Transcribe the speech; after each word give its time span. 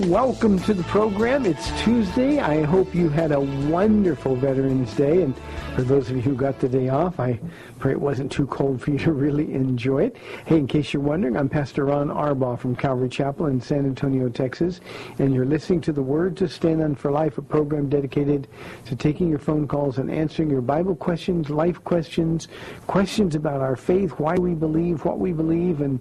Welcome 0.00 0.58
to 0.60 0.74
the 0.74 0.82
program. 0.84 1.46
It's 1.46 1.70
Tuesday. 1.82 2.40
I 2.40 2.62
hope 2.64 2.96
you 2.96 3.08
had 3.08 3.30
a 3.30 3.38
wonderful 3.40 4.34
Veterans 4.34 4.92
Day. 4.94 5.22
And 5.22 5.36
for 5.76 5.82
those 5.82 6.10
of 6.10 6.16
you 6.16 6.22
who 6.22 6.34
got 6.34 6.58
the 6.58 6.68
day 6.68 6.88
off, 6.88 7.20
I 7.20 7.38
pray 7.78 7.92
it 7.92 8.00
wasn't 8.00 8.32
too 8.32 8.48
cold 8.48 8.82
for 8.82 8.90
you 8.90 8.98
to 8.98 9.12
really 9.12 9.54
enjoy 9.54 10.06
it. 10.06 10.16
Hey, 10.46 10.56
in 10.56 10.66
case 10.66 10.92
you're 10.92 11.02
wondering, 11.02 11.36
I'm 11.36 11.48
Pastor 11.48 11.84
Ron 11.84 12.08
Arbaugh 12.08 12.58
from 12.58 12.74
Calvary 12.74 13.08
Chapel 13.08 13.46
in 13.46 13.60
San 13.60 13.86
Antonio, 13.86 14.28
Texas. 14.28 14.80
And 15.20 15.32
you're 15.32 15.44
listening 15.44 15.80
to 15.82 15.92
the 15.92 16.02
Word 16.02 16.36
to 16.38 16.48
Stand 16.48 16.82
on 16.82 16.96
for 16.96 17.12
Life, 17.12 17.38
a 17.38 17.42
program 17.42 17.88
dedicated 17.88 18.48
to 18.86 18.96
taking 18.96 19.28
your 19.28 19.38
phone 19.38 19.68
calls 19.68 19.98
and 19.98 20.10
answering 20.10 20.50
your 20.50 20.60
Bible 20.60 20.96
questions, 20.96 21.50
life 21.50 21.82
questions, 21.84 22.48
questions 22.88 23.36
about 23.36 23.60
our 23.60 23.76
faith, 23.76 24.10
why 24.18 24.34
we 24.34 24.54
believe, 24.54 25.04
what 25.04 25.20
we 25.20 25.32
believe, 25.32 25.82
and 25.82 26.00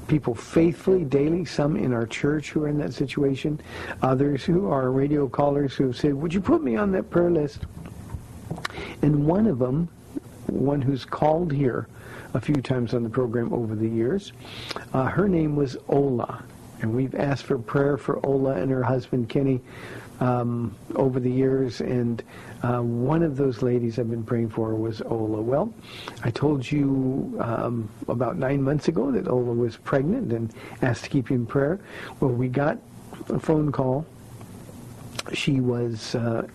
people 0.09 0.34
faithfully 0.34 1.05
daily, 1.05 1.45
some 1.45 1.77
in 1.77 1.93
our 1.93 2.06
church 2.06 2.50
who 2.50 2.65
are 2.65 2.69
in 2.69 2.78
that 2.78 2.93
situation, 2.93 3.61
others 4.03 4.45
who 4.45 4.71
are 4.71 4.91
radio 4.91 5.28
callers 5.28 5.75
who 5.75 5.87
have 5.87 5.97
said, 5.97 6.15
would 6.15 6.34
you 6.34 6.41
put 6.41 6.62
me 6.62 6.77
on 6.77 6.93
that 6.93 7.11
prayer 7.11 7.31
list? 7.31 7.61
And 9.03 9.27
one 9.27 9.47
of 9.47 9.59
them, 9.59 9.89
one 10.47 10.83
who's 10.83 11.05
called 11.05 11.53
here 11.53 11.89
a 12.34 12.41
few 12.41 12.56
times 12.56 12.95
on 12.95 13.03
the 13.03 13.11
program 13.11 13.53
over 13.53 13.75
the 13.75 13.89
years, 13.89 14.33
uh, 14.93 15.05
her 15.05 15.29
name 15.29 15.56
was 15.56 15.77
Ola. 15.89 16.43
And 16.81 16.94
we've 16.94 17.15
asked 17.15 17.44
for 17.44 17.59
prayer 17.59 17.97
for 17.97 18.25
Ola 18.27 18.55
and 18.55 18.71
her 18.71 18.83
husband 18.83 19.29
Kenny 19.29 19.61
um, 20.21 20.75
over 20.94 21.21
the 21.21 21.31
years, 21.31 21.81
and 21.81 22.23
uh, 22.62 22.81
one 22.81 23.23
of 23.23 23.37
those 23.37 23.62
ladies 23.62 23.99
I've 23.99 24.11
been 24.11 24.23
praying 24.23 24.50
for 24.50 24.75
was 24.75 25.03
Ola. 25.03 25.41
Well, 25.41 25.75
I 26.23 26.31
told 26.31 26.71
you 26.71 27.37
um, 27.41 27.89
about 28.09 28.37
nine 28.37 28.62
months 28.62 28.89
ago 28.89 29.11
that 29.11 29.27
Ola 29.28 29.53
was 29.53 29.77
pregnant 29.77 30.33
and 30.33 30.53
asked 30.81 31.05
to 31.05 31.11
keep 31.11 31.31
you 31.31 31.37
in 31.37 31.47
prayer. 31.47 31.81
Well, 32.21 32.31
we 32.31 32.49
got 32.49 32.78
a 33.28 33.39
phone 33.39 33.73
call. 33.73 34.06
She 35.33 35.61
was 35.61 36.15
uh, 36.15 36.47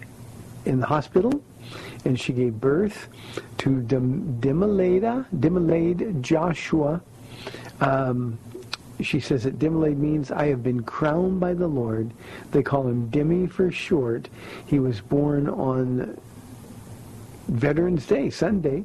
in 0.65 0.79
the 0.79 0.85
hospital, 0.85 1.41
and 2.05 2.19
she 2.19 2.31
gave 2.31 2.59
birth 2.59 3.09
to 3.59 3.81
Dim- 3.81 4.39
Demilade 4.39 6.21
Joshua. 6.21 7.01
Um, 7.81 8.39
she 9.01 9.19
says 9.19 9.43
that 9.43 9.59
Demilade 9.59 9.97
means 9.97 10.31
I 10.31 10.47
have 10.47 10.63
been 10.63 10.83
crowned 10.83 11.39
by 11.39 11.53
the 11.53 11.67
Lord. 11.67 12.11
They 12.51 12.63
call 12.63 12.87
him 12.87 13.09
Demi 13.09 13.47
for 13.47 13.71
short. 13.71 14.29
He 14.65 14.79
was 14.79 15.01
born 15.01 15.47
on 15.47 16.17
Veterans 17.47 18.05
Day, 18.05 18.29
Sunday, 18.29 18.83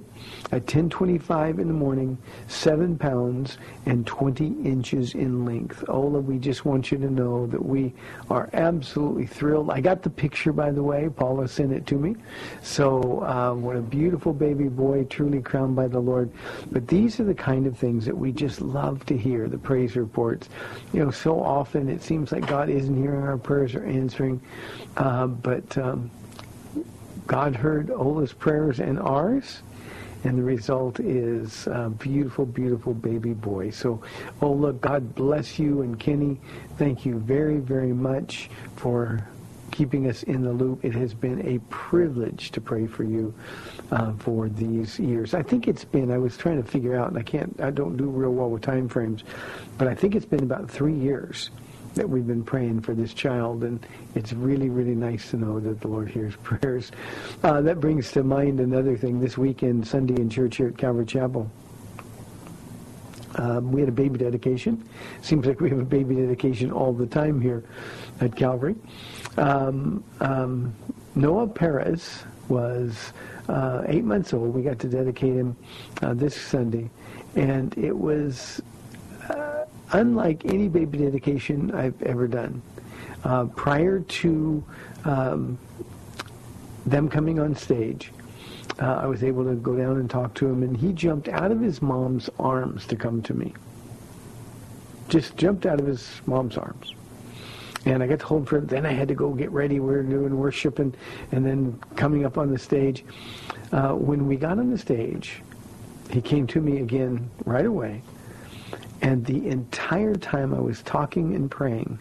at 0.53 0.67
10:25 0.67 1.59
in 1.59 1.67
the 1.67 1.75
morning, 1.75 2.17
seven 2.47 2.97
pounds 2.97 3.59
and 3.87 4.07
20 4.07 4.55
inches 4.63 5.15
in 5.15 5.45
length. 5.45 5.85
Ola, 5.89 6.21
we 6.21 6.39
just 6.39 6.65
want 6.65 6.93
you 6.93 6.99
to 6.99 7.11
know 7.11 7.47
that 7.49 7.65
we 7.65 7.93
are 8.31 8.49
absolutely 8.53 9.27
thrilled. 9.27 9.71
I 9.71 9.81
got 9.81 10.03
the 10.03 10.11
picture, 10.11 10.53
by 10.53 10.71
the 10.71 10.83
way. 10.83 11.09
Paula 11.09 11.49
sent 11.49 11.73
it 11.73 11.87
to 11.87 11.97
me. 11.97 12.15
So, 12.63 13.23
uh, 13.25 13.55
what 13.55 13.77
a 13.77 13.81
beautiful 13.81 14.33
baby 14.33 14.69
boy, 14.69 15.05
truly 15.05 15.41
crowned 15.41 15.75
by 15.75 15.89
the 15.89 16.01
Lord. 16.01 16.31
But 16.71 16.87
these 16.87 17.19
are 17.19 17.25
the 17.25 17.35
kind 17.35 17.67
of 17.67 17.77
things 17.77 18.05
that 18.07 18.17
we 18.17 18.31
just 18.31 18.61
love 18.61 19.05
to 19.07 19.17
hear. 19.17 19.49
The 19.49 19.59
praise 19.59 19.97
reports. 19.97 20.49
You 20.93 21.05
know, 21.05 21.11
so 21.11 21.41
often 21.41 21.89
it 21.89 22.03
seems 22.03 22.31
like 22.31 22.47
God 22.47 22.69
isn't 22.69 22.97
hearing 22.97 23.23
our 23.23 23.39
prayers 23.39 23.75
or 23.75 23.85
answering, 23.85 24.41
uh, 24.97 25.27
but. 25.27 25.77
Um, 25.77 26.11
God 27.33 27.57
heard 27.57 27.91
Ola's 27.91 28.35
prayers 28.35 28.79
and 28.79 29.01
ours, 29.01 29.63
and 30.23 30.37
the 30.37 30.43
result 30.43 31.01
is 31.01 31.67
a 31.67 31.89
beautiful, 31.89 32.45
beautiful 32.45 32.93
baby 32.93 33.33
boy. 33.33 33.71
So, 33.71 34.03
Ola, 34.43 34.75
God 34.75 35.15
bless 35.15 35.59
you, 35.59 35.81
and 35.81 35.99
Kenny, 35.99 36.39
thank 36.77 37.07
you 37.07 37.19
very, 37.21 37.57
very 37.57 37.95
much 37.95 38.51
for 38.77 39.27
keeping 39.71 40.11
us 40.11 40.25
in 40.25 40.43
the 40.43 40.53
loop. 40.53 40.85
It 40.85 40.93
has 40.93 41.15
been 41.15 41.41
a 41.49 41.59
privilege 41.71 42.51
to 42.51 42.61
pray 42.61 42.87
for 42.87 43.05
you 43.05 43.33
uh, 43.91 44.13
for 44.19 44.51
these 44.51 44.99
years. 44.99 45.33
I 45.33 45.43
think 45.43 45.67
it's 45.69 45.87
been, 45.87 46.11
I 46.11 46.19
was 46.19 46.37
trying 46.37 46.63
to 46.63 46.69
figure 46.69 46.95
out, 46.95 47.09
and 47.09 47.19
I 47.19 47.23
can't, 47.23 47.59
I 47.63 47.71
don't 47.71 47.97
do 47.97 48.11
real 48.11 48.35
well 48.35 48.51
with 48.51 48.61
time 48.61 48.91
frames, 48.91 49.25
but 49.79 49.89
I 49.89 49.95
think 49.95 50.15
it's 50.15 50.27
been 50.27 50.43
about 50.43 50.71
three 50.71 50.93
years 50.93 51.49
that 51.95 52.09
we've 52.09 52.27
been 52.27 52.45
praying 52.45 52.81
for 52.81 52.95
this 52.95 53.13
child, 53.15 53.65
and 53.65 53.85
it's 54.15 54.33
really, 54.33 54.71
really 54.71 54.95
nice 54.95 55.31
to 55.31 55.37
know 55.37 55.61
that 55.61 55.81
the 55.81 55.89
Lord 55.89 56.09
hears 56.09 56.35
prayers. 56.43 56.91
Uh, 57.43 57.61
that 57.61 57.81
brings 57.81 58.13
to 58.13 58.23
mind 58.23 58.61
another 58.61 58.97
thing. 58.97 59.21
This 59.21 59.37
weekend, 59.37 59.87
Sunday 59.87 60.15
in 60.15 60.31
church 60.31 60.57
here 60.57 60.69
at 60.69 60.79
Calvary 60.79 61.07
Chapel, 61.07 61.51
um, 63.37 63.73
we 63.73 63.81
had 63.81 63.89
a 63.89 63.93
baby 63.93 64.19
dedication. 64.19 64.87
Seems 65.23 65.47
like 65.47 65.61
we 65.61 65.71
have 65.71 65.79
a 65.79 65.85
baby 65.85 66.17
dedication 66.17 66.71
all 66.71 66.93
the 66.93 67.07
time 67.07 67.41
here 67.41 67.65
at 68.21 68.37
Calvary. 68.37 68.77
Um, 69.37 70.05
um, 70.21 70.75
Noah 71.15 71.49
Perez 71.49 72.25
was 72.49 73.13
uh, 73.49 73.83
eight 73.87 74.05
months 74.05 74.33
old. 74.33 74.55
We 74.55 74.63
got 74.63 74.79
to 74.81 74.89
dedicate 74.89 75.35
him 75.35 75.57
uh, 76.03 76.15
this 76.15 76.39
Sunday, 76.41 76.91
and 77.35 77.77
it 77.79 77.97
was 77.97 78.61
unlike 79.93 80.45
any 80.47 80.69
baby 80.69 80.99
dedication 80.99 81.71
I've 81.75 82.01
ever 82.03 82.27
done. 82.27 82.63
Uh, 83.25 83.45
prior 83.45 84.01
to 84.01 84.65
um, 85.05 85.59
them 86.87 87.09
coming 87.09 87.39
on 87.39 87.55
stage, 87.55 88.13
uh, 88.81 89.01
I 89.03 89.07
was 89.07 89.23
able 89.23 89.45
to 89.45 89.55
go 89.55 89.77
down 89.77 89.99
and 89.99 90.11
talk 90.11 90.35
to 90.35 90.49
him, 90.49 90.63
and 90.63 90.77
he 90.77 90.93
jumped 90.93 91.29
out 91.29 91.53
of 91.53 91.61
his 91.61 91.81
mom's 91.83 92.29
arms 92.39 92.87
to 92.87 92.97
come 92.97 93.23
to 93.23 93.35
me. 93.35 93.55
Just 95.09 95.37
jumped 95.37 95.67
out 95.67 95.79
of 95.79 95.87
his 95.87 96.21
mom's 96.27 96.57
arms. 96.57 96.95
And 97.85 98.03
I 98.03 98.07
got 98.07 98.21
to 98.21 98.27
hold 98.27 98.49
for 98.49 98.61
Then 98.61 98.87
I 98.87 98.93
had 98.93 99.09
to 99.09 99.15
go 99.15 99.31
get 99.31 99.51
ready. 99.51 99.81
We 99.81 99.87
were 99.87 100.03
doing 100.03 100.37
worship 100.37 100.79
and, 100.79 100.97
and 101.33 101.45
then 101.45 101.79
coming 101.97 102.25
up 102.25 102.39
on 102.39 102.51
the 102.51 102.59
stage. 102.59 103.05
Uh, 103.73 103.93
when 103.93 104.27
we 104.27 104.37
got 104.37 104.59
on 104.59 104.71
the 104.71 104.79
stage, 104.79 105.43
he 106.11 106.21
came 106.21 106.47
to 106.49 106.61
me 106.61 106.79
again 106.79 107.29
right 107.45 107.67
away. 107.67 108.03
And 109.03 109.27
the 109.27 109.49
entire 109.49 110.15
time 110.15 110.55
I 110.55 110.61
was 110.61 110.81
talking 110.83 111.35
and 111.35 111.51
praying, 111.51 111.99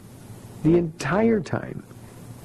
the 0.64 0.78
entire 0.78 1.42
time, 1.42 1.84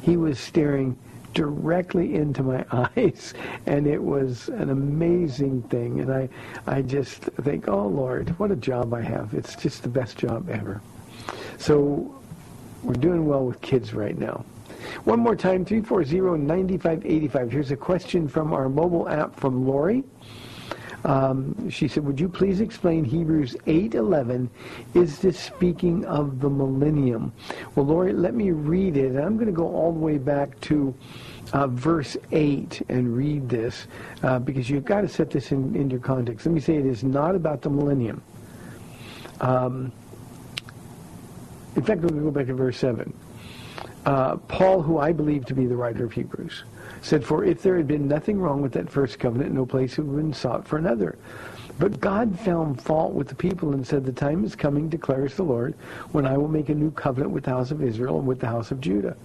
he 0.01 0.17
was 0.17 0.41
staring 0.41 0.97
directly 1.35 2.15
into 2.15 2.43
my 2.43 2.65
eyes. 2.97 3.35
And 3.67 3.87
it 3.87 4.03
was 4.03 4.49
an 4.49 4.71
amazing 4.71 5.63
thing. 5.65 6.01
And 6.01 6.11
I, 6.11 6.29
I 6.67 6.81
just 6.83 7.23
think 7.23 7.69
oh 7.69 7.87
lord 7.87 8.31
what 8.39 8.51
a 8.51 8.57
job 8.57 8.95
I 8.95 9.03
have. 9.03 9.35
It's 9.35 9.55
just 9.55 9.83
the 9.83 9.91
best 9.91 10.17
job 10.17 10.49
ever. 10.49 10.81
So 11.59 12.19
we're 12.83 12.95
doing 12.95 13.27
well 13.27 13.45
with 13.45 13.61
kids 13.61 13.93
right 13.93 14.17
now. 14.17 14.45
One 15.05 15.21
more 15.21 15.37
time 15.37 15.65
340-9585 15.65 17.51
here's 17.51 17.71
a 17.71 17.77
question 17.77 18.29
from 18.29 18.53
our 18.55 18.69
mobile 18.69 19.09
app 19.09 19.39
from 19.39 19.67
Lori 19.67 20.05
um, 21.07 21.71
she 21.71 21.87
said, 21.87 22.05
would 22.05 22.19
you 22.19 22.29
please 22.29 22.61
explain 22.61 23.05
Hebrews 23.05 23.57
8.11? 23.67 24.49
Is 24.95 25.21
this 25.21 25.39
speaking 25.39 26.05
of 26.05 26.41
the 26.41 26.51
millennium? 26.51 27.33
Well, 27.77 27.87
Lori, 27.87 28.13
let 28.13 28.35
me 28.35 28.51
read 28.51 28.97
it. 28.97 29.17
I'm 29.17 29.37
going 29.37 29.47
to 29.47 29.53
go 29.53 29.69
all 29.69 29.93
the 29.93 30.01
way 30.01 30.19
back 30.19 30.61
to 30.63 30.93
uh, 31.53 31.69
verse 31.69 32.17
8 32.33 32.83
and 32.89 33.17
read 33.17 33.49
this 33.49 33.87
uh, 34.25 34.41
because 34.41 34.69
you've 34.69 34.85
got 34.85 35.03
to 35.03 35.09
set 35.09 35.31
this 35.31 35.53
in, 35.53 35.89
your 35.89 36.01
context. 36.01 36.45
Let 36.45 36.53
me 36.53 36.61
say 36.61 36.75
it 36.75 36.87
is 36.87 37.05
not 37.05 37.37
about 37.37 37.63
the 37.63 37.71
millennium. 37.71 38.21
Um, 39.41 39.93
in 41.77 41.85
fact, 41.85 42.01
we'll 42.01 42.21
go 42.21 42.33
back 42.33 42.47
to 42.47 42.55
verse 42.55 42.79
7. 42.79 43.13
Uh, 44.07 44.37
Paul, 44.49 44.83
who 44.83 44.99
I 44.99 45.13
believe 45.13 45.47
to 45.47 45.55
be 45.55 45.67
the 45.67 45.77
writer 45.77 46.05
of 46.05 46.13
Hebrews, 46.13 46.65
said, 47.07 47.25
For 47.25 47.45
if 47.45 47.63
there 47.63 47.77
had 47.77 47.87
been 47.87 48.09
nothing 48.09 48.41
wrong 48.41 48.61
with 48.61 48.73
that 48.73 48.91
first 48.91 49.19
covenant, 49.21 49.55
no 49.55 49.65
place 49.65 49.97
would 49.97 50.07
have 50.07 50.17
been 50.17 50.33
sought 50.33 50.67
for 50.67 50.77
another. 50.77 51.17
But 51.79 52.01
God 52.01 52.39
found 52.41 52.83
fault 52.83 53.13
with 53.13 53.29
the 53.29 53.35
people 53.35 53.75
and 53.75 53.87
said, 53.87 54.05
The 54.05 54.13
time 54.13 54.45
is 54.45 54.57
coming, 54.57 54.89
declares 54.89 55.37
the 55.37 55.45
Lord, 55.45 55.75
when 56.11 56.27
I 56.27 56.37
will 56.37 56.49
make 56.49 56.69
a 56.69 56.75
new 56.75 56.91
covenant 56.91 57.33
with 57.33 57.45
the 57.45 57.51
house 57.51 57.71
of 57.71 57.83
Israel 57.83 58.19
and 58.19 58.27
with 58.27 58.41
the 58.41 58.49
house 58.49 58.73
of 58.73 58.81
Judah. 58.81 59.17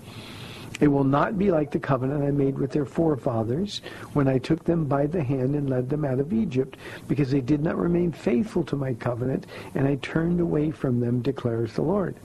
It 0.80 0.90
will 0.90 1.04
not 1.04 1.38
be 1.38 1.52
like 1.52 1.72
the 1.72 1.80
covenant 1.80 2.24
I 2.24 2.32
made 2.32 2.58
with 2.58 2.72
their 2.72 2.86
forefathers 2.86 3.82
when 4.14 4.28
I 4.28 4.38
took 4.38 4.64
them 4.64 4.86
by 4.86 5.06
the 5.06 5.24
hand 5.24 5.56
and 5.56 5.70
led 5.70 5.90
them 5.90 6.06
out 6.06 6.20
of 6.20 6.34
Egypt, 6.34 6.78
because 7.08 7.32
they 7.32 7.42
did 7.42 7.62
not 7.62 7.78
remain 7.78 8.12
faithful 8.12 8.64
to 8.66 8.76
my 8.76 8.94
covenant, 8.94 9.48
and 9.76 9.88
I 9.88 9.96
turned 9.96 10.40
away 10.40 10.72
from 10.72 11.00
them, 11.00 11.22
declares 11.22 11.74
the 11.74 11.84
Lord. 11.84 12.16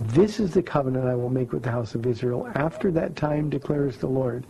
This 0.00 0.40
is 0.40 0.52
the 0.52 0.62
covenant 0.62 1.06
I 1.06 1.14
will 1.14 1.28
make 1.28 1.52
with 1.52 1.62
the 1.62 1.70
house 1.70 1.94
of 1.94 2.06
Israel. 2.06 2.48
After 2.54 2.90
that 2.92 3.16
time, 3.16 3.50
declares 3.50 3.96
the 3.96 4.06
Lord, 4.06 4.44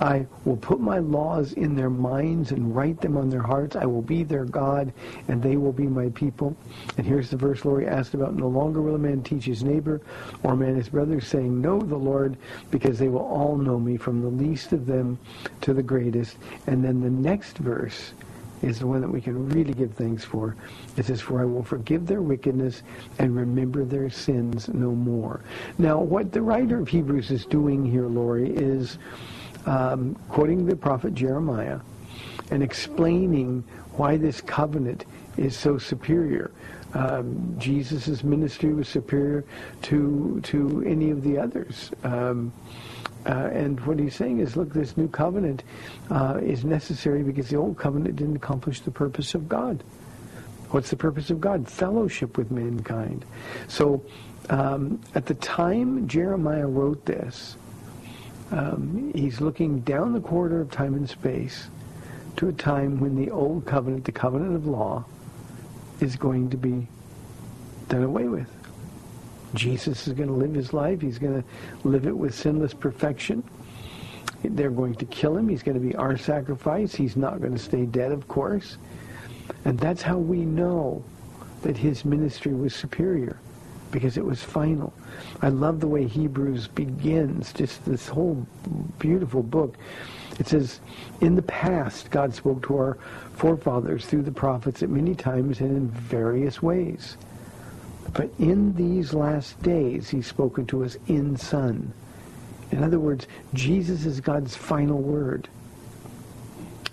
I 0.00 0.26
will 0.44 0.56
put 0.56 0.80
my 0.80 0.98
laws 0.98 1.52
in 1.52 1.74
their 1.74 1.90
minds 1.90 2.52
and 2.52 2.74
write 2.74 3.00
them 3.00 3.16
on 3.16 3.30
their 3.30 3.42
hearts. 3.42 3.76
I 3.76 3.86
will 3.86 4.02
be 4.02 4.22
their 4.22 4.44
God, 4.44 4.92
and 5.28 5.42
they 5.42 5.56
will 5.56 5.72
be 5.72 5.86
my 5.86 6.10
people. 6.10 6.56
And 6.96 7.06
here's 7.06 7.30
the 7.30 7.36
verse 7.36 7.64
Lori 7.64 7.86
asked 7.86 8.14
about. 8.14 8.34
No 8.34 8.48
longer 8.48 8.82
will 8.82 8.94
a 8.94 8.98
man 8.98 9.22
teach 9.22 9.44
his 9.44 9.62
neighbor 9.64 10.00
or 10.42 10.56
man 10.56 10.76
his 10.76 10.88
brother, 10.88 11.20
saying, 11.20 11.60
Know 11.60 11.80
the 11.80 11.96
Lord, 11.96 12.36
because 12.70 12.98
they 12.98 13.08
will 13.08 13.26
all 13.26 13.56
know 13.56 13.78
me, 13.78 13.96
from 13.96 14.20
the 14.20 14.28
least 14.28 14.72
of 14.72 14.86
them 14.86 15.18
to 15.62 15.72
the 15.72 15.82
greatest. 15.82 16.36
And 16.66 16.84
then 16.84 17.00
the 17.00 17.10
next 17.10 17.58
verse 17.58 18.12
is 18.62 18.78
the 18.78 18.86
one 18.86 19.00
that 19.00 19.10
we 19.10 19.20
can 19.20 19.48
really 19.48 19.74
give 19.74 19.92
thanks 19.94 20.24
for. 20.24 20.56
It 20.96 21.06
says, 21.06 21.20
For 21.20 21.40
I 21.40 21.44
will 21.44 21.64
forgive 21.64 22.06
their 22.06 22.22
wickedness 22.22 22.82
and 23.18 23.36
remember 23.36 23.84
their 23.84 24.08
sins 24.08 24.68
no 24.68 24.92
more. 24.92 25.40
Now, 25.78 26.00
what 26.00 26.32
the 26.32 26.42
writer 26.42 26.78
of 26.78 26.88
Hebrews 26.88 27.30
is 27.30 27.44
doing 27.44 27.84
here, 27.84 28.06
Lori, 28.06 28.50
is 28.50 28.98
um, 29.66 30.16
quoting 30.28 30.66
the 30.66 30.76
prophet 30.76 31.14
Jeremiah 31.14 31.80
and 32.50 32.62
explaining 32.62 33.64
why 33.92 34.16
this 34.16 34.40
covenant 34.40 35.04
is 35.36 35.56
so 35.56 35.78
superior. 35.78 36.50
Um, 36.94 37.54
Jesus' 37.58 38.22
ministry 38.22 38.72
was 38.74 38.88
superior 38.88 39.44
to 39.82 40.40
to 40.44 40.84
any 40.86 41.10
of 41.10 41.22
the 41.22 41.38
others. 41.38 41.90
Um, 42.04 42.52
uh, 43.26 43.50
and 43.52 43.78
what 43.86 43.98
he's 43.98 44.14
saying 44.14 44.40
is, 44.40 44.56
look, 44.56 44.72
this 44.72 44.96
new 44.96 45.08
covenant 45.08 45.62
uh, 46.10 46.40
is 46.42 46.64
necessary 46.64 47.22
because 47.22 47.48
the 47.48 47.56
old 47.56 47.78
covenant 47.78 48.16
didn't 48.16 48.36
accomplish 48.36 48.80
the 48.80 48.90
purpose 48.90 49.34
of 49.34 49.48
God. 49.48 49.82
What's 50.70 50.90
the 50.90 50.96
purpose 50.96 51.30
of 51.30 51.40
God? 51.40 51.68
Fellowship 51.68 52.36
with 52.36 52.50
mankind. 52.50 53.24
So 53.68 54.02
um, 54.50 55.00
at 55.14 55.26
the 55.26 55.34
time 55.34 56.08
Jeremiah 56.08 56.66
wrote 56.66 57.04
this, 57.06 57.56
um, 58.50 59.12
he's 59.14 59.40
looking 59.40 59.80
down 59.80 60.12
the 60.12 60.20
corridor 60.20 60.60
of 60.60 60.70
time 60.70 60.94
and 60.94 61.08
space 61.08 61.68
to 62.36 62.48
a 62.48 62.52
time 62.52 63.00
when 63.00 63.16
the 63.16 63.30
old 63.30 63.66
covenant, 63.66 64.04
the 64.04 64.12
covenant 64.12 64.56
of 64.56 64.66
law, 64.66 65.04
is 66.00 66.16
going 66.16 66.50
to 66.50 66.56
be 66.56 66.88
done 67.88 68.02
away 68.02 68.26
with. 68.26 68.48
Jesus 69.54 70.06
is 70.06 70.14
going 70.14 70.28
to 70.28 70.34
live 70.34 70.54
his 70.54 70.72
life. 70.72 71.00
He's 71.00 71.18
going 71.18 71.42
to 71.42 71.88
live 71.88 72.06
it 72.06 72.16
with 72.16 72.34
sinless 72.34 72.74
perfection. 72.74 73.42
They're 74.44 74.70
going 74.70 74.94
to 74.96 75.04
kill 75.06 75.36
him. 75.36 75.48
He's 75.48 75.62
going 75.62 75.80
to 75.80 75.86
be 75.86 75.94
our 75.94 76.16
sacrifice. 76.16 76.94
He's 76.94 77.16
not 77.16 77.40
going 77.40 77.52
to 77.52 77.58
stay 77.58 77.86
dead, 77.86 78.12
of 78.12 78.26
course. 78.28 78.76
And 79.64 79.78
that's 79.78 80.02
how 80.02 80.18
we 80.18 80.38
know 80.38 81.04
that 81.62 81.76
his 81.76 82.04
ministry 82.04 82.52
was 82.52 82.74
superior, 82.74 83.38
because 83.92 84.16
it 84.16 84.24
was 84.24 84.42
final. 84.42 84.92
I 85.42 85.48
love 85.48 85.78
the 85.78 85.86
way 85.86 86.08
Hebrews 86.08 86.66
begins, 86.66 87.52
just 87.52 87.84
this 87.84 88.08
whole 88.08 88.46
beautiful 88.98 89.42
book. 89.42 89.76
It 90.40 90.48
says, 90.48 90.80
in 91.20 91.36
the 91.36 91.42
past, 91.42 92.10
God 92.10 92.34
spoke 92.34 92.66
to 92.66 92.76
our 92.76 92.98
forefathers 93.34 94.06
through 94.06 94.22
the 94.22 94.32
prophets 94.32 94.82
at 94.82 94.88
many 94.88 95.14
times 95.14 95.60
and 95.60 95.76
in 95.76 95.88
various 95.88 96.60
ways. 96.60 97.16
But 98.12 98.30
in 98.38 98.74
these 98.74 99.14
last 99.14 99.60
days, 99.62 100.10
he's 100.10 100.26
spoken 100.26 100.66
to 100.66 100.84
us 100.84 100.96
in 101.06 101.36
Son. 101.36 101.92
In 102.70 102.82
other 102.82 102.98
words, 102.98 103.26
Jesus 103.54 104.04
is 104.06 104.20
God's 104.20 104.56
final 104.56 104.98
word. 104.98 105.48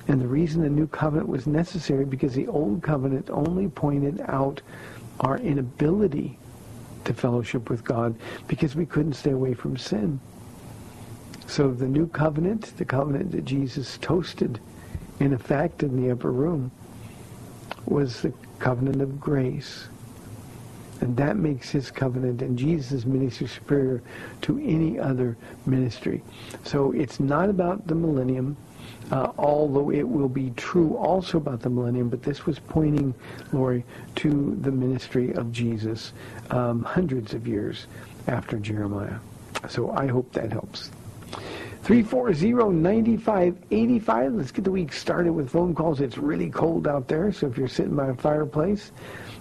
And 0.08 0.22
the 0.22 0.28
reason 0.28 0.62
the 0.62 0.70
new 0.70 0.88
covenant 0.88 1.30
was 1.30 1.46
necessary 1.46 2.06
because 2.06 2.34
the 2.34 2.48
old 2.48 2.82
covenant 2.82 3.30
only 3.30 3.68
pointed 3.68 4.22
out 4.28 4.62
our 5.20 5.38
inability 5.38 6.38
to 7.06 7.14
fellowship 7.14 7.70
with 7.70 7.84
God 7.84 8.16
because 8.48 8.76
we 8.76 8.86
couldn't 8.86 9.14
stay 9.14 9.32
away 9.32 9.54
from 9.54 9.78
sin. 9.78 10.20
So 11.48 11.72
the 11.72 11.88
new 11.88 12.08
covenant, 12.08 12.78
the 12.78 12.86
covenant 12.86 13.32
that 13.32 13.46
Jesus 13.46 13.98
toasted 14.02 14.60
in 15.20 15.34
effect 15.34 15.84
in 15.84 16.02
the 16.02 16.12
upper 16.12 16.32
room, 16.32 16.72
was 17.86 18.22
the 18.22 18.34
covenant 18.60 19.02
of 19.02 19.20
grace. 19.20 19.88
And 21.02 21.16
that 21.18 21.38
makes 21.38 21.70
his 21.70 21.92
covenant 21.92 22.42
and 22.42 22.58
Jesus' 22.58 23.06
ministry 23.06 23.48
superior 23.48 24.02
to 24.42 24.58
any 24.60 25.00
other 25.00 25.38
ministry. 25.66 26.22
So 26.64 26.92
it's 26.92 27.20
not 27.20 27.50
about 27.50 27.88
the 27.88 27.96
millennium, 27.96 28.58
uh, 29.12 29.32
although 29.38 29.92
it 29.92 30.08
will 30.08 30.30
be 30.30 30.52
true 30.52 30.96
also 30.98 31.38
about 31.38 31.62
the 31.62 31.70
millennium, 31.70 32.10
but 32.10 32.22
this 32.22 32.46
was 32.46 32.60
pointing, 32.60 33.14
Lori, 33.54 33.86
to 34.16 34.58
the 34.62 34.72
ministry 34.72 35.34
of 35.34 35.52
Jesus 35.52 36.14
um, 36.52 36.84
hundreds 36.84 37.34
of 37.34 37.48
years 37.48 37.88
after 38.28 38.58
Jeremiah. 38.58 39.18
So 39.70 39.92
I 39.92 40.08
hope 40.08 40.32
that 40.34 40.52
helps. 40.52 40.92
340-9585. 41.84 44.38
Let's 44.38 44.52
get 44.52 44.66
the 44.66 44.72
week 44.72 44.94
started 44.94 45.34
with 45.34 45.50
phone 45.50 45.74
calls. 45.74 46.02
It's 46.02 46.18
really 46.18 46.50
cold 46.50 46.88
out 46.88 47.08
there, 47.08 47.32
so 47.32 47.48
if 47.48 47.58
you're 47.58 47.68
sitting 47.68 47.96
by 47.96 48.10
a 48.10 48.14
fireplace, 48.14 48.92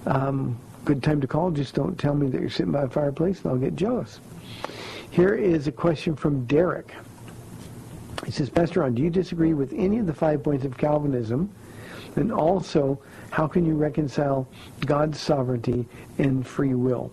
um, 0.06 0.56
good 0.88 1.02
time 1.02 1.20
to 1.20 1.26
call. 1.26 1.50
Just 1.50 1.74
don't 1.74 1.98
tell 1.98 2.14
me 2.14 2.30
that 2.30 2.40
you're 2.40 2.48
sitting 2.48 2.72
by 2.72 2.84
a 2.84 2.88
fireplace, 2.88 3.42
and 3.42 3.52
I'll 3.52 3.58
get 3.58 3.76
jealous. 3.76 4.20
Here 5.10 5.34
is 5.34 5.66
a 5.66 5.72
question 5.72 6.16
from 6.16 6.46
Derek. 6.46 6.94
He 8.24 8.30
says, 8.30 8.48
Pastor 8.48 8.80
Ron, 8.80 8.94
do 8.94 9.02
you 9.02 9.10
disagree 9.10 9.52
with 9.52 9.74
any 9.74 9.98
of 9.98 10.06
the 10.06 10.14
five 10.14 10.42
points 10.42 10.64
of 10.64 10.78
Calvinism? 10.78 11.50
And 12.16 12.32
also, 12.32 12.98
how 13.28 13.46
can 13.46 13.66
you 13.66 13.74
reconcile 13.74 14.48
God's 14.86 15.20
sovereignty 15.20 15.86
and 16.16 16.46
free 16.46 16.72
will? 16.72 17.12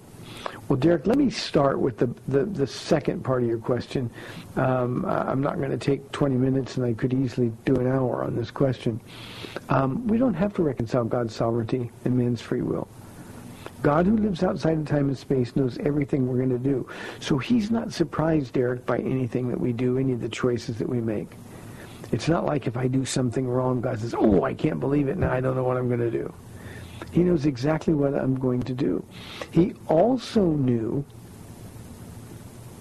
Well, 0.70 0.80
Derek, 0.80 1.06
let 1.06 1.18
me 1.18 1.30
start 1.30 1.78
with 1.78 1.98
the, 1.98 2.08
the, 2.30 2.46
the 2.46 2.68
second 2.68 3.26
part 3.26 3.44
of 3.44 3.50
your 3.50 3.58
question. 3.58 4.10
Um, 4.56 5.04
I'm 5.04 5.42
not 5.42 5.58
going 5.58 5.72
to 5.72 5.78
take 5.78 6.10
20 6.14 6.36
minutes, 6.36 6.78
and 6.78 6.86
I 6.86 6.94
could 6.94 7.14
easily 7.14 7.52
do 7.66 7.76
an 7.76 7.88
hour 7.88 8.24
on 8.24 8.38
this 8.38 8.52
question. 8.52 9.02
Um, 9.68 10.08
we 10.08 10.18
don't 10.18 10.34
have 10.34 10.54
to 10.54 10.64
reconcile 10.64 11.04
God's 11.04 11.36
sovereignty 11.36 11.92
and 12.06 12.18
man's 12.18 12.40
free 12.40 12.62
will. 12.62 12.88
God 13.86 14.08
who 14.08 14.18
lives 14.18 14.42
outside 14.42 14.80
of 14.80 14.88
time 14.88 15.10
and 15.10 15.18
space 15.18 15.56
knows 15.56 15.78
everything 15.78 16.28
we're 16.28 16.38
going 16.38 16.50
to 16.50 16.58
do. 16.58 16.90
So 17.20 17.38
he's 17.38 17.70
not 17.70 17.94
surprised, 17.94 18.54
Derek, 18.54 18.84
by 18.84 18.98
anything 18.98 19.48
that 19.50 19.62
we 19.62 19.74
do, 19.74 20.00
any 20.00 20.14
of 20.14 20.22
the 20.22 20.28
choices 20.28 20.80
that 20.80 20.90
we 20.90 21.00
make. 21.00 21.28
It's 22.12 22.28
not 22.28 22.46
like 22.46 22.66
if 22.66 22.78
I 22.78 22.88
do 22.88 23.06
something 23.06 23.48
wrong, 23.48 23.82
God 23.82 24.00
says, 24.00 24.16
oh, 24.18 24.44
I 24.44 24.56
can't 24.56 24.80
believe 24.80 25.08
it, 25.08 25.18
now 25.18 25.32
I 25.32 25.40
don't 25.40 25.56
know 25.56 25.64
what 25.64 25.78
I'm 25.78 25.88
going 25.88 26.00
to 26.00 26.10
do. 26.10 26.34
He 27.12 27.22
knows 27.22 27.46
exactly 27.46 27.94
what 27.94 28.16
I'm 28.16 28.34
going 28.34 28.64
to 28.64 28.74
do. 28.74 29.06
He 29.52 29.76
also 29.86 30.44
knew 30.44 31.06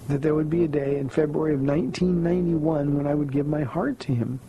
that 0.07 0.23
there 0.23 0.33
would 0.33 0.49
be 0.49 0.63
a 0.63 0.67
day 0.67 0.97
in 0.97 1.09
February 1.09 1.53
of 1.53 1.61
1991 1.61 2.97
when 2.97 3.05
I 3.05 3.13
would 3.13 3.31
give 3.31 3.45
my 3.45 3.61
heart 3.61 3.99
to 3.99 4.15
him. 4.15 4.39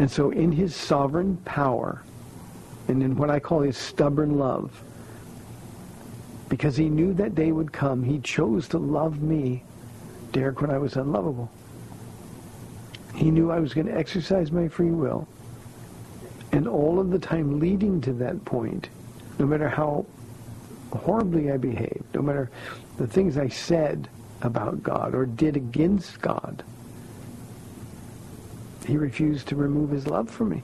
And 0.00 0.10
so 0.10 0.32
in 0.32 0.50
his 0.50 0.74
sovereign 0.74 1.36
power 1.44 2.02
and 2.88 3.00
in 3.00 3.14
what 3.14 3.30
I 3.30 3.38
call 3.38 3.60
his 3.60 3.76
stubborn 3.76 4.40
love, 4.40 4.82
because 6.48 6.76
he 6.76 6.88
knew 6.88 7.12
that 7.14 7.34
day 7.34 7.52
would 7.52 7.72
come, 7.72 8.02
he 8.02 8.18
chose 8.20 8.68
to 8.68 8.78
love 8.78 9.22
me, 9.22 9.62
Derek, 10.32 10.60
when 10.60 10.70
I 10.70 10.78
was 10.78 10.96
unlovable. 10.96 11.50
He 13.14 13.30
knew 13.30 13.50
I 13.50 13.60
was 13.60 13.74
going 13.74 13.86
to 13.86 13.96
exercise 13.96 14.52
my 14.52 14.68
free 14.68 14.90
will. 14.90 15.26
And 16.52 16.66
all 16.66 16.98
of 16.98 17.10
the 17.10 17.18
time 17.18 17.60
leading 17.60 18.00
to 18.02 18.12
that 18.14 18.44
point, 18.44 18.88
no 19.38 19.46
matter 19.46 19.68
how 19.68 20.06
horribly 20.92 21.52
I 21.52 21.56
behaved, 21.56 22.04
no 22.14 22.22
matter 22.22 22.50
the 22.96 23.06
things 23.06 23.36
I 23.36 23.48
said 23.48 24.08
about 24.40 24.82
God 24.82 25.14
or 25.14 25.26
did 25.26 25.56
against 25.56 26.20
God, 26.20 26.62
he 28.86 28.96
refused 28.96 29.48
to 29.48 29.56
remove 29.56 29.90
his 29.90 30.06
love 30.06 30.30
from 30.30 30.50
me. 30.50 30.62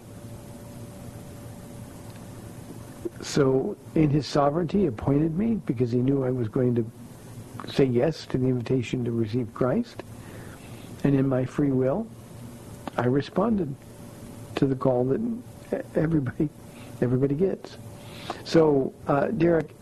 So 3.25 3.75
in 3.95 4.11
his 4.11 4.27
sovereignty, 4.27 4.81
he 4.81 4.87
appointed 4.87 5.37
me 5.37 5.55
because 5.55 5.91
he 5.91 5.99
knew 5.99 6.25
I 6.25 6.31
was 6.31 6.49
going 6.49 6.75
to 6.75 6.85
say 7.73 7.85
yes 7.85 8.27
to 8.27 8.39
the 8.39 8.47
invitation 8.47 9.03
to 9.07 9.13
receive 9.13 9.53
Christ. 9.55 10.03
And 11.05 11.15
in 11.15 11.27
my 11.27 11.47
free 11.47 11.73
will, 11.73 12.07
I 12.99 13.07
responded 13.07 13.75
to 14.57 14.67
the 14.67 14.77
call 14.77 15.05
that 15.07 15.85
everybody 15.97 16.51
everybody 17.01 17.35
gets. 17.35 17.79
So, 18.45 18.93
uh, 19.09 19.29
Derek, 19.29 19.75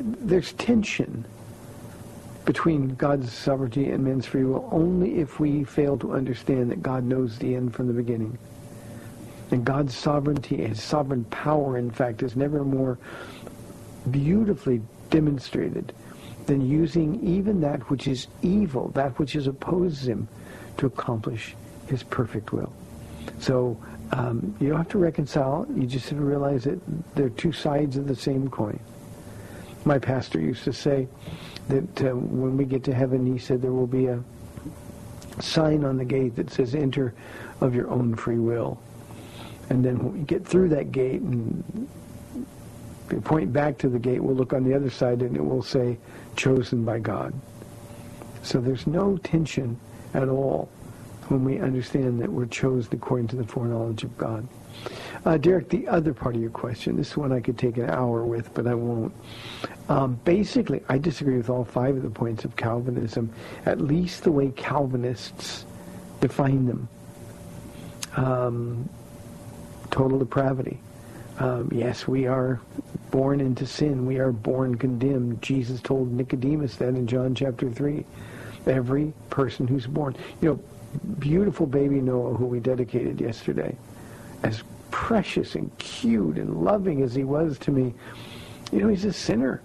there's 0.00 0.52
tension 0.54 1.24
between 2.44 2.94
God's 2.96 3.32
sovereignty 3.32 3.90
and 3.90 4.02
man's 4.02 4.26
free 4.26 4.44
will 4.44 4.68
only 4.72 5.20
if 5.20 5.38
we 5.38 5.62
fail 5.62 5.96
to 5.98 6.14
understand 6.14 6.70
that 6.70 6.82
God 6.82 7.04
knows 7.04 7.38
the 7.38 7.54
end 7.54 7.74
from 7.74 7.86
the 7.86 7.92
beginning. 7.92 8.36
And 9.52 9.66
God's 9.66 9.94
sovereignty, 9.94 10.56
his 10.66 10.82
sovereign 10.82 11.24
power, 11.24 11.76
in 11.76 11.90
fact, 11.90 12.22
is 12.22 12.36
never 12.36 12.64
more 12.64 12.98
beautifully 14.10 14.80
demonstrated 15.10 15.92
than 16.46 16.66
using 16.66 17.22
even 17.22 17.60
that 17.60 17.88
which 17.90 18.08
is 18.08 18.28
evil, 18.40 18.88
that 18.94 19.18
which 19.18 19.36
is 19.36 19.46
opposes 19.46 20.08
him, 20.08 20.26
to 20.78 20.86
accomplish 20.86 21.54
his 21.86 22.02
perfect 22.02 22.52
will. 22.52 22.72
So 23.40 23.78
um, 24.12 24.56
you 24.58 24.70
don't 24.70 24.78
have 24.78 24.88
to 24.88 24.98
reconcile. 24.98 25.66
You 25.76 25.86
just 25.86 26.08
have 26.08 26.18
to 26.18 26.24
realize 26.24 26.64
that 26.64 26.80
they're 27.14 27.28
two 27.28 27.52
sides 27.52 27.98
of 27.98 28.08
the 28.08 28.16
same 28.16 28.48
coin. 28.48 28.80
My 29.84 29.98
pastor 29.98 30.40
used 30.40 30.64
to 30.64 30.72
say 30.72 31.08
that 31.68 32.02
uh, 32.02 32.16
when 32.16 32.56
we 32.56 32.64
get 32.64 32.84
to 32.84 32.94
heaven, 32.94 33.30
he 33.30 33.38
said 33.38 33.60
there 33.60 33.72
will 33.72 33.86
be 33.86 34.06
a 34.06 34.22
sign 35.40 35.84
on 35.84 35.98
the 35.98 36.04
gate 36.06 36.36
that 36.36 36.50
says 36.50 36.74
enter 36.74 37.12
of 37.60 37.74
your 37.74 37.90
own 37.90 38.14
free 38.14 38.38
will. 38.38 38.80
And 39.70 39.84
then 39.84 39.98
when 39.98 40.12
we 40.12 40.20
get 40.20 40.46
through 40.46 40.68
that 40.70 40.92
gate 40.92 41.20
and 41.22 41.88
point 43.24 43.52
back 43.52 43.78
to 43.78 43.88
the 43.88 43.98
gate, 43.98 44.22
we'll 44.22 44.36
look 44.36 44.52
on 44.52 44.64
the 44.64 44.74
other 44.74 44.90
side 44.90 45.22
and 45.22 45.36
it 45.36 45.44
will 45.44 45.62
say 45.62 45.98
chosen 46.36 46.84
by 46.84 46.98
God. 46.98 47.32
So 48.42 48.60
there's 48.60 48.86
no 48.86 49.16
tension 49.18 49.78
at 50.14 50.28
all 50.28 50.68
when 51.28 51.44
we 51.44 51.58
understand 51.58 52.20
that 52.20 52.30
we're 52.30 52.46
chosen 52.46 52.94
according 52.94 53.28
to 53.28 53.36
the 53.36 53.44
foreknowledge 53.44 54.04
of 54.04 54.16
God. 54.18 54.46
Uh, 55.24 55.36
Derek, 55.36 55.68
the 55.68 55.86
other 55.86 56.12
part 56.12 56.34
of 56.34 56.40
your 56.40 56.50
question, 56.50 56.96
this 56.96 57.10
is 57.10 57.16
one 57.16 57.32
I 57.32 57.40
could 57.40 57.56
take 57.56 57.76
an 57.76 57.88
hour 57.88 58.24
with, 58.24 58.52
but 58.54 58.66
I 58.66 58.74
won't. 58.74 59.14
Um, 59.88 60.18
basically, 60.24 60.82
I 60.88 60.98
disagree 60.98 61.36
with 61.36 61.48
all 61.48 61.64
five 61.64 61.96
of 61.96 62.02
the 62.02 62.10
points 62.10 62.44
of 62.44 62.56
Calvinism, 62.56 63.32
at 63.66 63.80
least 63.80 64.24
the 64.24 64.32
way 64.32 64.50
Calvinists 64.50 65.64
define 66.20 66.66
them. 66.66 66.88
Um, 68.16 68.88
total 69.92 70.18
depravity. 70.18 70.80
Um, 71.38 71.70
yes, 71.72 72.08
we 72.08 72.26
are 72.26 72.60
born 73.12 73.40
into 73.40 73.66
sin. 73.66 74.06
We 74.06 74.18
are 74.18 74.32
born 74.32 74.76
condemned. 74.76 75.40
Jesus 75.40 75.80
told 75.80 76.10
Nicodemus 76.10 76.76
that 76.76 76.88
in 76.88 77.06
John 77.06 77.34
chapter 77.34 77.70
3. 77.70 78.04
Every 78.66 79.12
person 79.30 79.68
who's 79.68 79.86
born. 79.86 80.16
You 80.40 80.48
know, 80.48 80.60
beautiful 81.18 81.66
baby 81.66 82.00
Noah, 82.00 82.34
who 82.34 82.46
we 82.46 82.58
dedicated 82.58 83.20
yesterday, 83.20 83.76
as 84.42 84.62
precious 84.90 85.54
and 85.54 85.76
cute 85.78 86.36
and 86.36 86.62
loving 86.62 87.02
as 87.02 87.14
he 87.14 87.24
was 87.24 87.58
to 87.60 87.70
me, 87.70 87.94
you 88.72 88.80
know, 88.80 88.88
he's 88.88 89.04
a 89.04 89.12
sinner. 89.12 89.62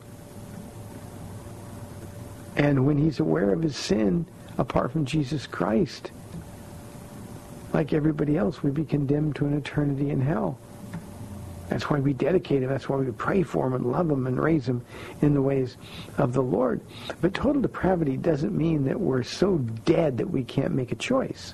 And 2.56 2.86
when 2.86 2.98
he's 2.98 3.20
aware 3.20 3.52
of 3.54 3.62
his 3.62 3.76
sin, 3.76 4.26
apart 4.58 4.92
from 4.92 5.06
Jesus 5.06 5.46
Christ, 5.46 6.12
like 7.74 7.94
everybody 7.94 8.38
else, 8.38 8.64
we'd 8.64 8.74
be 8.74 8.86
condemned 8.86 9.36
to 9.38 9.46
an 9.46 9.54
eternity 9.54 10.10
in 10.10 10.22
hell. 10.22 10.58
That's 11.70 11.90
why 11.90 12.00
we 12.00 12.14
dedicate 12.14 12.64
him. 12.64 12.70
That's 12.70 12.88
why 12.88 12.98
we 12.98 13.12
pray 13.12 13.44
for 13.44 13.68
him 13.68 13.74
and 13.74 13.92
love 13.92 14.10
him 14.10 14.26
and 14.26 14.40
raise 14.40 14.68
him 14.68 14.84
in 15.22 15.34
the 15.34 15.42
ways 15.42 15.76
of 16.18 16.34
the 16.34 16.42
Lord. 16.42 16.80
But 17.20 17.34
total 17.34 17.62
depravity 17.62 18.16
doesn't 18.16 18.56
mean 18.56 18.86
that 18.86 19.00
we're 19.00 19.24
so 19.24 19.58
dead 19.58 20.18
that 20.18 20.30
we 20.30 20.44
can't 20.44 20.74
make 20.74 20.92
a 20.92 20.96
choice. 20.96 21.54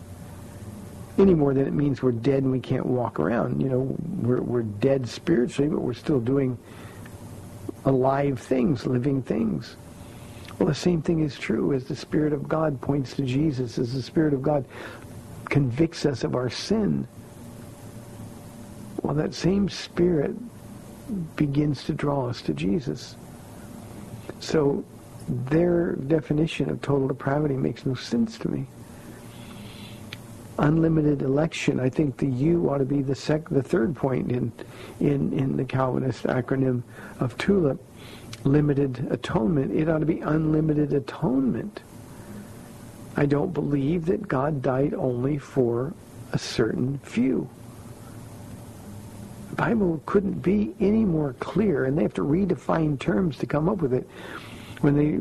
Any 1.17 1.33
more 1.33 1.53
than 1.53 1.67
it 1.67 1.73
means 1.73 2.01
we're 2.01 2.11
dead 2.11 2.43
and 2.43 2.51
we 2.51 2.59
can't 2.59 2.85
walk 2.85 3.19
around. 3.19 3.61
You 3.61 3.69
know, 3.69 3.95
we're, 4.21 4.41
we're 4.41 4.63
dead 4.63 5.07
spiritually, 5.07 5.69
but 5.69 5.81
we're 5.81 5.93
still 5.93 6.19
doing 6.19 6.57
alive 7.85 8.39
things, 8.39 8.85
living 8.85 9.21
things. 9.21 9.77
Well, 10.59 10.69
the 10.69 10.75
same 10.75 11.01
thing 11.01 11.21
is 11.21 11.37
true 11.37 11.73
as 11.73 11.85
the 11.85 11.95
Spirit 11.95 12.33
of 12.33 12.47
God 12.47 12.79
points 12.79 13.15
to 13.15 13.23
Jesus, 13.23 13.79
as 13.79 13.93
the 13.93 14.01
Spirit 14.01 14.33
of 14.33 14.43
God 14.43 14.65
convicts 15.49 16.05
us 16.05 16.23
of 16.23 16.35
our 16.35 16.49
sin 16.49 17.07
well, 19.03 19.13
that 19.15 19.33
same 19.33 19.67
spirit 19.67 20.33
begins 21.35 21.83
to 21.83 21.93
draw 21.93 22.27
us 22.27 22.41
to 22.43 22.53
Jesus. 22.53 23.17
So 24.39 24.83
their 25.27 25.93
definition 25.93 26.69
of 26.69 26.81
total 26.81 27.09
depravity 27.09 27.55
makes 27.55 27.85
no 27.85 27.95
sense 27.95 28.37
to 28.39 28.49
me. 28.49 28.65
Unlimited 30.57 31.21
election, 31.21 31.79
I 31.79 31.89
think 31.89 32.17
the 32.17 32.27
U 32.27 32.69
ought 32.69 32.77
to 32.77 32.85
be 32.85 33.01
the 33.01 33.15
sec- 33.15 33.49
the 33.49 33.61
third 33.61 33.93
point 33.95 34.31
in, 34.31 34.51
in, 34.99 35.33
in 35.33 35.57
the 35.57 35.65
Calvinist 35.65 36.23
acronym 36.23 36.83
of 37.19 37.37
TULIP. 37.37 37.79
Limited 38.45 39.07
atonement, 39.09 39.73
it 39.73 39.89
ought 39.89 39.99
to 39.99 40.05
be 40.05 40.19
unlimited 40.19 40.93
atonement. 40.93 41.81
I 43.15 43.25
don't 43.25 43.53
believe 43.53 44.05
that 44.07 44.27
God 44.27 44.61
died 44.61 44.93
only 44.93 45.37
for 45.37 45.93
a 46.31 46.39
certain 46.39 46.97
few. 46.99 47.47
The 49.51 49.55
Bible 49.55 50.01
couldn't 50.07 50.41
be 50.41 50.73
any 50.79 51.05
more 51.05 51.33
clear, 51.33 51.85
and 51.85 51.95
they 51.95 52.01
have 52.01 52.15
to 52.15 52.23
redefine 52.23 52.99
terms 52.99 53.37
to 53.37 53.45
come 53.45 53.69
up 53.69 53.77
with 53.77 53.93
it. 53.93 54.09
When 54.81 54.97
they 54.97 55.19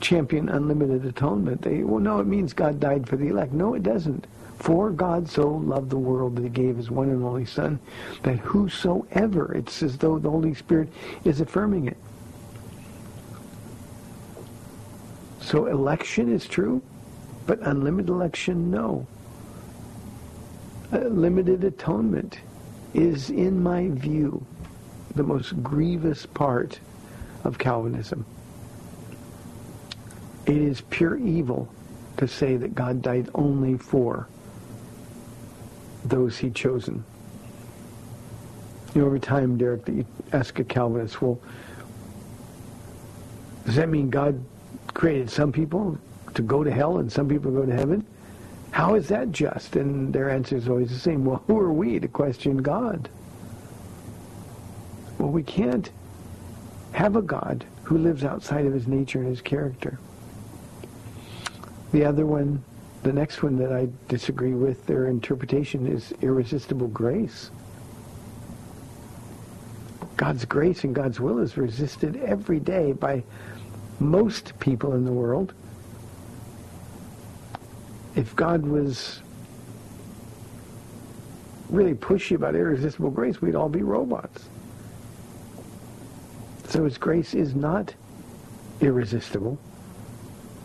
champion 0.00 0.48
unlimited 0.48 1.04
atonement, 1.04 1.60
they, 1.62 1.82
well, 1.82 2.00
no, 2.00 2.20
it 2.20 2.26
means 2.26 2.54
God 2.54 2.80
died 2.80 3.06
for 3.06 3.16
the 3.16 3.28
elect. 3.28 3.52
No, 3.52 3.74
it 3.74 3.82
doesn't. 3.82 4.26
For 4.58 4.90
God 4.90 5.28
so 5.28 5.46
loved 5.46 5.90
the 5.90 5.98
world 5.98 6.36
that 6.36 6.42
he 6.42 6.48
gave 6.48 6.78
his 6.78 6.90
one 6.90 7.10
and 7.10 7.22
only 7.22 7.44
Son, 7.44 7.78
that 8.22 8.38
whosoever, 8.38 9.52
it's 9.54 9.82
as 9.82 9.98
though 9.98 10.18
the 10.18 10.30
Holy 10.30 10.54
Spirit 10.54 10.88
is 11.24 11.42
affirming 11.42 11.88
it. 11.88 11.96
So 15.42 15.66
election 15.66 16.32
is 16.32 16.46
true, 16.46 16.82
But 17.46 17.60
unlimited 17.60 18.10
election, 18.10 18.70
no. 18.70 19.06
Uh, 20.92 20.98
limited 20.98 21.64
atonement 21.64 22.40
is, 22.94 23.30
in 23.30 23.62
my 23.62 23.88
view, 23.88 24.44
the 25.14 25.22
most 25.22 25.62
grievous 25.62 26.26
part 26.26 26.78
of 27.44 27.58
Calvinism. 27.58 28.24
It 30.46 30.56
is 30.56 30.80
pure 30.80 31.16
evil 31.16 31.68
to 32.18 32.28
say 32.28 32.56
that 32.56 32.74
God 32.74 33.02
died 33.02 33.28
only 33.34 33.76
for 33.76 34.28
those 36.04 36.38
he'd 36.38 36.54
chosen. 36.54 37.04
You 38.94 39.02
know, 39.02 39.08
over 39.08 39.18
time, 39.18 39.58
Derek, 39.58 39.84
that 39.84 39.92
you 39.92 40.06
ask 40.32 40.58
a 40.58 40.64
Calvinist, 40.64 41.20
well, 41.20 41.40
does 43.66 43.74
that 43.76 43.88
mean 43.88 44.08
God 44.08 44.42
created 44.94 45.28
some 45.28 45.52
people 45.52 45.98
to 46.36 46.42
go 46.42 46.62
to 46.62 46.70
hell 46.70 46.98
and 46.98 47.10
some 47.10 47.28
people 47.28 47.50
go 47.50 47.66
to 47.66 47.74
heaven? 47.74 48.06
How 48.70 48.94
is 48.94 49.08
that 49.08 49.32
just? 49.32 49.74
And 49.76 50.12
their 50.12 50.30
answer 50.30 50.56
is 50.56 50.68
always 50.68 50.90
the 50.90 50.98
same. 50.98 51.24
Well, 51.24 51.42
who 51.46 51.58
are 51.58 51.72
we 51.72 51.98
to 51.98 52.08
question 52.08 52.58
God? 52.58 53.08
Well, 55.18 55.30
we 55.30 55.42
can't 55.42 55.90
have 56.92 57.16
a 57.16 57.22
God 57.22 57.64
who 57.84 57.98
lives 57.98 58.22
outside 58.24 58.66
of 58.66 58.74
his 58.74 58.86
nature 58.86 59.18
and 59.18 59.28
his 59.28 59.40
character. 59.40 59.98
The 61.92 62.04
other 62.04 62.26
one, 62.26 62.62
the 63.02 63.12
next 63.12 63.42
one 63.42 63.56
that 63.58 63.72
I 63.72 63.88
disagree 64.08 64.52
with 64.52 64.84
their 64.86 65.06
interpretation 65.06 65.86
is 65.86 66.12
irresistible 66.20 66.88
grace. 66.88 67.50
God's 70.16 70.44
grace 70.44 70.84
and 70.84 70.94
God's 70.94 71.20
will 71.20 71.38
is 71.38 71.56
resisted 71.56 72.16
every 72.16 72.60
day 72.60 72.92
by 72.92 73.22
most 74.00 74.58
people 74.60 74.94
in 74.94 75.04
the 75.04 75.12
world. 75.12 75.54
If 78.16 78.34
God 78.34 78.64
was 78.66 79.20
really 81.68 81.94
pushy 81.94 82.34
about 82.34 82.54
irresistible 82.54 83.10
grace, 83.10 83.42
we'd 83.42 83.54
all 83.54 83.68
be 83.68 83.82
robots. 83.82 84.48
So 86.68 86.84
his 86.84 86.98
grace 86.98 87.34
is 87.34 87.54
not 87.54 87.94
irresistible. 88.80 89.58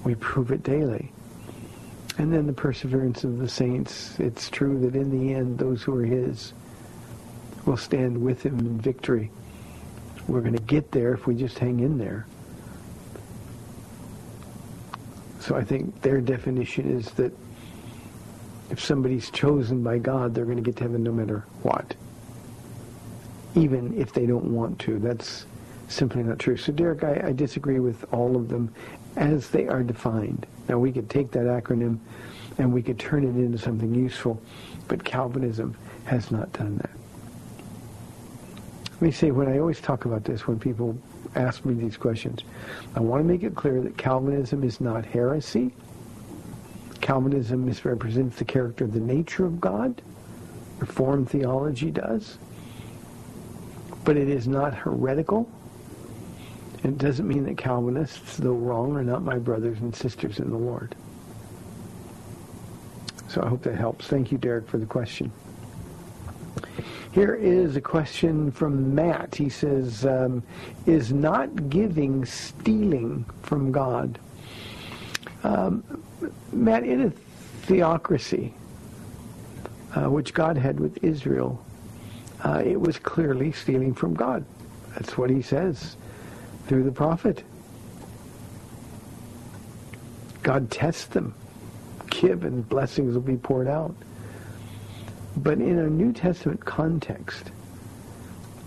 We 0.04 0.16
prove 0.16 0.52
it 0.52 0.64
daily. 0.64 1.12
And 2.18 2.34
then 2.34 2.48
the 2.48 2.54
perseverance 2.54 3.24
of 3.24 3.38
the 3.38 3.50
saints. 3.50 4.20
It's 4.20 4.50
true 4.50 4.80
that 4.80 4.96
in 4.96 5.12
the 5.12 5.34
end, 5.34 5.60
those 5.60 5.84
who 5.84 5.96
are 5.96 6.06
his 6.06 6.54
will 7.66 7.78
stand 7.78 8.22
with 8.22 8.44
him 8.44 8.60
in 8.60 8.80
victory. 8.80 9.30
We're 10.28 10.42
going 10.42 10.56
to 10.56 10.64
get 10.64 10.92
there 10.92 11.14
if 11.14 11.28
we 11.28 11.36
just 11.36 11.60
hang 11.60 11.82
in 11.82 11.98
there. 11.98 12.26
So 15.42 15.56
I 15.56 15.64
think 15.64 16.02
their 16.02 16.22
definition 16.22 16.92
is 16.92 17.10
that 17.12 17.34
if 18.70 18.80
somebody's 18.80 19.32
chosen 19.32 19.84
by 19.84 19.98
God, 19.98 20.36
they're 20.36 20.46
going 20.46 20.58
to 20.58 20.64
get 20.64 20.76
to 20.78 20.84
heaven 20.84 21.02
no 21.02 21.12
matter 21.12 21.46
what. 21.64 21.96
Even 23.56 24.00
if 24.00 24.14
they 24.14 24.28
don't 24.28 24.54
want 24.54 24.78
to. 24.80 25.00
That's 25.00 25.48
simply 25.88 26.22
not 26.22 26.38
true. 26.38 26.58
So 26.58 26.72
Derek, 26.72 27.04
I, 27.04 27.30
I 27.30 27.32
disagree 27.34 27.80
with 27.80 28.06
all 28.14 28.36
of 28.36 28.50
them 28.50 28.74
as 29.18 29.50
they 29.50 29.68
are 29.68 29.82
defined. 29.82 30.46
Now 30.70 30.78
we 30.78 30.92
could 30.92 31.10
take 31.10 31.32
that 31.32 31.46
acronym 31.46 31.98
and 32.60 32.72
we 32.72 32.84
could 32.84 33.00
turn 33.00 33.24
it 33.24 33.36
into 33.36 33.58
something 33.58 33.94
useful, 33.96 34.42
but 34.88 35.04
Calvinism 35.04 35.76
has 36.06 36.30
not 36.30 36.54
done 36.54 36.78
that. 36.78 36.92
Let 38.94 39.02
me 39.02 39.12
say, 39.12 39.32
when 39.32 39.48
I 39.48 39.58
always 39.58 39.82
talk 39.82 40.06
about 40.06 40.24
this, 40.24 40.48
when 40.48 40.60
people 40.60 40.96
ask 41.36 41.66
me 41.66 41.74
these 41.74 41.98
questions, 41.98 42.42
I 42.96 43.00
want 43.00 43.24
to 43.24 43.28
make 43.28 43.44
it 43.44 43.56
clear 43.56 43.82
that 43.82 43.98
Calvinism 43.98 44.64
is 44.64 44.82
not 44.82 45.06
heresy. 45.06 45.74
Calvinism 47.00 47.66
misrepresents 47.66 48.38
the 48.38 48.46
character 48.46 48.86
of 48.86 48.94
the 48.94 49.00
nature 49.00 49.46
of 49.46 49.60
God. 49.60 50.02
Reformed 50.80 51.30
theology 51.30 51.92
does. 51.92 52.38
But 54.04 54.18
it 54.18 54.30
is 54.30 54.48
not 54.48 54.74
heretical. 54.74 55.50
It 56.84 56.98
doesn't 56.98 57.28
mean 57.28 57.44
that 57.46 57.58
Calvinists, 57.58 58.38
though 58.38 58.54
wrong, 58.54 58.96
are 58.96 59.04
not 59.04 59.24
my 59.24 59.38
brothers 59.38 59.80
and 59.80 59.96
sisters 59.96 60.40
in 60.40 60.50
the 60.50 60.58
Lord. 60.58 60.96
So 63.28 63.42
I 63.44 63.48
hope 63.48 63.62
that 63.64 63.76
helps. 63.76 64.08
Thank 64.08 64.32
you, 64.32 64.38
Derek, 64.38 64.68
for 64.68 64.78
the 64.78 64.86
question. 64.86 65.32
Here 67.12 67.36
is 67.36 67.76
a 67.76 67.82
question 67.82 68.52
from 68.52 68.96
Matt. 68.96 69.36
He 69.36 69.50
says, 69.50 70.06
um, 70.06 70.44
is 70.86 71.12
not 71.12 71.70
giving 71.70 72.24
stealing 72.24 73.26
from 73.44 73.72
God? 73.72 74.18
Um, 75.44 75.84
Matt, 76.54 76.84
in 76.84 77.02
a 77.02 77.10
theocracy, 77.66 78.54
uh, 79.96 80.10
which 80.10 80.34
God 80.34 80.58
had 80.58 80.80
with 80.80 81.04
Israel, 81.04 81.64
uh, 82.46 82.62
it 82.66 82.80
was 82.80 82.98
clearly 82.98 83.52
stealing 83.52 83.94
from 83.94 84.14
God. 84.14 84.46
That's 84.94 85.18
what 85.18 85.30
he 85.30 85.42
says 85.42 85.98
through 86.68 86.84
the 86.84 86.92
prophet. 86.92 87.44
God 90.44 90.72
tests 90.72 91.06
them. 91.06 91.36
Give 92.10 92.46
and 92.46 92.68
blessings 92.68 93.16
will 93.16 93.22
be 93.22 93.38
poured 93.38 93.68
out. 93.68 93.96
But 95.38 95.60
in 95.60 95.80
a 95.80 95.90
New 95.90 96.12
Testament 96.14 96.64
context, 96.64 97.52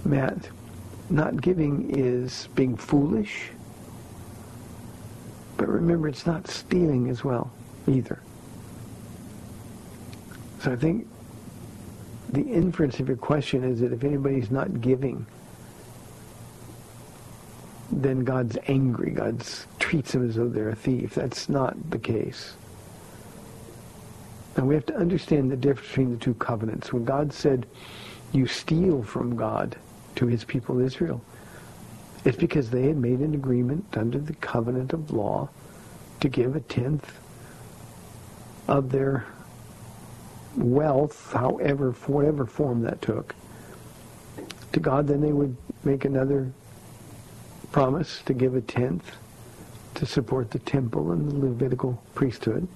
Matt, 0.05 0.49
not 1.11 1.41
giving 1.41 1.97
is 1.97 2.49
being 2.55 2.77
foolish. 2.77 3.51
But 5.57 5.69
remember, 5.69 6.09
it's 6.09 6.27
not 6.27 6.49
stealing 6.49 7.09
as 7.09 7.23
well, 7.23 7.53
either. 7.87 8.21
So 10.61 10.73
I 10.73 10.77
think 10.77 11.07
the 12.31 12.43
inference 12.43 12.99
of 12.99 13.09
your 13.09 13.17
question 13.17 13.63
is 13.65 13.81
that 13.81 13.93
if 13.93 14.03
anybody's 14.03 14.51
not 14.51 14.81
giving, 14.81 15.27
then 17.93 18.21
God's 18.21 18.59
angry. 18.67 19.11
God 19.11 19.45
treats 19.79 20.13
them 20.13 20.29
as 20.29 20.37
though 20.37 20.49
they're 20.49 20.71
a 20.71 20.75
thief. 20.75 21.15
That's 21.15 21.49
not 21.49 21.91
the 21.91 21.99
case. 21.99 22.55
And 24.57 24.69
we 24.69 24.75
have 24.75 24.87
to 24.87 24.97
understand 24.97 25.51
the 25.51 25.57
difference 25.57 25.89
between 25.89 26.11
the 26.13 26.17
two 26.17 26.35
covenants. 26.35 26.93
When 26.93 27.05
God 27.05 27.33
said, 27.33 27.67
you 28.33 28.47
steal 28.47 29.03
from 29.03 29.37
God 29.37 29.77
to 30.17 30.27
his 30.27 30.45
people 30.45 30.81
Israel, 30.81 31.23
it's 32.25 32.37
because 32.37 32.71
they 32.71 32.87
had 32.87 32.97
made 32.97 33.21
an 33.21 33.35
agreement 33.35 33.85
under 33.97 34.19
the 34.19 34.35
covenant 34.35 34.93
of 34.93 35.11
law 35.11 35.49
to 36.21 36.29
give 36.29 36.57
a 36.57 36.61
tenth 36.61 37.19
of 38.67 38.91
their 38.91 39.27
wealth, 40.57 41.33
however, 41.33 41.93
whatever 42.07 42.47
form 42.47 42.83
that 42.83 43.03
took, 43.03 43.35
to 44.73 44.81
God. 44.81 45.07
Then 45.07 45.21
they 45.21 45.33
would 45.33 45.57
make 45.85 46.05
another 46.05 46.51
promise 47.73 48.23
to 48.27 48.33
give 48.33 48.55
a 48.55 48.61
tenth 48.61 49.17
to 49.97 50.07
support 50.07 50.51
the 50.51 50.61
temple 50.61 51.13
and 51.13 51.31
the 51.31 51.47
Levitical 51.47 52.03
priesthood. 52.15 52.67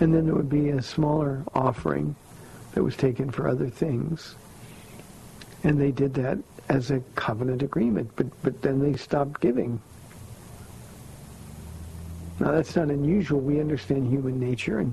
And 0.00 0.14
then 0.14 0.26
there 0.26 0.34
would 0.34 0.50
be 0.50 0.70
a 0.70 0.82
smaller 0.82 1.42
offering 1.54 2.14
that 2.72 2.82
was 2.82 2.96
taken 2.96 3.30
for 3.30 3.48
other 3.48 3.68
things. 3.68 4.34
And 5.64 5.80
they 5.80 5.90
did 5.90 6.14
that 6.14 6.38
as 6.68 6.90
a 6.90 7.00
covenant 7.14 7.62
agreement, 7.62 8.10
but, 8.16 8.26
but 8.42 8.60
then 8.62 8.80
they 8.80 8.96
stopped 8.96 9.40
giving. 9.40 9.80
Now 12.38 12.52
that's 12.52 12.76
not 12.76 12.90
unusual. 12.90 13.40
We 13.40 13.60
understand 13.60 14.08
human 14.08 14.38
nature, 14.38 14.80
and 14.80 14.92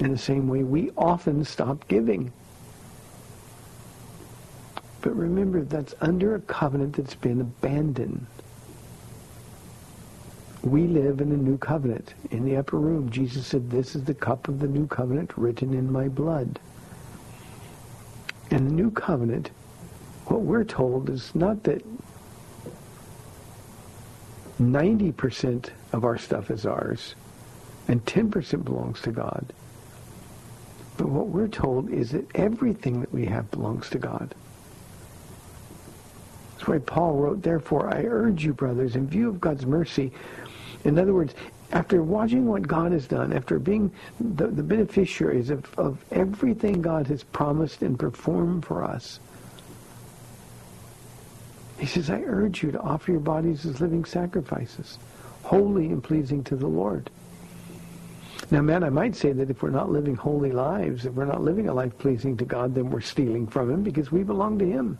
in 0.00 0.10
the 0.10 0.18
same 0.18 0.48
way, 0.48 0.64
we 0.64 0.90
often 0.96 1.44
stop 1.44 1.86
giving. 1.88 2.32
But 5.00 5.16
remember, 5.16 5.62
that's 5.62 5.94
under 6.00 6.34
a 6.34 6.40
covenant 6.40 6.96
that's 6.96 7.14
been 7.14 7.40
abandoned. 7.40 8.26
We 10.62 10.86
live 10.86 11.20
in 11.20 11.30
a 11.32 11.36
new 11.36 11.56
covenant. 11.58 12.14
In 12.30 12.44
the 12.44 12.56
upper 12.56 12.78
room, 12.78 13.10
Jesus 13.10 13.46
said, 13.46 13.70
this 13.70 13.94
is 13.94 14.04
the 14.04 14.14
cup 14.14 14.48
of 14.48 14.58
the 14.58 14.66
new 14.66 14.86
covenant 14.86 15.32
written 15.36 15.72
in 15.72 15.90
my 15.90 16.08
blood. 16.08 16.58
And 18.50 18.66
the 18.66 18.74
new 18.74 18.90
covenant, 18.90 19.50
what 20.26 20.40
we're 20.40 20.64
told 20.64 21.10
is 21.10 21.34
not 21.34 21.62
that 21.64 21.84
90% 24.60 25.70
of 25.92 26.04
our 26.04 26.18
stuff 26.18 26.50
is 26.50 26.66
ours 26.66 27.14
and 27.86 28.04
10% 28.04 28.64
belongs 28.64 29.00
to 29.02 29.12
God. 29.12 29.52
But 30.96 31.08
what 31.08 31.28
we're 31.28 31.48
told 31.48 31.90
is 31.90 32.10
that 32.10 32.26
everything 32.34 33.00
that 33.00 33.12
we 33.12 33.24
have 33.26 33.50
belongs 33.52 33.88
to 33.90 33.98
God. 33.98 34.34
That's 36.52 36.66
why 36.66 36.78
Paul 36.78 37.14
wrote, 37.14 37.42
Therefore 37.42 37.94
I 37.94 38.02
urge 38.02 38.44
you, 38.44 38.52
brothers, 38.52 38.96
in 38.96 39.06
view 39.06 39.28
of 39.28 39.40
God's 39.40 39.64
mercy, 39.64 40.12
in 40.88 40.98
other 40.98 41.12
words, 41.12 41.34
after 41.72 42.02
watching 42.02 42.46
what 42.46 42.66
God 42.66 42.92
has 42.92 43.06
done, 43.06 43.32
after 43.32 43.58
being 43.58 43.92
the, 44.18 44.46
the 44.46 44.62
beneficiaries 44.62 45.50
of, 45.50 45.78
of 45.78 46.02
everything 46.10 46.80
God 46.80 47.06
has 47.08 47.22
promised 47.22 47.82
and 47.82 47.98
performed 47.98 48.64
for 48.64 48.82
us, 48.82 49.20
he 51.78 51.86
says, 51.86 52.10
I 52.10 52.22
urge 52.22 52.62
you 52.62 52.72
to 52.72 52.80
offer 52.80 53.12
your 53.12 53.20
bodies 53.20 53.64
as 53.66 53.80
living 53.80 54.04
sacrifices, 54.04 54.98
holy 55.42 55.86
and 55.86 56.02
pleasing 56.02 56.42
to 56.44 56.56
the 56.56 56.66
Lord. 56.66 57.10
Now, 58.50 58.62
man, 58.62 58.82
I 58.82 58.88
might 58.88 59.14
say 59.14 59.32
that 59.32 59.50
if 59.50 59.62
we're 59.62 59.70
not 59.70 59.90
living 59.90 60.16
holy 60.16 60.52
lives, 60.52 61.04
if 61.04 61.12
we're 61.12 61.26
not 61.26 61.42
living 61.42 61.68
a 61.68 61.74
life 61.74 61.96
pleasing 61.98 62.36
to 62.38 62.46
God, 62.46 62.74
then 62.74 62.90
we're 62.90 63.02
stealing 63.02 63.46
from 63.46 63.70
him 63.70 63.82
because 63.82 64.10
we 64.10 64.22
belong 64.22 64.58
to 64.58 64.64
him. 64.64 64.98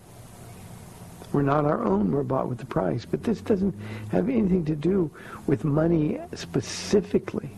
We're 1.33 1.43
not 1.43 1.65
our 1.67 1.85
own. 1.85 2.11
We're 2.11 2.23
bought 2.23 2.49
with 2.49 2.59
the 2.59 2.67
price. 2.67 3.05
But 3.05 3.23
this 3.23 3.41
doesn't 3.41 3.75
have 4.11 4.29
anything 4.29 4.65
to 4.67 4.77
do 4.77 5.11
with 5.47 5.65
money 5.65 6.21
specifically. 6.35 7.51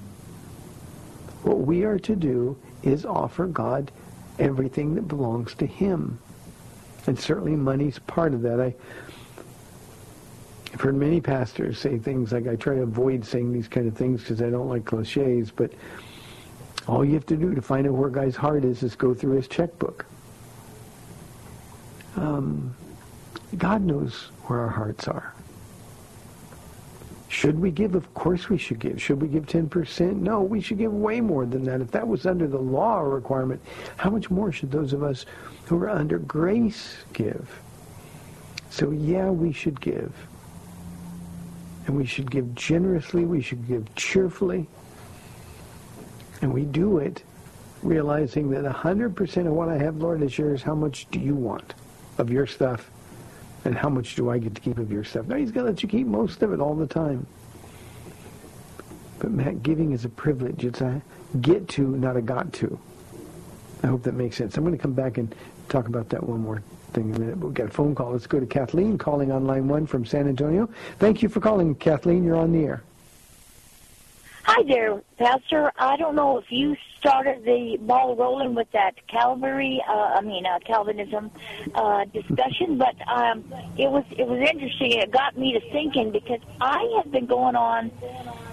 What 1.42 1.60
we 1.60 1.84
are 1.84 1.98
to 2.00 2.16
do 2.16 2.56
is 2.82 3.04
offer 3.04 3.46
God 3.46 3.90
everything 4.38 4.94
that 4.94 5.08
belongs 5.08 5.54
to 5.54 5.66
him. 5.66 6.18
And 7.06 7.18
certainly 7.18 7.56
money's 7.56 7.98
part 7.98 8.34
of 8.34 8.42
that. 8.42 8.60
I, 8.60 8.74
I've 10.72 10.80
heard 10.80 10.96
many 10.96 11.20
pastors 11.20 11.78
say 11.78 11.98
things 11.98 12.32
like, 12.32 12.46
I 12.46 12.56
try 12.56 12.74
to 12.74 12.82
avoid 12.82 13.24
saying 13.24 13.52
these 13.52 13.68
kind 13.68 13.88
of 13.88 13.96
things 13.96 14.20
because 14.20 14.42
I 14.42 14.50
don't 14.50 14.68
like 14.68 14.84
cliches, 14.84 15.50
but 15.50 15.72
all 16.86 17.04
you 17.04 17.14
have 17.14 17.26
to 17.26 17.36
do 17.36 17.54
to 17.54 17.62
find 17.62 17.86
out 17.86 17.94
where 17.94 18.08
a 18.08 18.12
guy's 18.12 18.36
heart 18.36 18.64
is 18.64 18.82
is 18.82 18.94
go 18.96 19.14
through 19.14 19.36
his 19.36 19.48
checkbook. 19.48 20.06
Um, 22.16 22.74
God 23.56 23.82
knows 23.82 24.30
where 24.46 24.60
our 24.60 24.68
hearts 24.68 25.08
are. 25.08 25.34
Should 27.28 27.60
we 27.60 27.70
give? 27.70 27.94
Of 27.94 28.12
course 28.14 28.48
we 28.48 28.58
should 28.58 28.80
give. 28.80 29.00
Should 29.00 29.22
we 29.22 29.28
give 29.28 29.46
10%? 29.46 30.16
No, 30.16 30.42
we 30.42 30.60
should 30.60 30.78
give 30.78 30.92
way 30.92 31.20
more 31.20 31.46
than 31.46 31.64
that. 31.64 31.80
If 31.80 31.92
that 31.92 32.06
was 32.06 32.26
under 32.26 32.48
the 32.48 32.58
law 32.58 33.00
requirement, 33.00 33.62
how 33.96 34.10
much 34.10 34.30
more 34.30 34.50
should 34.50 34.72
those 34.72 34.92
of 34.92 35.04
us 35.04 35.26
who 35.66 35.80
are 35.82 35.88
under 35.88 36.18
grace 36.18 36.96
give? 37.12 37.48
So 38.68 38.90
yeah, 38.90 39.30
we 39.30 39.52
should 39.52 39.80
give. 39.80 40.12
And 41.86 41.96
we 41.96 42.04
should 42.04 42.30
give 42.30 42.52
generously. 42.54 43.24
We 43.24 43.42
should 43.42 43.66
give 43.68 43.94
cheerfully. 43.94 44.68
And 46.42 46.52
we 46.52 46.64
do 46.64 46.98
it 46.98 47.22
realizing 47.82 48.50
that 48.50 48.64
100% 48.64 49.46
of 49.46 49.52
what 49.52 49.68
I 49.68 49.78
have, 49.78 49.96
Lord, 49.98 50.22
is 50.22 50.36
yours. 50.36 50.62
How 50.62 50.74
much 50.74 51.06
do 51.10 51.20
you 51.20 51.34
want 51.34 51.74
of 52.18 52.30
your 52.30 52.46
stuff? 52.46 52.90
And 53.64 53.76
how 53.76 53.88
much 53.88 54.14
do 54.14 54.30
I 54.30 54.38
get 54.38 54.54
to 54.54 54.60
keep 54.60 54.78
of 54.78 54.90
your 54.90 55.04
stuff? 55.04 55.26
Now, 55.26 55.36
he's 55.36 55.50
going 55.50 55.66
to 55.66 55.72
let 55.72 55.82
you 55.82 55.88
keep 55.88 56.06
most 56.06 56.42
of 56.42 56.52
it 56.52 56.60
all 56.60 56.74
the 56.74 56.86
time. 56.86 57.26
But, 59.18 59.32
Matt, 59.32 59.62
giving 59.62 59.92
is 59.92 60.04
a 60.04 60.08
privilege. 60.08 60.64
It's 60.64 60.80
a 60.80 61.02
get 61.42 61.68
to, 61.68 61.82
not 61.82 62.16
a 62.16 62.22
got 62.22 62.52
to. 62.54 62.78
I 63.82 63.86
hope 63.86 64.02
that 64.04 64.14
makes 64.14 64.36
sense. 64.36 64.56
I'm 64.56 64.64
going 64.64 64.76
to 64.76 64.82
come 64.82 64.94
back 64.94 65.18
and 65.18 65.34
talk 65.68 65.88
about 65.88 66.08
that 66.10 66.26
one 66.26 66.40
more 66.40 66.62
thing 66.92 67.10
in 67.10 67.16
a 67.16 67.18
minute. 67.18 67.38
We've 67.38 67.54
got 67.54 67.66
a 67.66 67.70
phone 67.70 67.94
call. 67.94 68.12
Let's 68.12 68.26
go 68.26 68.40
to 68.40 68.46
Kathleen 68.46 68.98
calling 68.98 69.30
on 69.30 69.46
line 69.46 69.68
one 69.68 69.86
from 69.86 70.04
San 70.04 70.26
Antonio. 70.26 70.68
Thank 70.98 71.22
you 71.22 71.28
for 71.28 71.40
calling, 71.40 71.74
Kathleen. 71.74 72.24
You're 72.24 72.36
on 72.36 72.52
the 72.52 72.64
air. 72.64 72.82
Hi 74.44 74.62
there, 74.66 75.02
Pastor. 75.18 75.70
I 75.78 75.96
don't 75.98 76.14
know 76.14 76.38
if 76.38 76.50
you 76.50 76.74
started 76.98 77.44
the 77.44 77.76
ball 77.82 78.16
rolling 78.16 78.54
with 78.54 78.70
that 78.72 78.94
Calvary, 79.06 79.82
uh, 79.86 79.92
I 79.92 80.22
mean 80.22 80.46
uh, 80.46 80.58
Calvinism 80.60 81.30
uh, 81.74 82.06
discussion, 82.06 82.78
but 82.78 82.94
um, 83.06 83.44
it 83.76 83.90
was 83.90 84.04
it 84.16 84.26
was 84.26 84.40
interesting. 84.40 84.92
It 84.92 85.10
got 85.10 85.36
me 85.36 85.52
to 85.52 85.60
thinking 85.72 86.10
because 86.10 86.40
I 86.60 86.82
have 86.96 87.12
been 87.12 87.26
going 87.26 87.54
on 87.54 87.92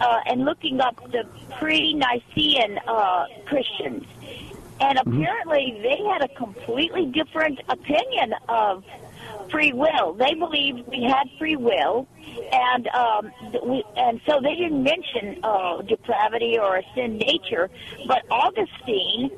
uh, 0.02 0.20
and 0.26 0.44
looking 0.44 0.82
up 0.82 0.98
the 1.12 1.24
pre-Nicene 1.58 2.80
uh, 2.86 3.26
Christians, 3.46 4.04
and 4.82 5.00
apparently 5.00 5.80
they 5.82 6.04
had 6.12 6.22
a 6.22 6.28
completely 6.36 7.06
different 7.06 7.62
opinion 7.70 8.34
of 8.50 8.84
free 9.50 9.74
will. 9.74 10.14
They 10.14 10.34
believed 10.34 10.88
we 10.88 11.04
had 11.04 11.28
free 11.38 11.56
will, 11.56 12.08
and 12.52 12.88
um, 12.90 13.32
we, 13.64 13.84
and 13.96 14.22
so 14.28 14.40
they 14.42 14.56
didn't 14.56 14.84
mention 14.84 15.40
uh, 15.44 15.82
depravity 15.82 16.58
or 16.60 16.78
a 16.78 16.84
sin 16.96 17.18
nature. 17.18 17.70
But 18.08 18.24
Augustine, 18.30 19.32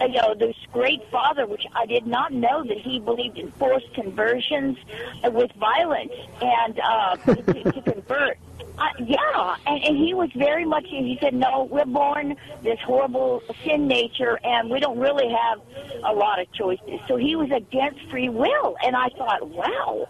you 0.00 0.08
know, 0.08 0.34
this 0.34 0.56
great 0.72 1.02
father, 1.10 1.46
which 1.46 1.64
I 1.74 1.86
did 1.86 2.06
not 2.06 2.32
know 2.32 2.64
that 2.64 2.78
he 2.78 2.98
believed 2.98 3.38
in 3.38 3.50
forced 3.52 3.92
conversions 3.94 4.76
uh, 5.24 5.30
with 5.30 5.50
violence 5.52 6.12
and 6.40 6.80
uh, 6.80 7.16
to, 7.24 7.72
to 7.72 7.82
convert. 7.82 8.38
Uh, 8.78 8.88
yeah, 8.98 9.56
and, 9.66 9.82
and 9.84 9.96
he 9.96 10.12
was 10.12 10.30
very 10.36 10.66
much. 10.66 10.84
He 10.86 11.18
said, 11.20 11.34
"No, 11.34 11.64
we're 11.64 11.86
born 11.86 12.36
this 12.62 12.78
horrible 12.80 13.42
sin 13.64 13.88
nature, 13.88 14.38
and 14.44 14.70
we 14.70 14.80
don't 14.80 14.98
really 14.98 15.28
have 15.32 15.60
a 16.04 16.12
lot 16.12 16.40
of 16.40 16.52
choices." 16.52 17.00
So 17.08 17.16
he 17.16 17.36
was 17.36 17.50
against 17.50 18.00
free 18.10 18.28
will, 18.28 18.76
and 18.84 18.94
I 18.94 19.08
thought, 19.16 19.48
"Wow." 19.48 20.08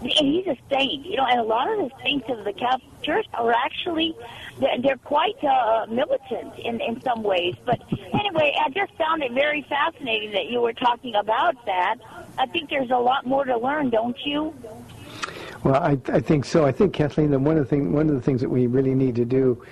And 0.00 0.12
he's 0.12 0.46
a 0.46 0.56
saint, 0.70 1.06
you 1.06 1.16
know, 1.16 1.26
and 1.26 1.40
a 1.40 1.44
lot 1.44 1.68
of 1.70 1.78
the 1.78 1.90
saints 2.02 2.28
of 2.28 2.44
the 2.44 2.52
Catholic 2.52 3.02
Church 3.02 3.26
are 3.34 3.52
actually 3.52 4.16
they're, 4.60 4.80
they're 4.80 4.96
quite 4.96 5.42
uh, 5.44 5.86
militant 5.88 6.58
in 6.58 6.80
in 6.80 7.00
some 7.02 7.22
ways. 7.22 7.54
But 7.64 7.80
anyway, 8.12 8.56
I 8.60 8.68
just 8.70 8.92
found 8.94 9.22
it 9.22 9.32
very 9.32 9.62
fascinating 9.62 10.32
that 10.32 10.46
you 10.46 10.60
were 10.60 10.72
talking 10.72 11.14
about 11.14 11.66
that. 11.66 11.96
I 12.36 12.46
think 12.46 12.70
there's 12.70 12.90
a 12.90 12.98
lot 12.98 13.26
more 13.26 13.44
to 13.44 13.56
learn, 13.56 13.90
don't 13.90 14.18
you? 14.24 14.54
Well, 15.64 15.74
I, 15.74 15.98
I 16.12 16.20
think 16.20 16.44
so. 16.44 16.64
I 16.64 16.72
think 16.72 16.92
Kathleen, 16.92 17.30
that 17.32 17.40
one 17.40 17.56
of 17.56 17.64
the 17.64 17.68
thing, 17.68 17.92
one 17.92 18.08
of 18.08 18.14
the 18.14 18.20
things 18.20 18.40
that 18.40 18.48
we 18.48 18.66
really 18.66 18.94
need 18.94 19.16
to 19.16 19.24
do 19.24 19.62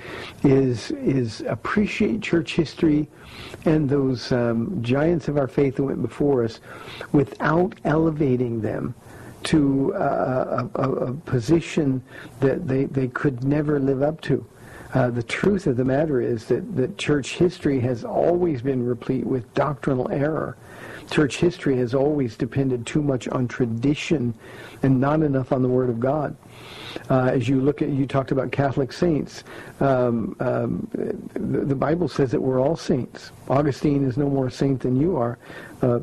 is 0.42 0.90
is 0.90 1.42
appreciate 1.42 2.20
church 2.22 2.54
history 2.54 3.08
and 3.64 3.88
those 3.88 4.32
um, 4.32 4.82
giants 4.82 5.28
of 5.28 5.36
our 5.38 5.46
faith 5.46 5.76
that 5.76 5.84
went 5.84 6.02
before 6.02 6.44
us, 6.44 6.60
without 7.12 7.74
elevating 7.84 8.60
them 8.60 8.94
to 9.44 9.94
uh, 9.94 10.68
a, 10.74 10.80
a, 10.82 10.90
a 10.90 11.12
position 11.12 12.02
that 12.40 12.66
they, 12.66 12.84
they 12.86 13.06
could 13.08 13.44
never 13.44 13.78
live 13.78 14.02
up 14.02 14.20
to. 14.22 14.44
Uh, 14.94 15.10
the 15.10 15.22
truth 15.22 15.66
of 15.66 15.76
the 15.76 15.84
matter 15.84 16.20
is 16.20 16.46
that, 16.46 16.74
that 16.74 16.96
church 16.98 17.34
history 17.34 17.78
has 17.78 18.04
always 18.04 18.62
been 18.62 18.84
replete 18.84 19.24
with 19.24 19.52
doctrinal 19.54 20.10
error. 20.10 20.56
Church 21.10 21.38
history 21.38 21.76
has 21.78 21.94
always 21.94 22.36
depended 22.36 22.86
too 22.86 23.02
much 23.02 23.28
on 23.28 23.48
tradition 23.48 24.34
and 24.82 25.00
not 25.00 25.22
enough 25.22 25.52
on 25.52 25.62
the 25.62 25.68
Word 25.68 25.88
of 25.88 26.00
God. 26.00 26.36
Uh, 27.10 27.30
as 27.32 27.48
you 27.48 27.60
look 27.60 27.82
at, 27.82 27.88
you 27.88 28.06
talked 28.06 28.32
about 28.32 28.50
Catholic 28.50 28.92
saints. 28.92 29.44
Um, 29.80 30.36
um, 30.40 30.88
the, 31.34 31.64
the, 31.64 31.74
Bible 31.74 32.08
says 32.08 32.30
that 32.32 32.40
we're 32.40 32.60
all 32.60 32.76
saints. 32.76 33.30
Augustine 33.48 34.04
is 34.04 34.16
no 34.16 34.28
more 34.28 34.46
a 34.46 34.50
saint 34.50 34.80
than 34.80 34.98
you 34.98 35.16
are, 35.16 35.38
uh, 35.82 36.00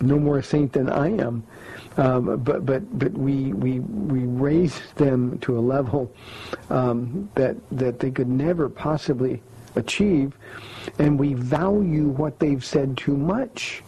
no 0.00 0.18
more 0.18 0.38
a 0.38 0.42
saint 0.42 0.72
than 0.72 0.90
I 0.90 1.08
am. 1.08 1.44
Um, 1.96 2.36
but 2.42 2.66
but 2.66 2.98
but 2.98 3.12
we 3.12 3.54
we 3.54 3.80
we 3.80 4.20
raised 4.20 4.94
them 4.96 5.38
to 5.38 5.58
a 5.58 5.60
level 5.60 6.12
um, 6.68 7.30
that 7.34 7.56
that 7.72 7.98
they 8.00 8.10
could 8.10 8.28
never 8.28 8.68
possibly 8.68 9.42
achieve, 9.76 10.36
and 10.98 11.18
we 11.18 11.32
value 11.32 12.08
what 12.08 12.38
they've 12.38 12.64
said 12.64 12.98
too 12.98 13.16
much. 13.16 13.82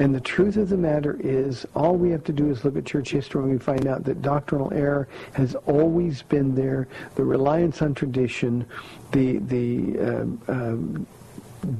And 0.00 0.14
the 0.14 0.20
truth 0.20 0.56
of 0.56 0.70
the 0.70 0.78
matter 0.78 1.18
is, 1.20 1.66
all 1.76 1.94
we 1.94 2.08
have 2.08 2.24
to 2.24 2.32
do 2.32 2.50
is 2.50 2.64
look 2.64 2.74
at 2.78 2.86
church 2.86 3.10
history 3.10 3.42
and 3.42 3.52
we 3.52 3.58
find 3.58 3.86
out 3.86 4.02
that 4.04 4.22
doctrinal 4.22 4.72
error 4.72 5.08
has 5.34 5.54
always 5.66 6.22
been 6.22 6.54
there. 6.54 6.88
The 7.16 7.24
reliance 7.24 7.82
on 7.82 7.92
tradition, 7.92 8.64
the 9.12 9.36
the 9.40 9.98
um, 10.00 10.42
um, 10.48 11.06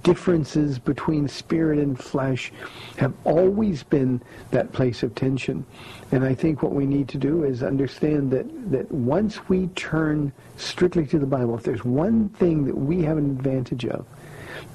differences 0.03 0.79
between 0.79 1.29
spirit 1.29 1.79
and 1.79 1.99
flesh 1.99 2.53
have 2.99 3.15
always 3.25 3.83
been 3.83 4.21
that 4.51 4.71
place 4.71 5.03
of 5.03 5.15
tension. 5.15 5.65
And 6.13 6.23
I 6.23 6.35
think 6.35 6.63
what 6.63 6.73
we 6.73 6.85
need 6.85 7.09
to 7.09 7.17
do 7.17 7.45
is 7.45 7.63
understand 7.63 8.31
that, 8.33 8.71
that 8.71 8.93
once 8.93 9.49
we 9.49 9.69
turn 9.69 10.31
strictly 10.59 11.07
to 11.07 11.19
the 11.19 11.25
Bible, 11.25 11.55
if 11.55 11.63
there's 11.63 11.87
one 11.87 12.29
thing 12.29 12.67
that 12.67 12.77
we 12.77 13.03
have 13.03 13.17
an 13.17 13.31
advantage 13.31 13.87
of, 13.87 14.05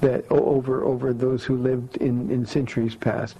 that 0.00 0.24
over 0.30 0.84
over 0.84 1.12
those 1.12 1.44
who 1.44 1.56
lived 1.56 1.96
in, 1.98 2.30
in 2.30 2.46
centuries 2.46 2.94
past, 2.94 3.36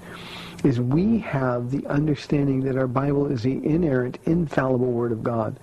is 0.65 0.81
we 0.81 1.19
have 1.19 1.71
the 1.71 1.87
understanding 1.87 2.61
that 2.61 2.77
our 2.77 2.87
Bible 2.87 3.27
is 3.31 3.43
the 3.43 3.65
inerrant, 3.65 4.19
infallible 4.25 4.91
Word 4.93 5.13
of 5.13 5.23
God. 5.23 5.57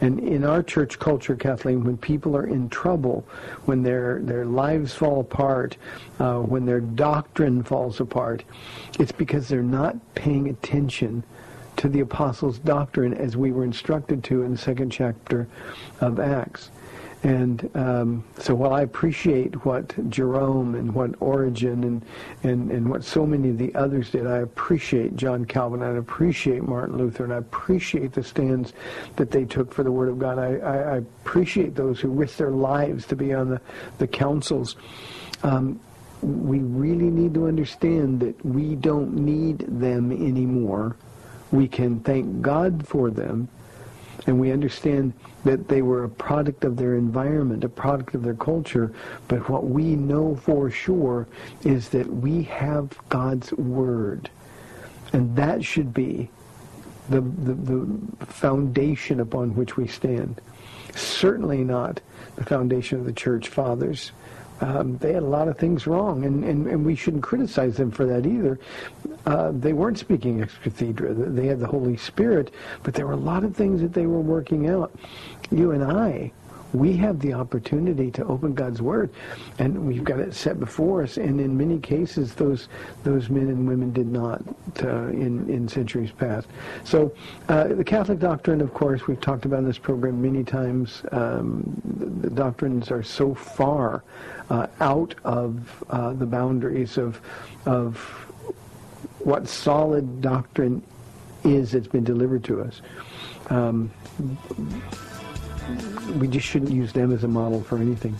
And 0.00 0.20
in 0.20 0.44
our 0.44 0.62
church 0.62 0.98
culture, 0.98 1.34
Kathleen, 1.34 1.82
when 1.82 1.96
people 1.96 2.36
are 2.36 2.46
in 2.46 2.68
trouble, 2.68 3.26
when 3.64 3.82
their, 3.82 4.20
their 4.20 4.44
lives 4.44 4.94
fall 4.94 5.20
apart, 5.20 5.76
uh, 6.20 6.38
when 6.38 6.66
their 6.66 6.80
doctrine 6.80 7.64
falls 7.64 7.98
apart, 7.98 8.44
it's 9.00 9.10
because 9.10 9.48
they're 9.48 9.62
not 9.62 9.96
paying 10.14 10.48
attention 10.48 11.24
to 11.78 11.88
the 11.88 12.00
apostles' 12.00 12.58
doctrine 12.58 13.14
as 13.14 13.36
we 13.36 13.50
were 13.50 13.64
instructed 13.64 14.22
to 14.24 14.42
in 14.42 14.52
the 14.52 14.58
second 14.58 14.90
chapter 14.90 15.48
of 16.00 16.20
Acts. 16.20 16.70
And 17.24 17.68
um, 17.74 18.24
so 18.38 18.54
while 18.54 18.72
I 18.72 18.82
appreciate 18.82 19.64
what 19.64 19.92
Jerome 20.08 20.76
and 20.76 20.94
what 20.94 21.10
Origen 21.20 21.82
and, 21.82 22.02
and, 22.44 22.70
and 22.70 22.88
what 22.88 23.02
so 23.02 23.26
many 23.26 23.50
of 23.50 23.58
the 23.58 23.74
others 23.74 24.10
did, 24.10 24.26
I 24.26 24.38
appreciate 24.38 25.16
John 25.16 25.44
Calvin, 25.44 25.82
I 25.82 25.96
appreciate 25.96 26.62
Martin 26.62 26.96
Luther, 26.96 27.24
and 27.24 27.32
I 27.32 27.38
appreciate 27.38 28.12
the 28.12 28.22
stands 28.22 28.72
that 29.16 29.32
they 29.32 29.44
took 29.44 29.74
for 29.74 29.82
the 29.82 29.90
Word 29.90 30.10
of 30.10 30.18
God. 30.18 30.38
I, 30.38 30.56
I, 30.58 30.76
I 30.76 30.96
appreciate 30.98 31.74
those 31.74 31.98
who 31.98 32.08
risked 32.08 32.38
their 32.38 32.52
lives 32.52 33.04
to 33.06 33.16
be 33.16 33.34
on 33.34 33.50
the, 33.50 33.60
the 33.98 34.06
councils. 34.06 34.76
Um, 35.42 35.80
we 36.22 36.60
really 36.60 37.10
need 37.10 37.34
to 37.34 37.46
understand 37.46 38.20
that 38.20 38.44
we 38.44 38.76
don't 38.76 39.14
need 39.14 39.58
them 39.58 40.12
anymore. 40.12 40.96
We 41.50 41.66
can 41.66 42.00
thank 42.00 42.42
God 42.42 42.86
for 42.86 43.10
them 43.10 43.48
and 44.26 44.38
we 44.38 44.52
understand 44.52 45.12
that 45.48 45.66
they 45.66 45.80
were 45.80 46.04
a 46.04 46.08
product 46.10 46.62
of 46.66 46.76
their 46.76 46.96
environment, 46.96 47.64
a 47.64 47.70
product 47.70 48.14
of 48.14 48.22
their 48.22 48.34
culture. 48.34 48.92
But 49.28 49.48
what 49.48 49.66
we 49.66 49.96
know 49.96 50.36
for 50.36 50.70
sure 50.70 51.26
is 51.64 51.88
that 51.88 52.06
we 52.06 52.42
have 52.42 52.90
God's 53.08 53.54
Word. 53.54 54.28
And 55.14 55.34
that 55.36 55.64
should 55.64 55.94
be 55.94 56.28
the, 57.08 57.22
the, 57.22 57.54
the 57.54 58.26
foundation 58.26 59.20
upon 59.20 59.54
which 59.54 59.78
we 59.78 59.86
stand. 59.86 60.38
Certainly 60.94 61.64
not 61.64 62.02
the 62.36 62.44
foundation 62.44 62.98
of 62.98 63.06
the 63.06 63.12
church 63.14 63.48
fathers. 63.48 64.12
Um, 64.60 64.98
they 64.98 65.12
had 65.12 65.22
a 65.22 65.26
lot 65.26 65.48
of 65.48 65.56
things 65.56 65.86
wrong, 65.86 66.24
and, 66.24 66.44
and, 66.44 66.66
and 66.66 66.84
we 66.84 66.94
shouldn't 66.94 67.22
criticize 67.22 67.76
them 67.76 67.90
for 67.90 68.06
that 68.06 68.26
either. 68.26 68.58
Uh, 69.26 69.52
they 69.52 69.72
weren't 69.72 69.98
speaking 69.98 70.42
ex 70.42 70.54
cathedra. 70.62 71.14
They 71.14 71.46
had 71.46 71.60
the 71.60 71.66
Holy 71.66 71.96
Spirit, 71.96 72.52
but 72.82 72.94
there 72.94 73.06
were 73.06 73.12
a 73.12 73.16
lot 73.16 73.44
of 73.44 73.54
things 73.54 73.80
that 73.82 73.92
they 73.92 74.06
were 74.06 74.20
working 74.20 74.68
out. 74.68 74.92
You 75.50 75.72
and 75.72 75.84
I, 75.84 76.32
we 76.72 76.96
have 76.96 77.20
the 77.20 77.32
opportunity 77.32 78.10
to 78.12 78.24
open 78.26 78.54
God's 78.54 78.82
Word, 78.82 79.10
and 79.58 79.86
we've 79.86 80.04
got 80.04 80.20
it 80.20 80.34
set 80.34 80.60
before 80.60 81.02
us. 81.02 81.16
And 81.16 81.40
in 81.40 81.56
many 81.56 81.78
cases, 81.78 82.34
those 82.34 82.68
those 83.04 83.30
men 83.30 83.48
and 83.48 83.66
women 83.66 83.92
did 83.92 84.06
not 84.06 84.42
uh, 84.82 85.06
in 85.08 85.48
in 85.48 85.68
centuries 85.68 86.10
past. 86.10 86.48
So, 86.84 87.12
uh, 87.48 87.68
the 87.68 87.84
Catholic 87.84 88.18
doctrine, 88.18 88.60
of 88.60 88.74
course, 88.74 89.06
we've 89.06 89.20
talked 89.20 89.44
about 89.44 89.60
in 89.60 89.66
this 89.66 89.78
program 89.78 90.20
many 90.20 90.44
times. 90.44 91.02
Um, 91.12 91.80
the, 91.84 92.28
the, 92.28 92.38
doctrines 92.38 92.90
are 92.90 93.02
so 93.02 93.34
far 93.34 94.04
uh, 94.50 94.66
out 94.80 95.14
of 95.24 95.84
uh, 95.90 96.12
the 96.12 96.26
boundaries 96.26 96.98
of 96.98 97.20
of 97.66 97.96
what 99.20 99.48
solid 99.48 100.20
doctrine 100.20 100.82
is 101.44 101.72
that's 101.72 101.88
been 101.88 102.04
delivered 102.04 102.44
to 102.44 102.60
us. 102.62 102.82
Um, 103.50 103.90
we 106.18 106.28
just 106.28 106.46
shouldn't 106.46 106.72
use 106.72 106.92
them 106.92 107.12
as 107.12 107.24
a 107.24 107.28
model 107.28 107.62
for 107.62 107.78
anything. 107.78 108.14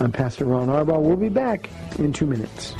I'm 0.00 0.12
Pastor 0.12 0.44
Ron 0.44 0.68
Arbaugh. 0.68 1.02
We'll 1.02 1.16
be 1.16 1.28
back 1.28 1.68
in 1.98 2.12
two 2.12 2.26
minutes. 2.26 2.76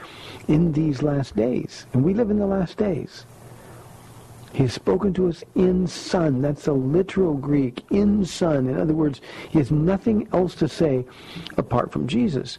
In 0.47 0.73
these 0.73 1.03
last 1.03 1.37
days, 1.37 1.85
and 1.93 2.03
we 2.03 2.15
live 2.15 2.31
in 2.31 2.39
the 2.39 2.47
last 2.47 2.79
days, 2.79 3.27
he 4.55 4.63
has 4.63 4.73
spoken 4.73 5.13
to 5.13 5.29
us 5.29 5.45
in 5.55 5.87
Son. 5.87 6.41
That's 6.41 6.65
the 6.65 6.73
literal 6.73 7.35
Greek, 7.35 7.85
in 7.91 8.25
Son. 8.25 8.69
In 8.69 8.81
other 8.81 8.95
words, 8.95 9.21
he 9.51 9.59
has 9.59 9.71
nothing 9.71 10.29
else 10.33 10.55
to 10.55 10.69
say 10.69 11.05
apart 11.59 11.93
from 11.93 12.07
Jesus. 12.07 12.59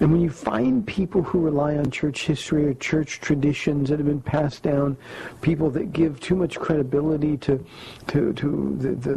And 0.00 0.10
when 0.10 0.20
you 0.20 0.30
find 0.30 0.86
people 0.86 1.22
who 1.22 1.40
rely 1.40 1.76
on 1.76 1.90
church 1.90 2.26
history 2.26 2.66
or 2.66 2.74
church 2.74 3.20
traditions 3.20 3.90
that 3.90 3.98
have 3.98 4.06
been 4.06 4.20
passed 4.20 4.62
down, 4.62 4.96
people 5.40 5.70
that 5.70 5.92
give 5.92 6.20
too 6.20 6.34
much 6.34 6.58
credibility 6.58 7.36
to, 7.38 7.64
to, 8.08 8.32
to 8.32 8.76
the, 8.78 8.94
the, 8.94 9.14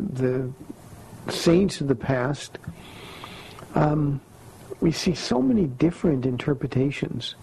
the 1.25 1.31
saints 1.31 1.81
of 1.81 1.87
the 1.87 1.95
past, 1.95 2.57
um, 3.75 4.21
we 4.79 4.91
see 4.91 5.15
so 5.15 5.41
many 5.41 5.65
different 5.65 6.25
interpretations. 6.25 7.35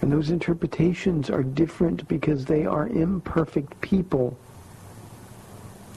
And 0.00 0.12
those 0.12 0.30
interpretations 0.30 1.30
are 1.30 1.42
different 1.42 2.06
because 2.08 2.44
they 2.44 2.66
are 2.66 2.88
imperfect 2.88 3.80
people, 3.80 4.36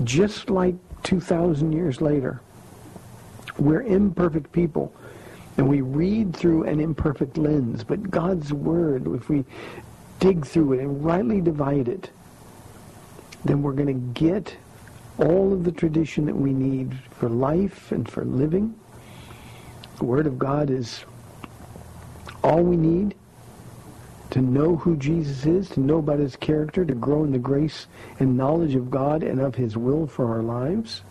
just 0.04 0.50
like 0.50 0.76
2,000 1.04 1.72
years 1.72 2.02
later. 2.02 2.42
We're 3.60 3.82
imperfect 3.82 4.52
people, 4.52 4.94
and 5.58 5.68
we 5.68 5.82
read 5.82 6.36
through 6.36 6.64
an 6.64 6.80
imperfect 6.80 7.38
lens. 7.38 7.84
But 7.84 8.10
God's 8.10 8.54
Word, 8.54 9.08
if 9.08 9.30
we 9.30 9.44
dig 10.20 10.46
through 10.46 10.74
it 10.74 10.80
and 10.80 11.04
rightly 11.04 11.42
divide 11.42 11.88
it, 11.88 12.10
then 13.44 13.62
we're 13.62 13.74
going 13.74 13.88
to 13.88 14.20
get 14.20 14.56
all 15.18 15.54
of 15.54 15.64
the 15.64 15.72
tradition 15.72 16.26
that 16.26 16.36
we 16.36 16.54
need 16.54 16.98
for 17.12 17.30
life 17.30 17.92
and 17.92 18.10
for 18.10 18.24
living. 18.24 18.74
The 19.98 20.06
Word 20.06 20.28
of 20.28 20.40
God 20.40 20.70
is 20.70 21.04
all 22.44 22.64
we 22.64 22.78
need 22.78 23.16
to 24.30 24.42
know 24.42 24.76
who 24.76 24.96
Jesus 24.96 25.46
is, 25.46 25.70
to 25.70 25.80
know 25.80 25.98
about 25.98 26.20
his 26.20 26.36
character, 26.36 26.86
to 26.86 26.94
grow 26.94 27.24
in 27.24 27.32
the 27.32 27.40
grace 27.40 27.88
and 28.20 28.38
knowledge 28.38 28.76
of 28.76 28.92
God 28.92 29.24
and 29.24 29.42
of 29.42 29.56
his 29.56 29.76
will 29.76 30.08
for 30.08 30.28
our 30.28 30.44
lives. 30.44 31.02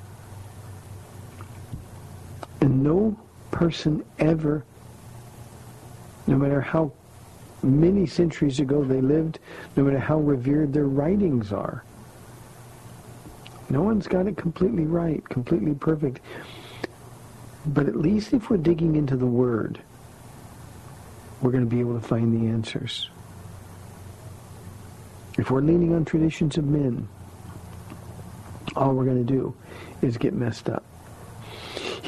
And 2.61 2.83
no 2.83 3.18
person 3.51 4.05
ever, 4.18 4.64
no 6.27 6.37
matter 6.37 6.61
how 6.61 6.92
many 7.62 8.07
centuries 8.07 8.61
ago 8.61 8.85
they 8.85 9.01
lived, 9.01 9.38
no 9.77 9.85
matter 9.85 9.99
how 9.99 10.18
revered 10.18 10.73
their 10.73 10.87
writings 10.87 11.53
are, 11.53 11.85
no 13.71 13.83
one's 13.83 14.07
got 14.07 14.27
it 14.27 14.37
completely 14.37 14.87
right, 14.87 15.27
completely 15.29 15.75
perfect. 15.75 16.21
But 17.66 17.87
at 17.87 17.97
least 17.97 18.33
if 18.33 18.49
we're 18.49 18.57
digging 18.57 18.97
into 18.97 19.16
the 19.16 19.27
Word, 19.27 19.81
we're 21.42 21.51
going 21.51 21.64
to 21.64 21.71
be 21.71 21.81
able 21.81 22.01
to 22.01 22.07
find 22.07 22.35
the 22.35 22.49
answers. 22.49 23.11
If 25.37 25.51
we're 25.51 25.61
leaning 25.61 25.94
on 25.94 26.05
traditions 26.05 26.57
of 26.57 26.64
men, 26.64 27.07
all 28.75 28.94
we're 28.94 29.05
going 29.05 29.25
to 29.25 29.33
do 29.33 29.55
is 30.03 30.16
get 30.16 30.35
messed 30.35 30.68
up. 30.68 30.83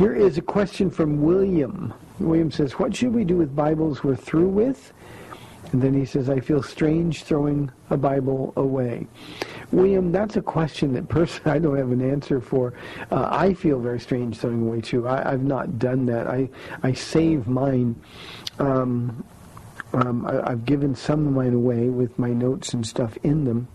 Here 0.01 0.15
is 0.15 0.39
a 0.39 0.41
question 0.41 0.91
from 0.91 1.21
William. 1.21 1.93
William 2.21 2.51
says, 2.51 2.79
what 2.79 2.97
should 2.97 3.13
we 3.13 3.23
do 3.23 3.37
with 3.37 3.55
Bibles 3.55 4.03
we're 4.03 4.17
through 4.17 4.49
with? 4.49 4.95
And 5.73 5.83
then 5.83 5.93
he 5.93 6.07
says, 6.07 6.31
I 6.31 6.41
feel 6.41 6.63
strange 6.63 7.25
throwing 7.25 7.71
a 7.91 7.99
Bible 7.99 8.55
away. 8.57 9.07
William, 9.73 10.11
that's 10.11 10.37
a 10.37 10.41
question 10.41 10.95
that 10.95 11.07
personally 11.11 11.51
I 11.55 11.59
don't 11.59 11.77
have 11.77 11.91
an 11.91 12.01
answer 12.01 12.41
for. 12.41 12.73
Uh, 13.11 13.29
I 13.31 13.53
feel 13.53 13.79
very 13.79 14.01
strange 14.01 14.39
throwing 14.39 14.67
away 14.67 14.81
too. 14.81 15.07
I, 15.07 15.33
have 15.33 15.43
not 15.43 15.79
done 15.79 16.07
that. 16.07 16.29
I, 16.29 16.49
I 16.83 16.95
save 16.95 17.47
mine. 17.47 17.95
Um, 18.59 19.23
um, 19.93 20.25
I, 20.25 20.53
I've 20.53 20.65
given 20.65 20.95
some 20.95 21.27
of 21.27 21.35
mine 21.35 21.53
away 21.53 21.91
with 21.91 22.19
my 22.19 22.31
notes 22.31 22.73
and 22.73 22.87
stuff 22.87 23.19
in 23.23 23.45
them. 23.45 23.69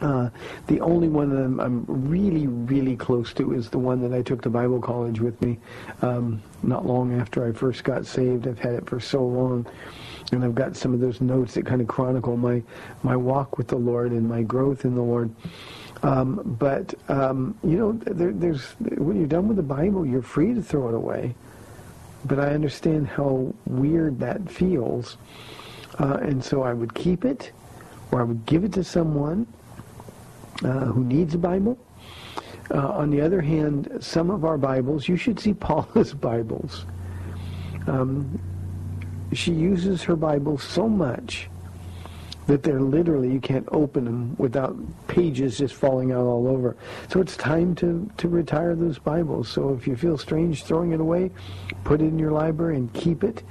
Uh, 0.00 0.30
the 0.68 0.80
only 0.80 1.08
one 1.08 1.30
that 1.30 1.42
I'm, 1.42 1.58
I'm, 1.58 1.84
really, 1.88 2.46
really 2.46 2.96
close 2.96 3.32
to 3.34 3.52
is 3.52 3.68
the 3.68 3.78
one 3.78 4.00
that 4.02 4.16
I 4.16 4.22
took 4.22 4.42
to 4.42 4.50
Bible 4.50 4.80
college 4.80 5.20
with 5.20 5.40
me 5.42 5.58
um, 6.02 6.40
not 6.62 6.86
long 6.86 7.18
after 7.18 7.44
I 7.44 7.52
first 7.52 7.82
got 7.82 8.06
saved. 8.06 8.46
I've 8.46 8.60
had 8.60 8.74
it 8.74 8.86
for 8.86 9.00
so 9.00 9.24
long, 9.24 9.66
and 10.30 10.44
I've 10.44 10.54
got 10.54 10.76
some 10.76 10.94
of 10.94 11.00
those 11.00 11.20
notes 11.20 11.54
that 11.54 11.66
kind 11.66 11.80
of 11.80 11.88
chronicle 11.88 12.36
my 12.36 12.62
my 13.02 13.16
walk 13.16 13.58
with 13.58 13.66
the 13.66 13.76
Lord 13.76 14.12
and 14.12 14.28
my 14.28 14.42
growth 14.42 14.84
in 14.84 14.94
the 14.94 15.02
Lord. 15.02 15.34
Um, 16.04 16.56
but 16.60 16.94
um, 17.08 17.58
you 17.64 17.76
know, 17.76 17.92
there, 17.92 18.32
there's 18.32 18.70
when 18.78 19.16
you're 19.16 19.26
done 19.26 19.48
with 19.48 19.56
the 19.56 19.64
Bible, 19.64 20.06
you're 20.06 20.22
free 20.22 20.54
to 20.54 20.62
throw 20.62 20.88
it 20.88 20.94
away. 20.94 21.34
But 22.24 22.38
I 22.38 22.50
understand 22.50 23.08
how 23.08 23.52
weird 23.66 24.20
that 24.20 24.48
feels, 24.48 25.16
uh, 25.98 26.18
and 26.20 26.44
so 26.44 26.62
I 26.62 26.72
would 26.72 26.94
keep 26.94 27.24
it, 27.24 27.50
or 28.12 28.20
I 28.20 28.24
would 28.24 28.46
give 28.46 28.62
it 28.62 28.72
to 28.74 28.84
someone 28.84 29.46
who 30.62 31.04
needs 31.04 31.34
a 31.34 31.38
Bible. 31.38 31.78
Uh, 32.70 32.88
on 32.88 33.10
the 33.10 33.20
other 33.20 33.40
hand, 33.40 33.88
some 34.00 34.30
of 34.30 34.44
our 34.44 34.58
Bibles, 34.58 35.08
you 35.08 35.16
should 35.16 35.40
see 35.40 35.54
Paula's 35.66 36.12
Bibles. 36.12 36.84
Um, 37.86 38.40
she 39.32 39.52
uses 39.52 40.02
her 40.02 40.16
Bible 40.16 40.58
so 40.58 40.88
much 40.88 41.48
that 42.46 42.62
they're 42.62 42.80
literally, 42.80 43.30
you 43.30 43.40
can't 43.40 43.68
open 43.72 44.06
them 44.06 44.34
without 44.38 44.74
pages 45.06 45.58
just 45.58 45.74
falling 45.74 46.12
out 46.12 46.24
all 46.24 46.48
over. 46.48 46.76
So 47.08 47.20
it's 47.20 47.36
time 47.36 47.74
to, 47.76 48.10
to 48.16 48.28
retire 48.28 48.74
those 48.74 48.98
Bibles. 48.98 49.48
So 49.50 49.74
if 49.74 49.86
you 49.86 49.96
feel 49.96 50.16
strange 50.16 50.64
throwing 50.64 50.92
it 50.92 51.00
away, 51.00 51.30
put 51.84 52.00
it 52.00 52.06
in 52.06 52.18
your 52.18 52.32
library 52.32 52.76
and 52.76 52.92
keep 52.94 53.22
it. 53.22 53.42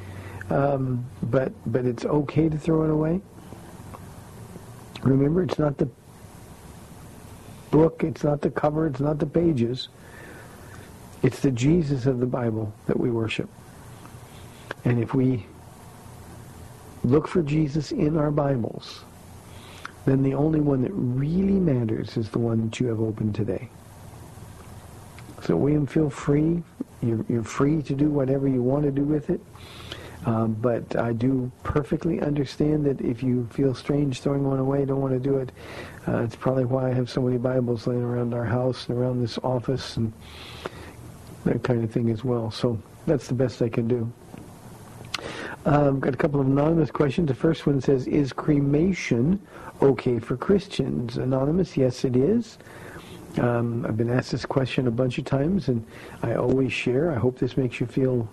Um, 0.49 1.05
but, 1.23 1.51
but 1.71 1.85
it's 1.85 2.05
okay 2.05 2.49
to 2.49 2.57
throw 2.57 2.83
it 2.85 2.89
away. 2.89 3.21
Remember, 5.03 5.43
it's 5.43 5.59
not 5.59 5.77
the 5.77 5.89
book, 7.71 8.03
it's 8.03 8.23
not 8.23 8.41
the 8.41 8.49
cover, 8.49 8.87
it's 8.87 8.99
not 8.99 9.19
the 9.19 9.25
pages. 9.25 9.89
It's 11.23 11.39
the 11.39 11.51
Jesus 11.51 12.05
of 12.05 12.19
the 12.19 12.25
Bible 12.25 12.73
that 12.85 12.99
we 12.99 13.09
worship. 13.09 13.49
And 14.85 15.01
if 15.01 15.13
we 15.13 15.45
look 17.03 17.27
for 17.27 17.41
Jesus 17.41 17.91
in 17.91 18.17
our 18.17 18.31
Bibles, 18.31 19.03
then 20.05 20.23
the 20.23 20.33
only 20.33 20.61
one 20.61 20.81
that 20.83 20.91
really 20.93 21.59
matters 21.59 22.15
is 22.17 22.29
the 22.29 22.39
one 22.39 22.69
that 22.69 22.79
you 22.79 22.87
have 22.87 23.01
opened 23.01 23.35
today. 23.35 23.69
So 25.43 25.55
William, 25.55 25.85
feel 25.85 26.09
free. 26.09 26.63
You're, 27.01 27.25
you're 27.27 27.43
free 27.43 27.81
to 27.83 27.93
do 27.93 28.09
whatever 28.09 28.47
you 28.47 28.61
want 28.61 28.83
to 28.83 28.91
do 28.91 29.03
with 29.03 29.29
it. 29.29 29.41
Um, 30.25 30.53
but 30.53 30.95
I 30.95 31.13
do 31.13 31.51
perfectly 31.63 32.19
understand 32.21 32.85
that 32.85 32.99
if 33.01 33.23
you 33.23 33.47
feel 33.51 33.73
strange 33.75 34.21
throwing 34.21 34.43
one 34.43 34.59
away, 34.59 34.83
don't 34.83 34.99
want 34.99 35.13
to 35.13 35.19
do 35.19 35.37
it. 35.37 35.51
Uh, 36.07 36.23
it's 36.23 36.35
probably 36.35 36.65
why 36.65 36.89
I 36.89 36.93
have 36.93 37.09
so 37.09 37.21
many 37.21 37.37
Bibles 37.37 37.87
laying 37.87 38.01
around 38.01 38.33
our 38.33 38.45
house 38.45 38.87
and 38.89 38.97
around 38.97 39.21
this 39.21 39.37
office 39.39 39.97
and 39.97 40.11
that 41.45 41.63
kind 41.63 41.83
of 41.83 41.91
thing 41.91 42.09
as 42.09 42.23
well. 42.23 42.51
So 42.51 42.81
that's 43.05 43.27
the 43.27 43.35
best 43.35 43.61
I 43.61 43.69
can 43.69 43.87
do. 43.87 44.11
Um, 45.65 45.99
got 45.99 46.13
a 46.13 46.17
couple 46.17 46.39
of 46.39 46.47
anonymous 46.47 46.91
questions. 46.91 47.27
The 47.27 47.35
first 47.35 47.67
one 47.67 47.81
says, 47.81 48.07
is 48.07 48.31
cremation 48.33 49.39
okay 49.81 50.19
for 50.19 50.37
Christians? 50.37 51.17
Anonymous, 51.17 51.75
yes 51.77 52.05
it 52.05 52.15
is. 52.15 52.57
Um, 53.37 53.85
I've 53.85 53.97
been 53.97 54.09
asked 54.09 54.31
this 54.31 54.45
question 54.45 54.87
a 54.87 54.91
bunch 54.91 55.17
of 55.17 55.25
times, 55.25 55.67
and 55.67 55.85
I 56.23 56.35
always 56.35 56.73
share. 56.73 57.11
I 57.11 57.15
hope 57.15 57.37
this 57.37 57.57
makes 57.57 57.79
you 57.79 57.85
feel 57.85 58.27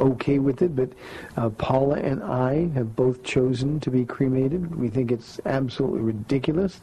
okay 0.00 0.38
with 0.38 0.62
it, 0.62 0.74
but 0.74 0.90
uh, 1.36 1.50
Paula 1.50 1.96
and 1.96 2.22
I 2.22 2.68
have 2.74 2.96
both 2.96 3.22
chosen 3.22 3.78
to 3.80 3.90
be 3.90 4.04
cremated. 4.04 4.74
We 4.74 4.88
think 4.88 5.12
it's 5.12 5.40
absolutely 5.44 6.00
ridiculous 6.00 6.80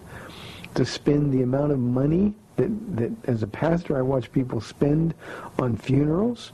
to 0.75 0.85
spend 0.85 1.33
the 1.33 1.41
amount 1.41 1.71
of 1.71 1.79
money 1.79 2.33
that, 2.55 2.97
that 2.97 3.11
as 3.25 3.43
a 3.43 3.47
pastor 3.47 3.97
I 3.97 4.01
watch 4.01 4.31
people 4.31 4.61
spend 4.61 5.13
on 5.59 5.75
funerals. 5.75 6.51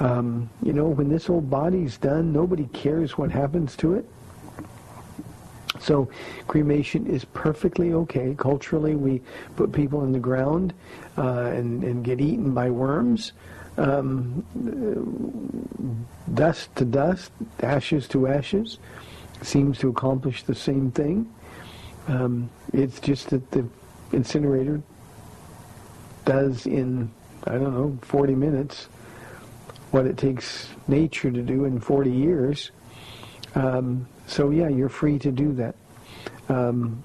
Um, 0.00 0.48
you 0.62 0.72
know, 0.72 0.86
when 0.86 1.08
this 1.08 1.28
old 1.28 1.50
body's 1.50 1.98
done, 1.98 2.32
nobody 2.32 2.66
cares 2.66 3.18
what 3.18 3.30
happens 3.30 3.74
to 3.76 3.94
it. 3.94 4.08
So 5.80 6.08
cremation 6.46 7.06
is 7.06 7.24
perfectly 7.24 7.92
okay. 7.92 8.34
Culturally, 8.36 8.96
we 8.96 9.22
put 9.56 9.72
people 9.72 10.04
in 10.04 10.12
the 10.12 10.18
ground 10.18 10.74
uh, 11.16 11.52
and, 11.54 11.84
and 11.84 12.04
get 12.04 12.20
eaten 12.20 12.52
by 12.52 12.70
worms 12.70 13.32
um, 13.78 14.44
dust 16.34 16.74
to 16.76 16.84
dust, 16.84 17.30
ashes 17.62 18.08
to 18.08 18.26
ashes, 18.26 18.78
seems 19.42 19.78
to 19.78 19.88
accomplish 19.88 20.42
the 20.42 20.54
same 20.54 20.90
thing. 20.90 21.32
Um, 22.08 22.50
it's 22.72 23.00
just 23.00 23.30
that 23.30 23.50
the 23.50 23.66
incinerator 24.12 24.82
does 26.24 26.66
in, 26.66 27.10
I 27.44 27.52
don't 27.52 27.72
know, 27.72 27.98
40 28.02 28.34
minutes 28.34 28.88
what 29.90 30.06
it 30.06 30.18
takes 30.18 30.68
nature 30.86 31.30
to 31.30 31.40
do 31.40 31.64
in 31.64 31.80
40 31.80 32.10
years. 32.10 32.70
Um, 33.54 34.06
so 34.26 34.50
yeah, 34.50 34.68
you're 34.68 34.90
free 34.90 35.18
to 35.20 35.30
do 35.30 35.52
that. 35.54 35.74
Um, 36.48 37.02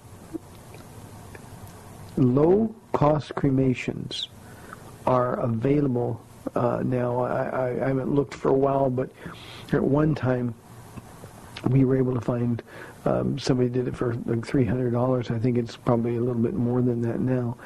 low 2.18 2.74
cost 2.92 3.36
cremations 3.36 4.30
are 5.06 5.40
available 5.40 6.22
uh, 6.56 6.82
now. 6.84 7.22
I, 7.22 7.44
I, 7.44 7.86
I, 7.86 7.88
haven't 7.88 8.14
looked 8.14 8.34
for 8.34 8.50
a 8.50 8.54
while, 8.54 8.90
but 8.90 9.10
at 9.72 9.84
one 9.84 10.16
time 10.16 10.54
we 11.70 11.86
were 11.86 11.98
able 11.98 12.14
to 12.14 12.22
find 12.22 12.62
um, 13.06 13.38
somebody 13.38 13.70
did 13.70 13.88
it 13.88 13.96
for 13.96 14.16
like 14.26 14.46
three 14.46 14.66
hundred 14.66 14.92
dollars. 14.92 15.32
I 15.32 15.40
think 15.40 15.58
it's 15.58 15.76
probably 15.76 16.18
a 16.18 16.20
little 16.20 16.42
bit 16.42 16.54
more 16.54 16.82
than 16.82 17.02
that 17.02 17.20
now. 17.20 17.58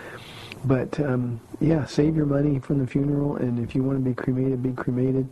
But 0.66 1.00
um, 1.00 1.40
yeah, 1.60 1.86
save 1.86 2.16
your 2.16 2.26
money 2.26 2.60
from 2.60 2.80
the 2.80 2.88
funeral, 2.88 3.38
and 3.38 3.60
if 3.60 3.76
you 3.76 3.84
want 3.84 4.04
to 4.04 4.04
be 4.04 4.14
cremated, 4.14 4.64
be 4.64 4.74
cremated. 4.74 5.28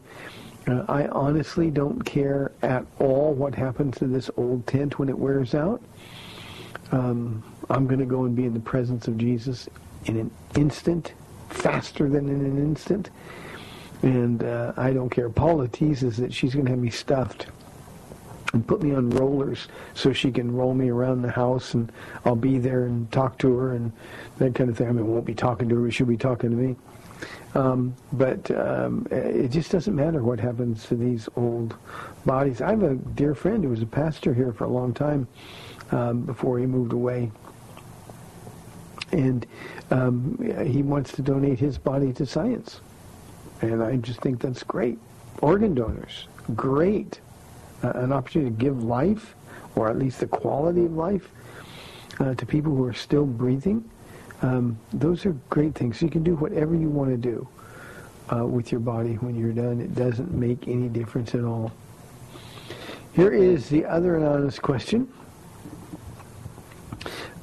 Uh, 0.68 0.84
I 0.88 1.08
honestly 1.08 1.70
don't 1.70 2.02
care 2.02 2.52
at 2.64 2.86
all 3.00 3.34
what 3.34 3.54
happens 3.54 3.98
to 3.98 4.08
this 4.08 4.32
old 4.38 4.66
tent 4.66 4.98
when 4.98 5.10
it 5.10 5.18
wears 5.18 5.54
out. 5.54 5.82
Um, 6.92 7.44
I'm 7.70 7.88
going 7.88 8.00
to 8.00 8.06
go 8.06 8.26
and 8.26 8.36
be 8.36 8.46
in 8.46 8.54
the 8.54 8.60
presence 8.60 9.08
of 9.08 9.18
Jesus 9.18 9.68
in 10.06 10.18
an 10.18 10.32
instant, 10.56 11.14
faster 11.56 12.10
than 12.10 12.30
in 12.30 12.41
an 12.41 12.58
instant. 12.58 13.10
And 14.02 14.44
uh, 14.44 14.74
I 14.78 14.91
don't 14.91 15.10
care. 15.10 15.30
Paula 15.30 15.68
teases 15.68 16.18
that 16.18 16.34
she's 16.34 16.54
going 16.54 16.65
to 16.65 16.72
have 16.72 16.80
me 16.80 16.89
stuffed 16.89 17.48
and 18.54 18.65
put 18.65 18.82
me 18.82 18.94
on 18.94 19.10
rollers 19.10 19.68
so 19.94 20.13
she 20.13 20.32
can 20.32 20.56
roll 20.56 20.74
me 20.74 20.89
around 20.89 21.22
the 21.22 21.32
house 21.32 21.74
and 21.74 21.91
I'll 22.24 22.36
be 22.36 22.58
there 22.58 22.86
and 22.86 23.12
talk 23.12 23.38
to 23.39 23.54
her 23.58 23.74
and 23.74 23.91
that 24.38 24.56
kind 24.56 24.70
of 24.70 24.78
thing. 24.78 24.88
I 24.88 24.91
mean, 24.91 25.08
won't 25.08 25.26
be 25.26 25.34
talking 25.34 25.68
to 25.70 25.76
her, 25.76 25.82
but 25.82 25.94
she'll 25.94 26.08
be 26.08 26.18
talking 26.18 26.52
to 26.52 26.56
me. 26.56 26.76
Um, 27.56 27.96
but 28.13 28.52
um, 28.52 29.08
it 29.12 29.48
just 29.48 29.72
doesn't 29.72 29.96
matter 29.96 30.22
what 30.24 30.39
happens 30.39 30.86
to 30.88 30.96
these 30.96 31.30
old 31.36 31.76
bodies. 32.26 32.62
I 32.62 32.72
have 32.72 32.84
a 32.84 32.96
dear 32.96 33.34
friend 33.34 33.63
who 33.63 33.70
was 33.70 33.82
a 33.82 33.86
pastor 33.88 34.34
here 34.34 34.52
for 34.52 34.65
a 34.65 34.70
long 34.70 34.94
time 34.94 35.28
um, 35.91 36.22
before 36.22 36.60
he 36.60 36.65
moved 36.65 36.91
away. 36.91 37.32
And 39.12 39.46
um, 39.91 40.38
he 40.65 40.82
wants 40.82 41.12
to 41.13 41.22
donate 41.22 41.60
his 41.60 41.78
body 41.78 42.12
to 42.13 42.26
science. 42.26 42.82
And 43.62 43.84
I 43.84 43.98
just 43.98 44.20
think 44.22 44.41
that's 44.41 44.63
great. 44.63 44.98
Organ 45.41 45.74
donors, 45.76 46.28
great. 46.56 47.20
Uh, 47.84 47.91
an 47.96 48.12
opportunity 48.12 48.52
to 48.52 48.58
give 48.58 48.84
life, 48.84 49.36
or 49.76 49.89
at 49.89 49.98
least 49.98 50.20
the 50.20 50.28
quality 50.28 50.86
of 50.86 50.94
life, 50.94 51.30
uh, 52.20 52.34
to 52.36 52.46
people 52.46 52.76
who 52.76 52.86
are 52.86 52.94
still 52.94 53.26
breathing. 53.26 53.88
Um, 54.41 54.78
those 54.94 55.26
are 55.26 55.36
great 55.50 55.76
things. 55.76 56.02
You 56.02 56.10
can 56.10 56.24
do 56.24 56.36
whatever 56.36 56.76
you 56.76 56.89
want 56.89 57.12
to 57.12 57.18
do 57.18 57.48
uh, 58.34 58.46
with 58.46 58.72
your 58.72 58.82
body 58.82 59.15
when 59.15 59.36
you're 59.36 59.54
done. 59.54 59.82
It 59.82 59.96
doesn't 59.96 60.32
make 60.34 60.68
any 60.68 60.88
difference 60.88 61.36
at 61.36 61.44
all. 61.44 61.72
Here 63.13 63.32
is 63.32 63.70
the 63.70 63.86
other 63.86 64.18
anonymous 64.18 64.60
question. 64.60 65.12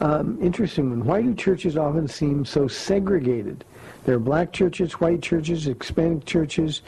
Um, 0.03 0.37
interesting 0.43 0.91
one. 0.91 1.05
Why 1.05 1.23
do 1.23 1.33
churches 1.33 1.77
often 1.77 2.09
seem 2.09 2.45
so 2.45 2.67
segregated? 2.67 3.65
There 4.05 4.17
are 4.17 4.19
black 4.19 4.53
churches, 4.53 4.95
white 4.95 5.23
churches, 5.23 5.63
Hispanic 5.63 6.25
churches, 6.25 6.83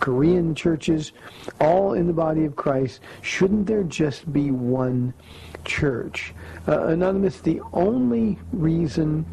Korean 0.00 0.54
churches, 0.54 1.12
all 1.60 1.92
in 1.92 2.06
the 2.06 2.14
body 2.14 2.46
of 2.46 2.56
Christ. 2.56 3.00
Shouldn't 3.20 3.66
there 3.66 3.82
just 3.82 4.32
be 4.32 4.50
one 4.50 5.12
church? 5.66 6.32
Uh, 6.66 6.86
Anonymous, 6.86 7.38
the 7.42 7.60
only 7.74 8.38
reason 8.50 9.26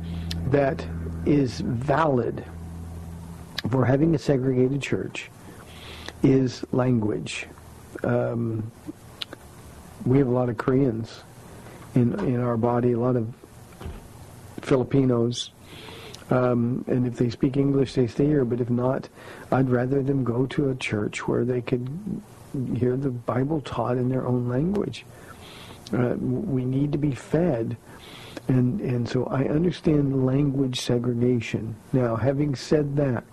that 0.47 0.85
is 1.25 1.61
valid 1.61 2.43
for 3.69 3.85
having 3.85 4.13
a 4.13 4.19
segregated 4.19 4.81
church 4.81 5.31
is 6.21 6.65
language. 6.73 7.47
Um, 8.03 8.69
we 10.05 10.17
have 10.17 10.27
a 10.27 10.31
lot 10.31 10.49
of 10.49 10.57
Koreans 10.57 11.21
in 11.95 12.17
in 12.19 12.39
our 12.39 12.57
body, 12.57 12.93
a 12.93 12.99
lot 12.99 13.15
of 13.15 13.33
Filipinos, 14.61 15.51
um, 16.29 16.85
and 16.87 17.07
if 17.07 17.17
they 17.17 17.29
speak 17.29 17.57
English, 17.57 17.93
they 17.93 18.07
stay 18.07 18.25
here. 18.25 18.45
But 18.45 18.61
if 18.61 18.69
not, 18.69 19.09
I'd 19.51 19.69
rather 19.69 20.01
them 20.03 20.23
go 20.23 20.45
to 20.47 20.69
a 20.69 20.75
church 20.75 21.27
where 21.27 21.43
they 21.45 21.61
could 21.61 21.89
hear 22.75 22.97
the 22.97 23.09
Bible 23.09 23.61
taught 23.61 23.97
in 23.97 24.09
their 24.09 24.25
own 24.27 24.47
language. 24.49 25.05
Uh, 25.93 26.15
we 26.19 26.63
need 26.63 26.91
to 26.91 26.97
be 26.97 27.11
fed 27.11 27.77
And, 28.47 28.81
and 28.81 29.07
so 29.07 29.25
I 29.25 29.45
understand 29.45 30.25
language 30.25 30.81
segregation. 30.81 31.75
Now, 31.93 32.15
having 32.15 32.55
said 32.55 32.95
that, 32.97 33.23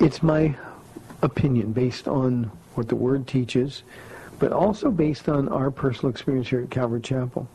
it's 0.00 0.22
my 0.22 0.54
opinion 1.22 1.72
based 1.72 2.08
on 2.08 2.50
what 2.74 2.88
the 2.88 2.96
Word 2.96 3.26
teaches, 3.26 3.82
but 4.38 4.52
also 4.52 4.90
based 4.90 5.28
on 5.28 5.48
our 5.48 5.70
personal 5.70 6.10
experience 6.10 6.48
here 6.48 6.62
at 6.62 6.70
Calvary 6.70 7.00
Chapel, 7.00 7.48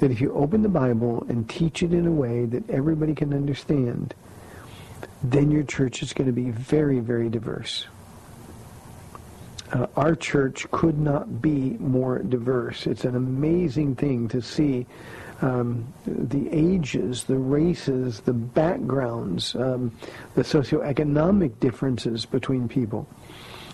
that 0.00 0.10
if 0.10 0.20
you 0.20 0.32
open 0.34 0.62
the 0.62 0.68
Bible 0.68 1.26
and 1.28 1.48
teach 1.48 1.82
it 1.82 1.92
in 1.92 2.06
a 2.06 2.12
way 2.12 2.44
that 2.44 2.68
everybody 2.70 3.14
can 3.14 3.34
understand, 3.34 4.14
then 5.22 5.50
your 5.50 5.64
church 5.64 6.02
is 6.02 6.12
going 6.12 6.26
to 6.26 6.32
be 6.32 6.50
very, 6.50 7.00
very 7.00 7.28
diverse. 7.28 7.86
Uh, 9.72 9.86
our 9.96 10.14
church 10.14 10.70
could 10.70 10.98
not 10.98 11.42
be 11.42 11.76
more 11.78 12.20
diverse. 12.20 12.86
It's 12.86 13.04
an 13.04 13.16
amazing 13.16 13.96
thing 13.96 14.28
to 14.28 14.40
see 14.40 14.86
um, 15.42 15.92
the 16.06 16.48
ages, 16.50 17.24
the 17.24 17.36
races, 17.36 18.20
the 18.20 18.32
backgrounds, 18.32 19.54
um, 19.56 19.92
the 20.34 20.42
socioeconomic 20.42 21.60
differences 21.60 22.24
between 22.24 22.66
people. 22.66 23.06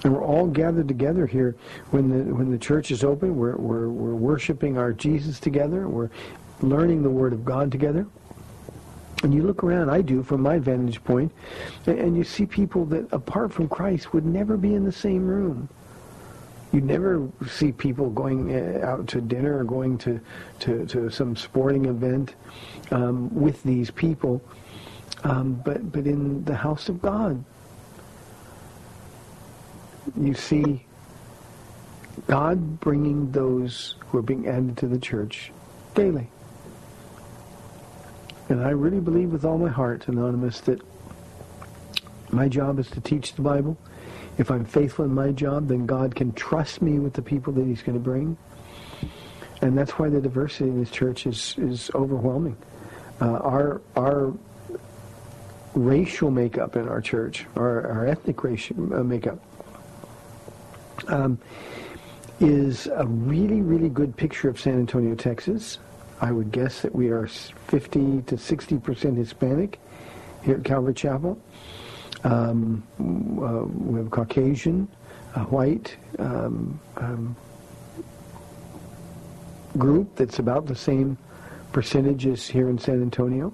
And 0.05 0.13
we're 0.13 0.23
all 0.23 0.47
gathered 0.47 0.87
together 0.87 1.27
here 1.27 1.57
when 1.91 2.11
the 2.11 2.35
when 2.35 2.51
the 2.51 2.59
church 2.59 2.91
is 2.91 3.03
open. 3.03 3.37
We're 3.37 3.57
we're 3.57 3.89
we're 3.89 4.15
worshiping 4.15 4.79
our 4.79 4.93
Jesus 4.93 5.41
together. 5.41 5.89
We're 5.89 6.11
learning 6.61 7.03
the 7.03 7.11
Word 7.11 7.33
of 7.33 7.45
God 7.45 7.73
together. 7.73 8.07
And 9.23 9.33
you 9.33 9.43
look 9.43 9.65
around, 9.65 9.89
I 9.89 10.03
do 10.03 10.23
from 10.23 10.43
my 10.43 10.59
vantage 10.59 11.03
point, 11.03 11.33
and, 11.87 12.15
you 12.15 12.25
see 12.25 12.45
people 12.45 12.85
that 12.87 13.11
apart 13.11 13.55
from 13.55 13.69
Christ 13.69 14.13
would 14.13 14.27
never 14.27 14.59
be 14.59 14.75
in 14.75 14.85
the 14.85 14.93
same 14.93 15.27
room. 15.27 15.67
You 16.73 16.83
never 16.83 17.27
see 17.49 17.73
people 17.73 18.11
going 18.11 18.55
uh, 18.55 18.85
out 18.85 19.09
to 19.09 19.23
dinner 19.23 19.59
or 19.59 19.65
going 19.65 19.97
to, 19.99 20.21
to, 20.61 20.85
to 20.87 21.09
some 21.09 21.37
sporting 21.37 21.87
event 21.87 22.35
um, 22.91 23.35
with 23.35 23.63
these 23.63 23.91
people, 23.91 24.43
um, 25.23 25.55
but, 25.65 25.91
but 25.91 26.07
in 26.07 26.45
the 26.45 26.57
house 26.57 26.91
of 26.91 27.01
God, 27.01 27.43
you 30.21 30.35
see 30.35 30.85
God 32.27 32.81
bringing 32.81 33.31
those 33.33 33.97
who 34.07 34.19
are 34.19 34.23
being 34.23 34.47
added 34.49 34.77
to 34.79 34.87
the 34.87 34.99
church 34.99 35.53
daily. 35.95 36.29
And 38.49 38.63
I 38.63 38.71
really 38.71 39.01
believe 39.01 39.33
with 39.33 39.45
all 39.45 39.59
my 39.59 39.71
heart, 39.71 40.07
Anonymous, 40.07 40.61
that 40.63 40.81
my 42.31 42.49
job 42.49 42.79
is 42.79 42.91
to 42.91 43.01
teach 43.01 43.35
the 43.35 43.43
Bible. 43.43 43.77
If 44.37 44.51
I'm 44.51 44.65
faithful 44.65 45.05
in 45.05 45.15
my 45.15 45.33
job, 45.33 45.69
then 45.69 45.87
God 45.87 46.15
can 46.15 46.33
trust 46.33 46.83
me 46.83 46.99
with 46.99 47.15
the 47.15 47.23
people 47.23 47.53
that 47.55 47.65
he's 47.65 47.83
going 47.83 47.97
to 47.97 48.05
bring. 48.05 48.37
And 49.63 49.79
that's 49.79 49.93
why 49.93 50.09
the 50.09 50.21
diversity 50.21 50.69
in 50.69 50.79
this 50.79 50.91
church 50.91 51.27
is, 51.27 51.55
is 51.59 51.91
overwhelming. 51.95 52.57
Uh, 53.21 53.39
our, 53.39 53.81
our 53.97 54.35
racial 55.75 56.31
makeup 56.31 56.77
in 56.77 56.89
our 56.89 57.01
church, 57.01 57.47
our, 57.57 57.87
our 57.89 58.07
ethnic 58.07 58.43
racial 58.43 58.95
uh, 58.95 59.03
makeup, 59.03 59.39
um, 61.09 61.39
is 62.41 62.87
a 62.89 63.07
really, 63.07 63.63
really 63.63 63.89
good 63.89 64.17
picture 64.17 64.49
of 64.49 64.61
San 64.61 64.75
Antonio, 64.75 65.15
Texas. 65.15 65.79
I 66.21 66.33
would 66.33 66.53
guess 66.53 66.83
that 66.83 66.95
we 66.95 67.09
are 67.09 67.27
50 67.27 68.23
to 68.23 68.39
60 68.39 68.79
percent 68.79 69.17
Hispanic 69.17 69.79
here 70.43 70.57
at 70.57 70.65
Calvary 70.65 70.95
Chapel. 70.95 71.39
Um, 72.23 72.83
uh, 72.99 73.67
we 73.67 73.99
have 73.99 74.11
Caucasian, 74.11 74.89
uh, 75.35 75.41
white 75.45 75.97
um, 76.19 76.81
um, 76.97 77.37
group 79.77 80.15
that's 80.15 80.39
about 80.39 80.67
the 80.67 80.77
same 80.77 81.19
percentage 81.73 82.27
as 82.27 82.47
here 82.47 82.69
in 82.69 82.79
San 82.79 83.03
Antonio. 83.03 83.53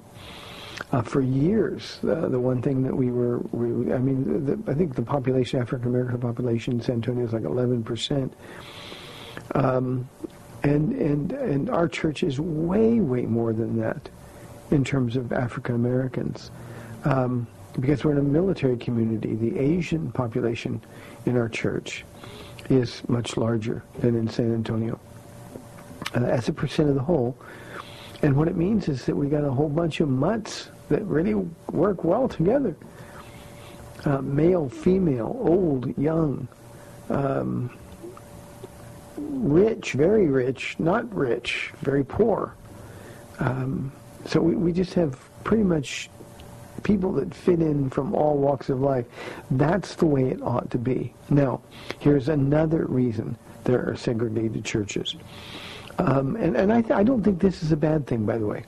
Uh, 0.93 1.03
for 1.03 1.21
years, 1.21 2.01
uh, 2.03 2.29
the 2.29 2.39
one 2.39 2.61
thing 2.61 2.83
that 2.83 2.95
we 2.95 3.13
were, 3.13 3.39
we, 3.53 3.93
I 3.93 3.99
mean, 3.99 4.45
the, 4.45 4.71
I 4.71 4.75
think 4.75 4.97
the 4.97 5.03
population, 5.03 5.61
African 5.61 5.89
American 5.89 6.19
population 6.19 6.75
in 6.75 6.81
San 6.81 6.97
Antonio 6.97 7.25
is 7.25 7.33
like 7.33 7.45
11 7.45 7.85
percent. 7.85 8.35
Um, 9.55 10.09
and, 10.63 10.93
and, 10.93 11.33
and 11.33 11.71
our 11.71 11.89
church 11.89 12.23
is 12.23 12.41
way, 12.41 13.01
way 13.01 13.23
more 13.23 13.53
than 13.53 13.79
that 13.81 14.09
in 14.71 14.85
terms 14.85 15.17
of 15.17 15.33
African 15.33 15.75
Americans. 15.75 16.51
Um, 17.05 17.47
because 17.79 18.05
we're 18.05 18.13
in 18.13 18.19
a 18.19 18.23
military 18.23 18.77
community, 18.77 19.35
the 19.35 19.59
Asian 19.59 20.11
population 20.13 20.83
in 21.25 21.37
our 21.37 21.49
church 21.49 22.05
is 22.69 23.03
much 23.09 23.37
larger 23.37 23.83
than 24.01 24.17
in 24.17 24.29
San 24.29 24.53
Antonio 24.53 24.99
uh, 26.15 26.25
as 26.25 26.49
a 26.49 26.53
percent 26.53 26.89
of 26.89 26.95
the 26.95 27.03
whole. 27.03 27.37
And 28.23 28.37
what 28.37 28.49
it 28.49 28.57
means 28.57 28.89
is 28.89 29.07
that 29.07 29.17
we 29.17 29.29
got 29.29 29.45
a 29.45 29.51
whole 29.51 29.69
bunch 29.69 30.01
of 30.01 30.09
mutts 30.09 30.69
that 30.91 31.03
really 31.05 31.35
work 31.73 32.05
well 32.05 32.29
together. 32.29 32.77
Uh, 34.05 34.21
male, 34.21 34.69
female, 34.69 35.37
old, 35.41 35.97
young, 35.97 36.47
um, 37.09 37.71
rich, 39.17 39.93
very 39.93 40.27
rich, 40.27 40.77
not 40.79 41.13
rich, 41.15 41.73
very 41.81 42.05
poor. 42.05 42.55
Um, 43.39 43.93
so 44.27 44.41
we, 44.41 44.55
we 44.55 44.73
just 44.73 44.95
have 44.95 45.19
pretty 45.45 45.63
much 45.63 46.11
people 46.83 47.13
that 47.13 47.35
fit 47.35 47.61
in 47.61 47.91
from 47.91 48.15
all 48.15 48.37
walks 48.39 48.69
of 48.69 48.81
life. 48.81 49.07
That's 49.51 49.95
the 49.95 50.07
way 50.07 50.31
it 50.31 50.43
ought 50.43 50.71
to 50.71 50.79
be. 50.79 51.13
Now, 51.29 51.61
here's 51.99 52.29
another 52.29 52.87
reason 52.87 53.37
there 53.65 53.89
are 53.89 53.97
segregated 53.97 54.65
churches. 54.65 55.17
Um, 55.99 56.37
and 56.37 56.57
and 56.57 56.73
I, 56.73 56.81
th- 56.81 56.93
I 56.93 57.03
don't 57.03 57.23
think 57.23 57.39
this 57.39 57.63
is 57.63 57.73
a 57.73 57.77
bad 57.77 58.07
thing, 58.07 58.25
by 58.25 58.39
the 58.39 58.47
way. 58.47 58.65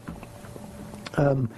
Um, 1.17 1.51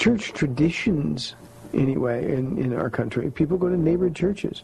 church 0.00 0.32
traditions, 0.32 1.34
anyway, 1.74 2.32
in, 2.32 2.56
in 2.58 2.72
our 2.74 2.88
country, 2.88 3.30
people 3.30 3.58
go 3.58 3.68
to 3.68 3.76
neighborhood 3.76 4.16
churches. 4.16 4.62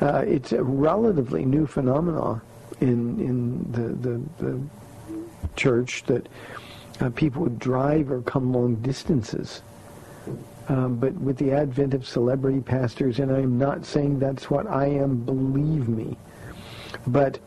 Uh, 0.00 0.24
it's 0.26 0.52
a 0.52 0.62
relatively 0.62 1.44
new 1.44 1.66
phenomenon 1.66 2.40
in 2.80 3.18
in 3.20 3.72
the 3.72 3.88
the, 4.08 4.44
the 4.44 4.60
church 5.56 6.04
that 6.04 6.28
uh, 7.00 7.10
people 7.10 7.42
would 7.42 7.58
drive 7.58 8.10
or 8.10 8.20
come 8.22 8.52
long 8.52 8.74
distances. 8.76 9.62
Um, 10.68 10.96
but 10.96 11.14
with 11.14 11.38
the 11.38 11.52
advent 11.52 11.94
of 11.94 12.06
celebrity 12.06 12.60
pastors, 12.60 13.20
and 13.20 13.32
I'm 13.32 13.58
not 13.58 13.86
saying 13.86 14.18
that's 14.18 14.50
what 14.50 14.66
I 14.66 14.86
am, 14.86 15.16
believe 15.16 15.88
me, 15.88 16.16
but 17.06 17.38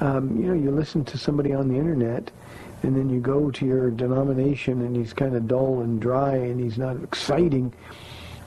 um, 0.00 0.36
you 0.36 0.48
know, 0.48 0.54
you 0.54 0.70
listen 0.70 1.04
to 1.06 1.16
somebody 1.16 1.54
on 1.54 1.68
the 1.68 1.76
internet, 1.76 2.30
and 2.86 2.96
then 2.96 3.10
you 3.10 3.18
go 3.18 3.50
to 3.50 3.66
your 3.66 3.90
denomination, 3.90 4.82
and 4.82 4.94
he's 4.94 5.12
kind 5.12 5.34
of 5.34 5.48
dull 5.48 5.80
and 5.80 6.00
dry, 6.00 6.36
and 6.36 6.60
he's 6.60 6.78
not 6.78 7.02
exciting. 7.02 7.72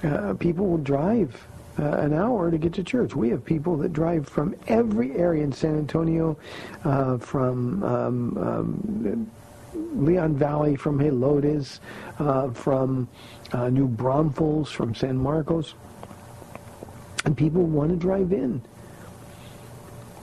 Uh, 0.01 0.33
people 0.35 0.65
will 0.65 0.77
drive 0.77 1.45
uh, 1.77 1.83
an 1.97 2.13
hour 2.13 2.49
to 2.49 2.57
get 2.57 2.71
to 2.73 2.81
church. 2.81 3.13
We 3.13 3.27
have 3.31 3.43
people 3.43 3.75
that 3.79 3.91
drive 3.91 4.29
from 4.29 4.55
every 4.67 5.13
area 5.17 5.43
in 5.43 5.51
San 5.51 5.77
Antonio, 5.77 6.37
uh, 6.85 7.17
from 7.17 7.83
um, 7.83 8.37
um, 8.37 9.31
Leon 9.73 10.37
Valley, 10.37 10.77
from 10.77 10.99
Helotes, 10.99 11.81
uh, 12.19 12.49
from 12.51 13.09
uh, 13.51 13.69
New 13.69 13.89
Braunfels, 13.89 14.71
from 14.71 14.95
San 14.95 15.17
Marcos, 15.17 15.73
and 17.25 17.35
people 17.35 17.63
want 17.63 17.89
to 17.89 17.97
drive 17.97 18.31
in. 18.31 18.61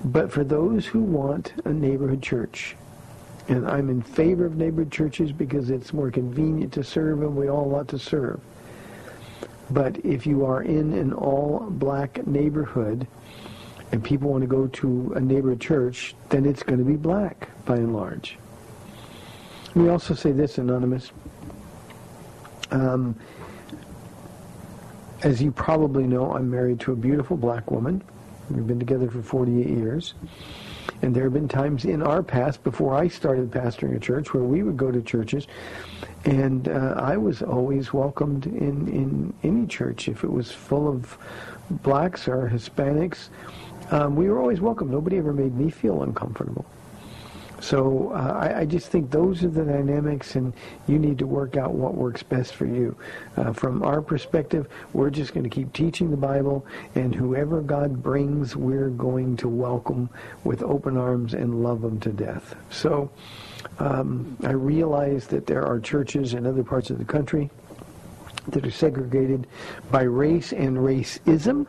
But 0.07 0.33
for 0.33 0.43
those 0.43 0.87
who 0.87 1.03
want 1.03 1.53
a 1.67 1.73
neighborhood 1.73 2.23
church, 2.23 2.77
and 3.49 3.69
I'm 3.69 3.91
in 3.91 4.03
favor 4.03 4.45
of 4.47 4.57
neighborhood 4.57 4.91
churches 4.91 5.33
because 5.33 5.71
it's 5.71 5.93
more 5.93 6.11
convenient 6.11 6.73
to 6.75 6.85
serve 6.85 7.23
and 7.23 7.37
we 7.37 7.49
all 7.49 7.69
want 7.69 7.89
to 7.91 7.99
serve. 7.99 8.41
But 9.71 10.05
if 10.05 10.27
you 10.27 10.45
are 10.45 10.63
in 10.63 10.93
an 10.93 11.13
all-black 11.13 12.27
neighborhood 12.27 13.07
and 13.93 14.03
people 14.03 14.31
want 14.31 14.43
to 14.43 14.49
go 14.49 14.67
to 14.67 15.13
a 15.17 15.21
neighborhood 15.21 15.61
church, 15.61 16.15
then 16.29 16.45
it's 16.45 16.63
going 16.63 16.79
to 16.79 16.85
be 16.85 16.97
black 16.97 17.49
by 17.65 17.77
and 17.77 17.95
large. 17.95 18.39
We 19.75 19.89
also 19.89 20.15
say 20.15 20.33
this, 20.33 20.59
Anonymous. 20.59 21.13
Um, 22.71 23.15
as 25.23 25.41
you 25.43 25.51
probably 25.51 26.05
know, 26.05 26.33
I'm 26.33 26.51
married 26.51 26.81
to 26.81 26.93
a 26.93 26.97
beautiful 26.97 27.37
black 27.37 27.71
woman. 27.71 28.03
We've 28.51 28.67
been 28.67 28.79
together 28.79 29.11
for 29.11 29.23
48 29.23 29.67
years. 29.67 30.15
And 31.03 31.15
there 31.15 31.25
have 31.25 31.33
been 31.33 31.49
times 31.49 31.85
in 31.85 32.03
our 32.03 32.23
past, 32.23 32.63
before 32.65 32.95
I 32.95 33.09
started 33.09 33.51
pastoring 33.51 33.97
a 33.97 34.01
church, 34.01 34.33
where 34.35 34.43
we 34.43 34.63
would 34.63 34.77
go 34.77 34.91
to 34.91 35.03
churches, 35.03 35.47
and 36.25 36.69
uh, 36.69 36.95
I 36.97 37.17
was 37.17 37.43
always 37.43 37.93
welcomed 37.93 38.47
in, 38.47 38.89
in 38.89 39.33
any 39.43 39.67
church. 39.67 40.09
If 40.09 40.25
it 40.25 40.31
was 40.31 40.51
full 40.51 40.89
of 40.89 41.17
blacks 41.71 42.29
or 42.29 42.49
Hispanics, 42.49 43.29
um, 43.91 44.17
we 44.17 44.29
were 44.29 44.41
always 44.41 44.61
welcome. 44.61 44.91
Nobody 44.91 45.19
ever 45.19 45.33
made 45.33 45.55
me 45.55 45.71
feel 45.71 46.03
uncomfortable. 46.03 46.65
So 47.67 48.13
uh, 48.15 48.39
I, 48.41 48.61
I 48.61 48.65
just 48.65 48.93
think 48.93 49.11
those 49.11 49.43
are 49.43 49.49
the 49.49 49.65
dynamics, 49.65 50.37
and 50.37 50.53
you 50.87 51.01
need 51.01 51.19
to 51.19 51.27
work 51.27 51.57
out 51.57 51.73
what 51.73 51.95
works 51.95 52.23
best 52.23 52.55
for 52.55 52.65
you. 52.65 52.97
Uh, 53.37 53.53
from 53.53 53.83
our 53.83 54.01
perspective, 54.01 54.69
we're 54.93 55.11
just 55.11 55.35
going 55.35 55.43
to 55.43 55.51
keep 55.51 55.73
teaching 55.73 56.13
the 56.13 56.17
Bible, 56.17 56.65
and 56.95 57.13
whoever 57.13 57.61
God 57.61 58.01
brings, 58.05 58.55
we're 58.55 58.91
going 58.91 59.37
to 59.39 59.49
welcome 59.49 60.09
with 60.45 60.63
open 60.63 60.97
arms 60.97 61.35
and 61.35 61.65
love 61.65 61.81
them 61.83 61.99
to 62.03 62.11
death. 62.11 62.55
So 62.71 63.11
um, 63.81 64.37
I 64.45 64.53
realize 64.53 65.27
that 65.27 65.49
there 65.49 65.65
are 65.67 65.81
churches 65.81 66.35
in 66.35 66.47
other 66.47 66.63
parts 66.63 66.91
of 66.91 66.99
the 66.99 67.05
country 67.05 67.51
that 68.47 68.65
are 68.65 68.71
segregated 68.71 69.49
by 69.91 70.03
race 70.03 70.53
and 70.53 70.77
racism. 70.77 71.67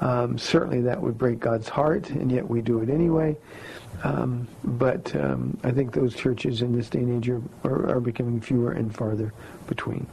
Um, 0.00 0.38
certainly 0.38 0.80
that 0.82 1.00
would 1.00 1.16
break 1.16 1.40
God's 1.40 1.68
heart, 1.68 2.10
and 2.10 2.30
yet 2.30 2.48
we 2.48 2.60
do 2.60 2.80
it 2.80 2.90
anyway. 2.90 3.36
Um, 4.02 4.48
but 4.64 5.14
um, 5.16 5.56
I 5.62 5.70
think 5.70 5.92
those 5.92 6.14
churches 6.14 6.62
in 6.62 6.76
this 6.76 6.90
day 6.90 6.98
and 6.98 7.16
age 7.16 7.28
are, 7.30 7.42
are, 7.64 7.96
are 7.96 8.00
becoming 8.00 8.40
fewer 8.40 8.72
and 8.72 8.94
farther 8.94 9.32
between. 9.66 10.06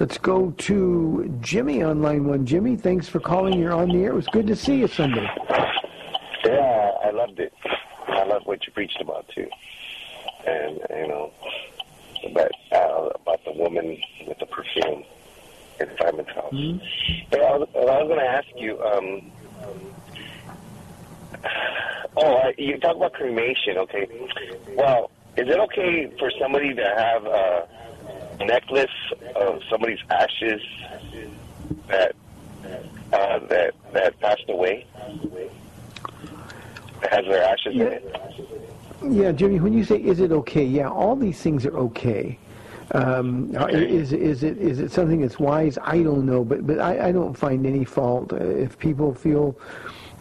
Let's 0.00 0.18
go 0.18 0.50
to 0.50 1.38
Jimmy 1.40 1.82
on 1.82 2.02
line 2.02 2.24
one. 2.24 2.44
Jimmy, 2.44 2.76
thanks 2.76 3.08
for 3.08 3.20
calling. 3.20 3.58
You're 3.58 3.72
on 3.72 3.88
the 3.88 4.02
air. 4.02 4.10
It 4.10 4.14
was 4.14 4.26
good 4.28 4.46
to 4.48 4.56
see 4.56 4.78
you 4.78 4.88
Sunday. 4.88 5.28
Yeah, 6.44 6.90
I 7.04 7.10
loved 7.10 7.38
it. 7.38 7.52
I 8.08 8.24
loved 8.24 8.46
what 8.46 8.66
you 8.66 8.72
preached 8.72 9.00
about 9.00 9.28
too, 9.28 9.46
and 10.46 10.80
you 10.90 11.08
know 11.08 11.32
about 12.26 12.50
uh, 12.72 13.10
about 13.14 13.44
the 13.44 13.52
woman 13.52 13.96
with 14.26 14.38
the 14.38 14.46
perfume 14.46 15.04
in 15.80 15.88
Simon's 16.00 16.28
house. 16.28 16.54
But 17.30 17.40
I 17.40 17.56
was, 17.56 17.68
I 17.74 17.78
was 17.78 18.08
going 18.08 18.20
to 18.20 18.26
ask 18.26 18.48
you. 18.56 18.80
Um, 18.82 19.32
oh, 22.16 22.34
I, 22.36 22.54
you 22.58 22.78
talk 22.78 22.96
about 22.96 23.12
cremation. 23.14 23.78
Okay. 23.78 24.08
Well, 24.76 25.10
is 25.36 25.48
it 25.48 25.58
okay 25.58 26.12
for 26.18 26.30
somebody 26.40 26.74
to 26.74 26.94
have 26.96 27.26
a 27.26 27.68
necklace 28.44 28.90
of 29.36 29.60
somebody's 29.70 29.98
ashes 30.10 30.60
that 31.88 32.14
uh, 33.12 33.38
that 33.46 33.74
that 33.92 34.20
passed 34.20 34.48
away? 34.48 34.86
That 37.00 37.12
has 37.12 37.24
their 37.26 37.42
ashes 37.42 37.74
in 37.74 37.80
it. 37.82 38.16
Yeah, 39.02 39.32
Jimmy, 39.32 39.60
when 39.60 39.72
you 39.72 39.84
say 39.84 39.96
is 39.96 40.20
it 40.20 40.32
okay, 40.32 40.64
yeah, 40.64 40.88
all 40.88 41.16
these 41.16 41.40
things 41.40 41.66
are 41.66 41.76
okay. 41.78 42.38
Um, 42.94 43.54
is 43.70 44.12
is 44.12 44.44
it 44.44 44.56
is 44.58 44.78
it 44.78 44.92
something 44.92 45.20
that's 45.20 45.38
wise? 45.38 45.78
I 45.82 46.02
don't 46.02 46.24
know, 46.24 46.44
but 46.44 46.66
but 46.66 46.78
I, 46.78 47.08
I 47.08 47.12
don't 47.12 47.34
find 47.34 47.66
any 47.66 47.84
fault 47.84 48.32
Uh, 48.32 48.36
if 48.36 48.78
people 48.78 49.12
feel 49.12 49.58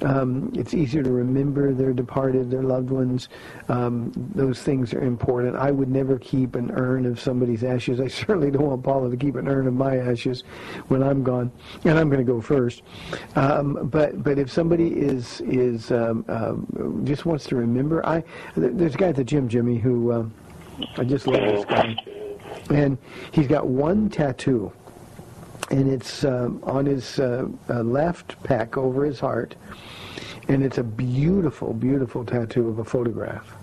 um, 0.02 0.52
it's 0.56 0.74
easier 0.74 1.04
to 1.04 1.12
remember 1.12 1.74
their 1.74 1.94
departed, 1.94 2.50
their 2.52 2.64
loved 2.64 2.90
ones. 2.90 3.30
Um, 3.70 4.12
those 4.36 4.62
things 4.62 4.94
are 4.94 5.02
important. 5.02 5.56
I 5.56 5.72
would 5.72 5.90
never 5.90 6.18
keep 6.18 6.56
an 6.56 6.72
urn 6.72 7.06
of 7.06 7.20
somebody's 7.20 7.64
ashes. 7.64 8.00
I 8.00 8.08
certainly 8.22 8.52
don't 8.52 8.64
want 8.64 8.84
Paula 8.84 9.10
to 9.10 9.18
keep 9.18 9.36
an 9.36 9.48
urn 9.48 9.68
of 9.68 9.74
my 9.74 9.98
ashes 9.98 10.44
when 10.88 11.04
I'm 11.04 11.24
gone, 11.24 11.52
and 11.86 11.98
I'm 11.98 12.10
going 12.10 12.26
to 12.26 12.32
go 12.32 12.42
first. 12.42 12.84
Um, 13.36 13.88
but 13.90 14.24
but 14.24 14.38
if 14.38 14.52
somebody 14.52 14.88
is 14.88 15.42
is 15.42 15.92
um, 15.92 16.26
um, 16.28 17.02
just 17.06 17.26
wants 17.26 17.46
to 17.48 17.56
remember, 17.56 18.06
I 18.06 18.24
there's 18.56 18.96
a 18.96 18.98
guy 18.98 19.08
at 19.10 19.16
the 19.16 19.24
gym, 19.24 19.48
Jimmy, 19.48 19.78
who 19.78 20.12
um, 20.12 20.34
I 20.98 21.04
just 21.04 21.28
love 21.28 21.42
this 21.42 21.66
guy, 21.66 21.96
and 22.70 22.98
he's 23.32 23.48
got 23.48 23.68
one 23.68 24.10
tattoo 24.10 24.72
and 25.74 25.92
it's 25.92 26.24
um, 26.24 26.60
on 26.64 26.86
his 26.86 27.20
uh, 27.20 27.48
uh, 27.70 27.82
left 27.82 28.42
pec 28.44 28.78
over 28.78 29.06
his 29.06 29.20
heart, 29.20 29.56
and 30.48 30.64
it's 30.64 30.78
a 30.78 30.84
beautiful, 30.84 31.74
beautiful 31.74 32.24
tattoo 32.24 32.68
of 32.68 32.80
a 32.80 32.86
photograph. 32.86 33.56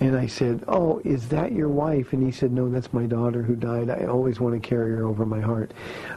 And 0.00 0.16
I 0.16 0.26
said, 0.26 0.64
"Oh, 0.66 1.00
is 1.04 1.28
that 1.28 1.52
your 1.52 1.68
wife?" 1.68 2.12
And 2.12 2.22
he 2.22 2.30
said, 2.30 2.52
"No, 2.52 2.68
that's 2.68 2.92
my 2.92 3.06
daughter 3.06 3.42
who 3.42 3.54
died. 3.54 3.90
I 3.90 4.06
always 4.06 4.40
want 4.40 4.60
to 4.60 4.68
carry 4.68 4.92
her 4.92 5.04
over 5.04 5.26
my 5.26 5.40
heart." 5.40 5.72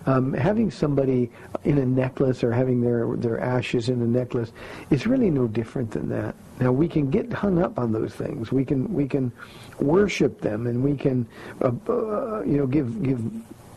Um, 0.06 0.34
having 0.34 0.72
somebody 0.72 1.32
in 1.64 1.78
a 1.78 1.86
necklace 1.86 2.44
or 2.44 2.52
having 2.52 2.82
their 2.82 3.16
their 3.18 3.40
ashes 3.40 3.90
in 3.90 4.02
a 4.02 4.08
necklace 4.08 4.52
is 4.90 5.06
really 5.06 5.30
no 5.30 5.48
different 5.48 5.92
than 5.92 6.10
that. 6.10 6.36
Now 6.60 6.72
we 6.72 6.88
can 6.88 7.10
get 7.10 7.32
hung 7.32 7.62
up 7.62 7.78
on 7.78 7.92
those 7.92 8.14
things. 8.14 8.52
We 8.52 8.66
can 8.66 8.94
we 8.94 9.08
can 9.08 9.32
worship 9.80 10.42
them, 10.42 10.68
and 10.68 10.84
we 10.84 10.96
can 10.96 11.28
uh, 11.62 11.72
uh, 11.90 12.44
you 12.44 12.58
know 12.58 12.68
give 12.68 13.04
give 13.04 13.22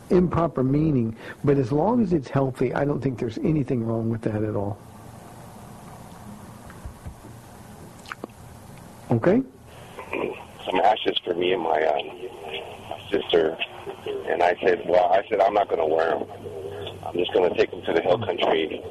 improper 0.09 0.63
meaning. 0.63 1.15
But 1.43 1.57
as 1.57 1.71
long 1.71 2.01
as 2.01 2.13
it's 2.13 2.29
healthy, 2.29 2.73
I 2.73 2.85
don't 2.85 3.01
think 3.01 3.19
there's 3.19 3.37
anything 3.39 3.85
wrong 3.85 4.09
with 4.09 4.21
that 4.21 4.43
at 4.43 4.55
all. 4.55 4.77
Okay? 9.11 9.43
Some 10.71 10.79
ashes 10.81 11.17
for 11.23 11.33
me 11.33 11.53
and 11.53 11.61
my, 11.61 11.83
um, 11.85 12.09
sister. 13.11 13.57
And 14.29 14.41
I 14.41 14.55
said, 14.63 14.83
well, 14.87 15.11
I 15.11 15.27
said, 15.29 15.41
I'm 15.41 15.53
not 15.53 15.67
going 15.67 15.81
to 15.81 15.85
wear 15.93 16.11
them. 16.11 16.25
I'm 17.05 17.13
just 17.15 17.33
going 17.33 17.51
to 17.51 17.57
take 17.57 17.71
them 17.71 17.81
to 17.83 17.93
the 17.93 18.01
hill 18.01 18.17
country 18.17 18.81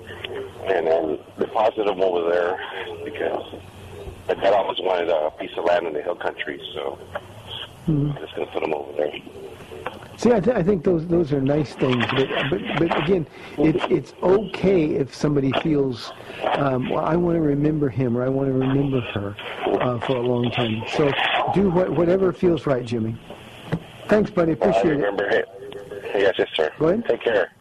and 0.69 0.87
then 0.87 1.19
deposit 1.39 1.87
them 1.87 2.01
over 2.03 2.31
there 2.31 2.59
because 3.05 3.55
my 4.29 4.35
dad 4.35 4.53
always 4.53 4.79
wanted 4.81 5.09
a 5.09 5.31
piece 5.39 5.57
of 5.57 5.65
land 5.65 5.87
in 5.87 5.95
the 5.95 6.03
hill 6.03 6.17
country. 6.17 6.61
So 6.75 6.99
I'm 7.89 8.15
just 8.21 8.35
going 8.37 8.47
to 8.47 8.53
put 8.53 8.63
them 8.63 8.75
over 8.75 8.93
there. 8.97 9.13
See, 10.21 10.33
I, 10.35 10.39
th- 10.39 10.55
I 10.55 10.63
think 10.63 10.85
those 10.85 11.07
those 11.07 11.33
are 11.33 11.41
nice 11.41 11.73
things, 11.73 12.05
but 12.11 12.29
but, 12.51 12.61
but 12.79 13.03
again, 13.03 13.27
it, 13.57 13.77
it's 13.91 14.13
okay 14.23 14.97
if 14.97 15.15
somebody 15.15 15.51
feels, 15.63 16.13
um, 16.59 16.91
well, 16.91 17.03
I 17.07 17.17
want 17.17 17.37
to 17.37 17.41
remember 17.41 17.89
him 17.89 18.19
or 18.19 18.23
I 18.23 18.29
want 18.29 18.49
to 18.49 18.53
remember 18.53 19.01
her 19.01 19.35
uh, 19.81 19.99
for 20.01 20.17
a 20.17 20.21
long 20.21 20.51
time. 20.51 20.83
So 20.95 21.11
do 21.55 21.71
what, 21.71 21.89
whatever 21.89 22.35
feels 22.35 22.67
right, 22.67 22.85
Jimmy. 22.85 23.17
Thanks, 24.09 24.31
buddy. 24.31 24.51
I 24.51 24.55
Appreciate 24.57 24.89
it. 24.89 24.97
remember 24.97 25.27
him. 25.27 25.45
Yes, 26.15 26.35
yes, 26.37 26.49
sir. 26.55 26.71
Go 26.79 26.89
ahead. 26.89 27.07
Take 27.09 27.23
care. 27.23 27.53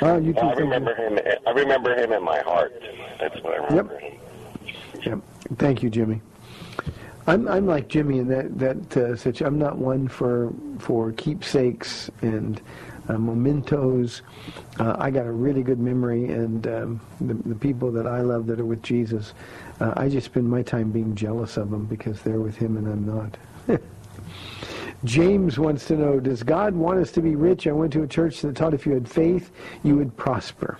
Uh, 0.00 0.16
you 0.16 0.32
too, 0.32 0.40
I 0.40 0.54
remember 0.54 0.94
him. 0.94 1.18
I 1.46 1.50
remember 1.50 1.94
him 1.94 2.14
in 2.14 2.22
my 2.24 2.38
heart. 2.40 2.72
That's 3.20 3.38
what 3.42 3.52
I 3.52 3.66
remember 3.66 3.98
him. 3.98 4.18
Yep. 5.02 5.18
Thank 5.58 5.82
you, 5.82 5.90
Jimmy. 5.90 6.22
I'm 7.26 7.46
I'm 7.46 7.66
like 7.66 7.88
Jimmy 7.88 8.18
in 8.18 8.28
that 8.28 8.58
that 8.58 8.96
uh, 8.96 9.16
such. 9.16 9.40
I'm 9.42 9.58
not 9.58 9.78
one 9.78 10.08
for 10.08 10.52
for 10.78 11.12
keepsakes 11.12 12.10
and 12.20 12.60
uh, 13.08 13.18
mementos. 13.18 14.22
Uh, 14.78 14.96
I 14.98 15.10
got 15.10 15.26
a 15.26 15.32
really 15.32 15.62
good 15.62 15.78
memory, 15.78 16.32
and 16.32 16.66
um, 16.66 17.00
the, 17.20 17.34
the 17.34 17.54
people 17.54 17.92
that 17.92 18.06
I 18.06 18.20
love 18.20 18.46
that 18.46 18.58
are 18.58 18.64
with 18.64 18.82
Jesus, 18.82 19.34
uh, 19.80 19.92
I 19.96 20.08
just 20.08 20.26
spend 20.26 20.48
my 20.48 20.62
time 20.62 20.90
being 20.90 21.14
jealous 21.14 21.56
of 21.56 21.70
them 21.70 21.84
because 21.86 22.22
they're 22.22 22.40
with 22.40 22.56
Him 22.56 22.76
and 22.76 22.88
I'm 22.88 23.06
not. 23.06 23.80
James 25.04 25.58
wants 25.58 25.86
to 25.86 25.96
know, 25.96 26.20
does 26.20 26.44
God 26.44 26.74
want 26.74 27.00
us 27.00 27.10
to 27.12 27.20
be 27.20 27.34
rich? 27.34 27.66
I 27.66 27.72
went 27.72 27.92
to 27.94 28.04
a 28.04 28.06
church 28.06 28.40
that 28.42 28.54
taught 28.54 28.72
if 28.72 28.86
you 28.86 28.92
had 28.92 29.08
faith, 29.08 29.50
you 29.82 29.96
would 29.96 30.16
prosper. 30.16 30.78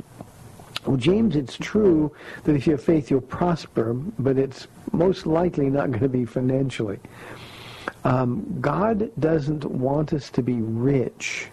Well, 0.87 0.97
James, 0.97 1.37
it's 1.37 1.57
true 1.57 2.13
that 2.45 2.57
if 2.57 2.67
you 2.67 2.73
have 2.73 2.83
faith, 2.83 3.11
you'll 3.11 3.21
prosper, 3.21 3.95
but 3.95 4.37
it's 4.37 4.67
most 4.91 5.27
likely 5.27 5.71
not 5.71 5.91
going 5.91 6.03
to 6.03 6.09
be 6.09 6.25
financially. 6.25 6.99
Um, 8.05 8.59
God 8.61 9.11
doesn't 9.21 9.65
want 9.65 10.13
us 10.13 10.29
to 10.31 10.43
be 10.43 10.61
rich. 10.61 11.49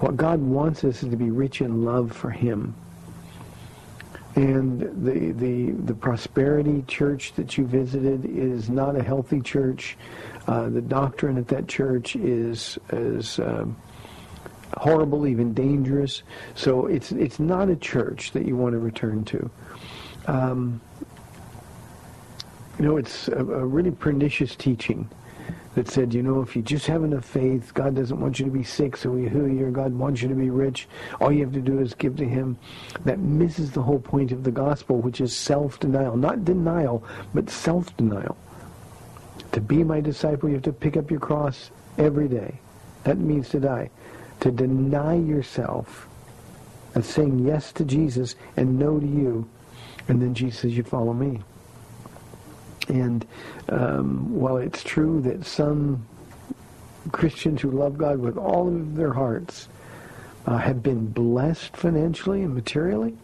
What 0.00 0.16
God 0.16 0.40
wants 0.40 0.82
us 0.82 1.02
is 1.02 1.10
to 1.10 1.16
be 1.16 1.30
rich 1.30 1.60
in 1.60 1.84
love 1.84 2.10
for 2.10 2.30
Him. 2.30 2.74
And 4.34 4.80
the, 5.04 5.32
the, 5.32 5.70
the 5.72 5.94
prosperity 5.94 6.84
church 6.88 7.34
that 7.34 7.58
you 7.58 7.66
visited 7.66 8.24
is 8.24 8.70
not 8.70 8.96
a 8.96 9.02
healthy 9.02 9.40
church. 9.40 9.96
Uh, 10.46 10.68
the 10.68 10.80
doctrine 10.80 11.36
at 11.36 11.48
that 11.48 11.68
church 11.68 12.16
is, 12.16 12.78
is 12.92 13.38
um, 13.38 13.76
horrible, 14.76 15.26
even 15.26 15.52
dangerous. 15.52 16.22
So 16.54 16.86
it's 16.86 17.12
it's 17.12 17.38
not 17.38 17.68
a 17.68 17.76
church 17.76 18.32
that 18.32 18.46
you 18.46 18.56
want 18.56 18.72
to 18.72 18.78
return 18.78 19.24
to. 19.26 19.50
Um, 20.26 20.80
you 22.78 22.84
know, 22.84 22.96
it's 22.96 23.28
a, 23.28 23.38
a 23.38 23.66
really 23.66 23.90
pernicious 23.90 24.56
teaching 24.56 25.08
that 25.74 25.88
said, 25.88 26.12
you 26.12 26.22
know, 26.22 26.40
if 26.40 26.56
you 26.56 26.62
just 26.62 26.86
have 26.86 27.04
enough 27.04 27.24
faith, 27.24 27.72
God 27.74 27.94
doesn't 27.94 28.18
want 28.18 28.40
you 28.40 28.44
to 28.46 28.50
be 28.50 28.64
sick, 28.64 28.96
so 28.96 29.10
we 29.10 29.28
heal 29.28 29.48
you. 29.48 29.70
God 29.70 29.92
wants 29.92 30.20
you 30.20 30.28
to 30.28 30.34
be 30.34 30.50
rich. 30.50 30.88
All 31.20 31.30
you 31.30 31.44
have 31.44 31.52
to 31.52 31.60
do 31.60 31.78
is 31.78 31.94
give 31.94 32.16
to 32.16 32.24
Him. 32.24 32.58
That 33.04 33.18
misses 33.18 33.70
the 33.70 33.82
whole 33.82 34.00
point 34.00 34.32
of 34.32 34.42
the 34.42 34.50
gospel, 34.50 35.00
which 35.00 35.20
is 35.20 35.36
self-denial, 35.36 36.16
not 36.16 36.44
denial, 36.44 37.04
but 37.34 37.50
self-denial. 37.50 38.36
To 39.52 39.60
be 39.60 39.84
my 39.84 40.00
disciple, 40.00 40.48
you 40.48 40.56
have 40.56 40.64
to 40.64 40.72
pick 40.72 40.96
up 40.96 41.10
your 41.10 41.20
cross 41.20 41.70
every 41.98 42.28
day. 42.28 42.58
That 43.04 43.18
means 43.18 43.48
to 43.50 43.60
die 43.60 43.90
to 44.40 44.50
deny 44.50 45.14
yourself 45.14 46.08
and 46.94 47.04
saying 47.04 47.46
yes 47.46 47.72
to 47.72 47.84
Jesus 47.84 48.34
and 48.56 48.78
no 48.78 48.98
to 48.98 49.06
you. 49.06 49.48
And 50.08 50.20
then 50.20 50.34
Jesus 50.34 50.60
says, 50.60 50.76
you 50.76 50.82
follow 50.82 51.12
me. 51.12 51.40
And 52.88 53.24
um, 53.68 54.34
while 54.34 54.56
it's 54.56 54.82
true 54.82 55.20
that 55.22 55.46
some 55.46 56.06
Christians 57.12 57.62
who 57.62 57.70
love 57.70 57.96
God 57.96 58.18
with 58.18 58.36
all 58.36 58.66
of 58.68 58.96
their 58.96 59.12
hearts 59.12 59.68
uh, 60.46 60.56
have 60.58 60.82
been 60.82 61.06
blessed 61.06 61.76
financially 61.76 62.42
and 62.42 62.54
materially, 62.54 63.16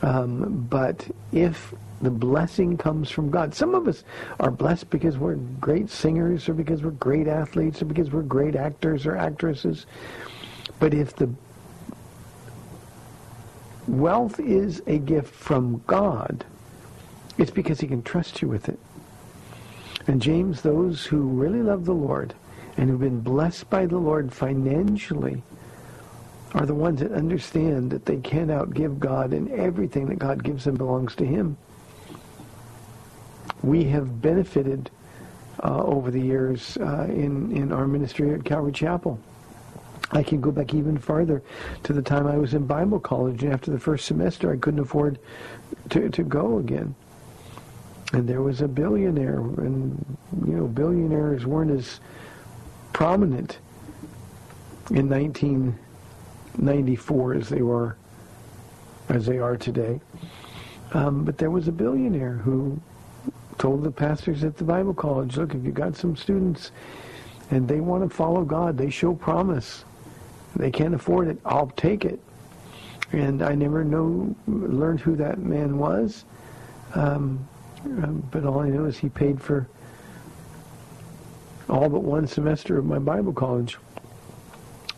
Um, 0.00 0.66
but 0.70 1.08
if 1.32 1.74
the 2.00 2.10
blessing 2.10 2.76
comes 2.76 3.10
from 3.10 3.30
God, 3.30 3.54
some 3.54 3.74
of 3.74 3.88
us 3.88 4.04
are 4.38 4.50
blessed 4.50 4.90
because 4.90 5.18
we're 5.18 5.34
great 5.34 5.90
singers 5.90 6.48
or 6.48 6.54
because 6.54 6.82
we're 6.82 6.92
great 6.92 7.26
athletes 7.26 7.82
or 7.82 7.86
because 7.86 8.10
we're 8.10 8.22
great 8.22 8.54
actors 8.54 9.06
or 9.06 9.16
actresses. 9.16 9.86
But 10.78 10.94
if 10.94 11.16
the 11.16 11.28
wealth 13.88 14.38
is 14.38 14.82
a 14.86 14.98
gift 14.98 15.34
from 15.34 15.82
God, 15.86 16.44
it's 17.36 17.50
because 17.50 17.80
he 17.80 17.86
can 17.86 18.02
trust 18.02 18.42
you 18.42 18.48
with 18.48 18.68
it. 18.68 18.78
And 20.06 20.22
James, 20.22 20.62
those 20.62 21.04
who 21.04 21.18
really 21.18 21.62
love 21.62 21.84
the 21.84 21.94
Lord 21.94 22.34
and 22.76 22.88
who've 22.88 23.00
been 23.00 23.20
blessed 23.20 23.68
by 23.70 23.86
the 23.86 23.98
Lord 23.98 24.32
financially 24.32 25.42
are 26.54 26.64
the 26.64 26.74
ones 26.74 27.00
that 27.00 27.12
understand 27.12 27.90
that 27.90 28.06
they 28.06 28.16
can't 28.16 28.50
outgive 28.50 28.98
God 28.98 29.32
and 29.32 29.50
everything 29.50 30.06
that 30.06 30.18
God 30.18 30.42
gives 30.42 30.64
them 30.64 30.76
belongs 30.76 31.14
to 31.16 31.26
him. 31.26 31.56
We 33.62 33.84
have 33.84 34.22
benefited 34.22 34.90
uh, 35.62 35.82
over 35.82 36.10
the 36.10 36.20
years 36.20 36.76
uh, 36.80 37.06
in, 37.08 37.54
in 37.56 37.72
our 37.72 37.86
ministry 37.86 38.32
at 38.32 38.44
Calvary 38.44 38.72
Chapel. 38.72 39.20
I 40.10 40.22
can 40.22 40.40
go 40.40 40.50
back 40.50 40.72
even 40.72 40.96
farther 40.96 41.42
to 41.82 41.92
the 41.92 42.00
time 42.00 42.26
I 42.26 42.38
was 42.38 42.54
in 42.54 42.66
Bible 42.66 42.98
college, 42.98 43.42
and 43.42 43.52
after 43.52 43.70
the 43.70 43.78
first 43.78 44.06
semester, 44.06 44.50
I 44.52 44.56
couldn't 44.56 44.80
afford 44.80 45.18
to, 45.90 46.08
to 46.08 46.22
go 46.22 46.56
again. 46.58 46.94
And 48.14 48.26
there 48.26 48.40
was 48.40 48.62
a 48.62 48.68
billionaire, 48.68 49.40
and 49.40 50.16
you 50.46 50.54
know, 50.54 50.66
billionaires 50.66 51.44
weren't 51.44 51.70
as 51.70 52.00
prominent 52.94 53.58
in 54.90 55.10
1994 55.10 57.34
as 57.34 57.50
they 57.50 57.60
were 57.60 57.98
as 59.10 59.26
they 59.26 59.38
are 59.38 59.58
today. 59.58 60.00
Um, 60.92 61.24
but 61.24 61.38
there 61.38 61.50
was 61.50 61.66
a 61.68 61.72
billionaire 61.72 62.34
who 62.34 62.80
told 63.58 63.82
the 63.82 63.90
pastors 63.90 64.44
at 64.44 64.56
the 64.56 64.64
Bible 64.64 64.94
college, 64.94 65.36
look, 65.36 65.54
if 65.54 65.64
you 65.64 65.72
got 65.72 65.96
some 65.96 66.16
students 66.16 66.70
and 67.50 67.66
they 67.66 67.80
want 67.80 68.08
to 68.08 68.14
follow 68.14 68.44
God, 68.44 68.78
they 68.78 68.90
show 68.90 69.14
promise. 69.14 69.84
They 70.56 70.70
can't 70.70 70.94
afford 70.94 71.28
it. 71.28 71.38
I'll 71.44 71.72
take 71.76 72.04
it. 72.04 72.20
And 73.12 73.42
I 73.42 73.54
never 73.54 73.84
know 73.84 74.34
learned 74.46 75.00
who 75.00 75.16
that 75.16 75.38
man 75.38 75.78
was. 75.78 76.24
Um, 76.94 77.46
um, 77.84 78.26
but 78.30 78.44
all 78.44 78.60
I 78.60 78.68
know 78.68 78.84
is 78.84 78.98
he 78.98 79.08
paid 79.08 79.40
for 79.40 79.68
all 81.68 81.88
but 81.88 82.02
one 82.02 82.26
semester 82.26 82.78
of 82.78 82.86
my 82.86 82.98
Bible 82.98 83.32
college 83.32 83.76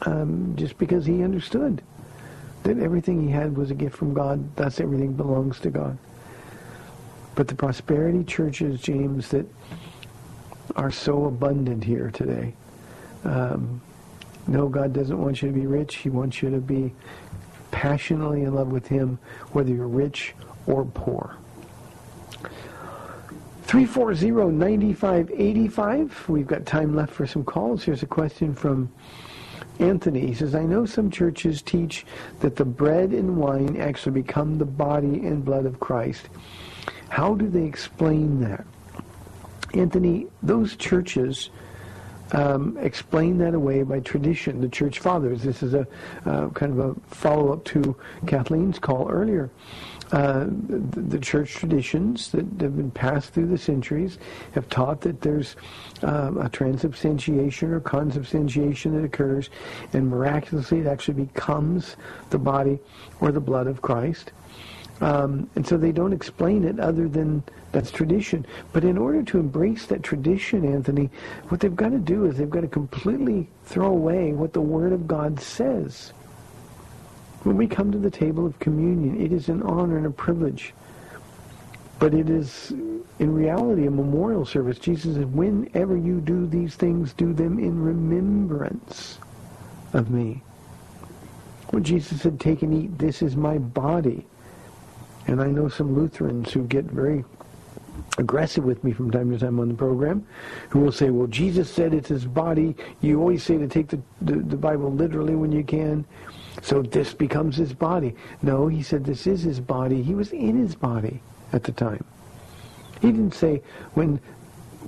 um, 0.02 0.54
just 0.56 0.78
because 0.78 1.04
he 1.04 1.22
understood 1.22 1.82
that 2.62 2.78
everything 2.78 3.26
he 3.26 3.32
had 3.32 3.56
was 3.56 3.70
a 3.70 3.74
gift 3.74 3.96
from 3.96 4.14
God, 4.14 4.56
thus 4.56 4.80
everything 4.80 5.12
belongs 5.12 5.58
to 5.60 5.70
God. 5.70 5.98
But 7.34 7.48
the 7.48 7.54
prosperity 7.54 8.24
churches, 8.24 8.80
James, 8.80 9.28
that 9.28 9.46
are 10.76 10.90
so 10.90 11.26
abundant 11.26 11.84
here 11.84 12.10
today, 12.10 12.54
um, 13.24 13.80
no, 14.46 14.68
God 14.68 14.92
doesn't 14.92 15.18
want 15.20 15.42
you 15.42 15.48
to 15.48 15.54
be 15.54 15.66
rich. 15.66 15.96
He 15.96 16.10
wants 16.10 16.42
you 16.42 16.50
to 16.50 16.58
be 16.58 16.92
passionately 17.70 18.42
in 18.42 18.54
love 18.54 18.68
with 18.68 18.86
him, 18.88 19.18
whether 19.52 19.72
you're 19.72 19.86
rich 19.86 20.34
or 20.66 20.84
poor. 20.84 21.36
340-9585. 23.66 26.28
We've 26.28 26.46
got 26.46 26.66
time 26.66 26.94
left 26.96 27.12
for 27.12 27.26
some 27.26 27.44
calls. 27.44 27.84
Here's 27.84 28.02
a 28.02 28.06
question 28.06 28.52
from 28.52 28.90
Anthony. 29.78 30.26
He 30.26 30.34
says, 30.34 30.56
I 30.56 30.64
know 30.64 30.84
some 30.84 31.10
churches 31.10 31.62
teach 31.62 32.04
that 32.40 32.56
the 32.56 32.64
bread 32.64 33.12
and 33.12 33.36
wine 33.36 33.80
actually 33.80 34.12
become 34.12 34.58
the 34.58 34.64
body 34.64 35.24
and 35.26 35.44
blood 35.44 35.66
of 35.66 35.78
Christ. 35.78 36.28
How 37.10 37.34
do 37.34 37.48
they 37.48 37.64
explain 37.64 38.40
that? 38.40 38.64
Anthony, 39.74 40.26
those 40.42 40.76
churches 40.76 41.50
um, 42.32 42.78
explain 42.78 43.38
that 43.38 43.54
away 43.54 43.82
by 43.82 44.00
tradition, 44.00 44.60
the 44.60 44.68
church 44.68 45.00
fathers. 45.00 45.42
This 45.42 45.62
is 45.62 45.74
a 45.74 45.86
uh, 46.24 46.48
kind 46.50 46.78
of 46.78 46.78
a 46.78 47.14
follow-up 47.14 47.64
to 47.66 47.96
Kathleen's 48.26 48.78
call 48.78 49.10
earlier. 49.10 49.50
Uh, 50.12 50.46
the, 50.68 51.00
the, 51.02 51.18
church 51.18 51.54
traditions 51.54 52.32
that 52.32 52.44
have 52.60 52.76
been 52.76 52.90
passed 52.90 53.32
through 53.32 53.46
the 53.46 53.58
centuries 53.58 54.18
have 54.52 54.68
taught 54.68 55.00
that 55.00 55.20
there's 55.20 55.54
uh, 56.02 56.32
a 56.40 56.48
transubstantiation 56.48 57.72
or 57.72 57.78
consubstantiation 57.78 58.92
that 58.92 59.04
occurs, 59.04 59.50
and 59.92 60.08
miraculously 60.08 60.80
it 60.80 60.86
actually 60.88 61.14
becomes 61.14 61.94
the 62.30 62.38
body 62.38 62.80
or 63.20 63.30
the 63.30 63.40
blood 63.40 63.68
of 63.68 63.82
Christ. 63.82 64.32
Um, 65.00 65.48
and 65.56 65.66
so 65.66 65.78
they 65.78 65.92
don't 65.92 66.12
explain 66.12 66.64
it 66.64 66.78
other 66.78 67.08
than 67.08 67.42
that's 67.72 67.90
tradition. 67.90 68.44
But 68.72 68.84
in 68.84 68.98
order 68.98 69.22
to 69.22 69.38
embrace 69.38 69.86
that 69.86 70.02
tradition, 70.02 70.64
Anthony, 70.64 71.08
what 71.48 71.60
they've 71.60 71.74
got 71.74 71.90
to 71.90 71.98
do 71.98 72.26
is 72.26 72.36
they've 72.36 72.50
got 72.50 72.60
to 72.60 72.68
completely 72.68 73.48
throw 73.64 73.86
away 73.86 74.32
what 74.32 74.52
the 74.52 74.60
Word 74.60 74.92
of 74.92 75.08
God 75.08 75.40
says. 75.40 76.12
When 77.44 77.56
we 77.56 77.66
come 77.66 77.90
to 77.92 77.98
the 77.98 78.10
table 78.10 78.44
of 78.44 78.58
communion, 78.58 79.18
it 79.18 79.32
is 79.32 79.48
an 79.48 79.62
honor 79.62 79.96
and 79.96 80.06
a 80.06 80.10
privilege. 80.10 80.74
But 81.98 82.12
it 82.12 82.28
is, 82.28 82.70
in 82.70 83.34
reality, 83.34 83.86
a 83.86 83.90
memorial 83.90 84.44
service. 84.44 84.78
Jesus 84.78 85.16
said, 85.16 85.34
whenever 85.34 85.96
you 85.96 86.20
do 86.20 86.46
these 86.46 86.74
things, 86.74 87.14
do 87.14 87.32
them 87.32 87.58
in 87.58 87.82
remembrance 87.82 89.18
of 89.94 90.10
me. 90.10 90.42
When 91.70 91.84
Jesus 91.84 92.20
said, 92.20 92.38
take 92.38 92.60
and 92.62 92.74
eat, 92.74 92.98
this 92.98 93.22
is 93.22 93.36
my 93.36 93.56
body. 93.56 94.26
And 95.30 95.40
I 95.40 95.46
know 95.46 95.68
some 95.68 95.94
Lutherans 95.94 96.52
who 96.52 96.64
get 96.64 96.86
very 96.86 97.24
aggressive 98.18 98.64
with 98.64 98.82
me 98.82 98.90
from 98.90 99.12
time 99.12 99.30
to 99.30 99.38
time 99.38 99.60
on 99.60 99.68
the 99.68 99.74
program 99.74 100.26
who 100.70 100.80
will 100.80 100.90
say, 100.90 101.10
well, 101.10 101.28
Jesus 101.28 101.70
said 101.70 101.94
it's 101.94 102.08
his 102.08 102.24
body. 102.24 102.74
You 103.00 103.20
always 103.20 103.44
say 103.44 103.56
to 103.56 103.68
take 103.68 103.86
the, 103.86 104.00
the, 104.20 104.40
the 104.40 104.56
Bible 104.56 104.92
literally 104.92 105.36
when 105.36 105.52
you 105.52 105.62
can. 105.62 106.04
So 106.62 106.82
this 106.82 107.14
becomes 107.14 107.56
his 107.56 107.72
body. 107.72 108.16
No, 108.42 108.66
he 108.66 108.82
said 108.82 109.04
this 109.04 109.28
is 109.28 109.42
his 109.42 109.60
body. 109.60 110.02
He 110.02 110.16
was 110.16 110.32
in 110.32 110.58
his 110.58 110.74
body 110.74 111.22
at 111.52 111.62
the 111.62 111.70
time. 111.70 112.04
He 113.00 113.12
didn't 113.12 113.34
say 113.34 113.62
when 113.94 114.20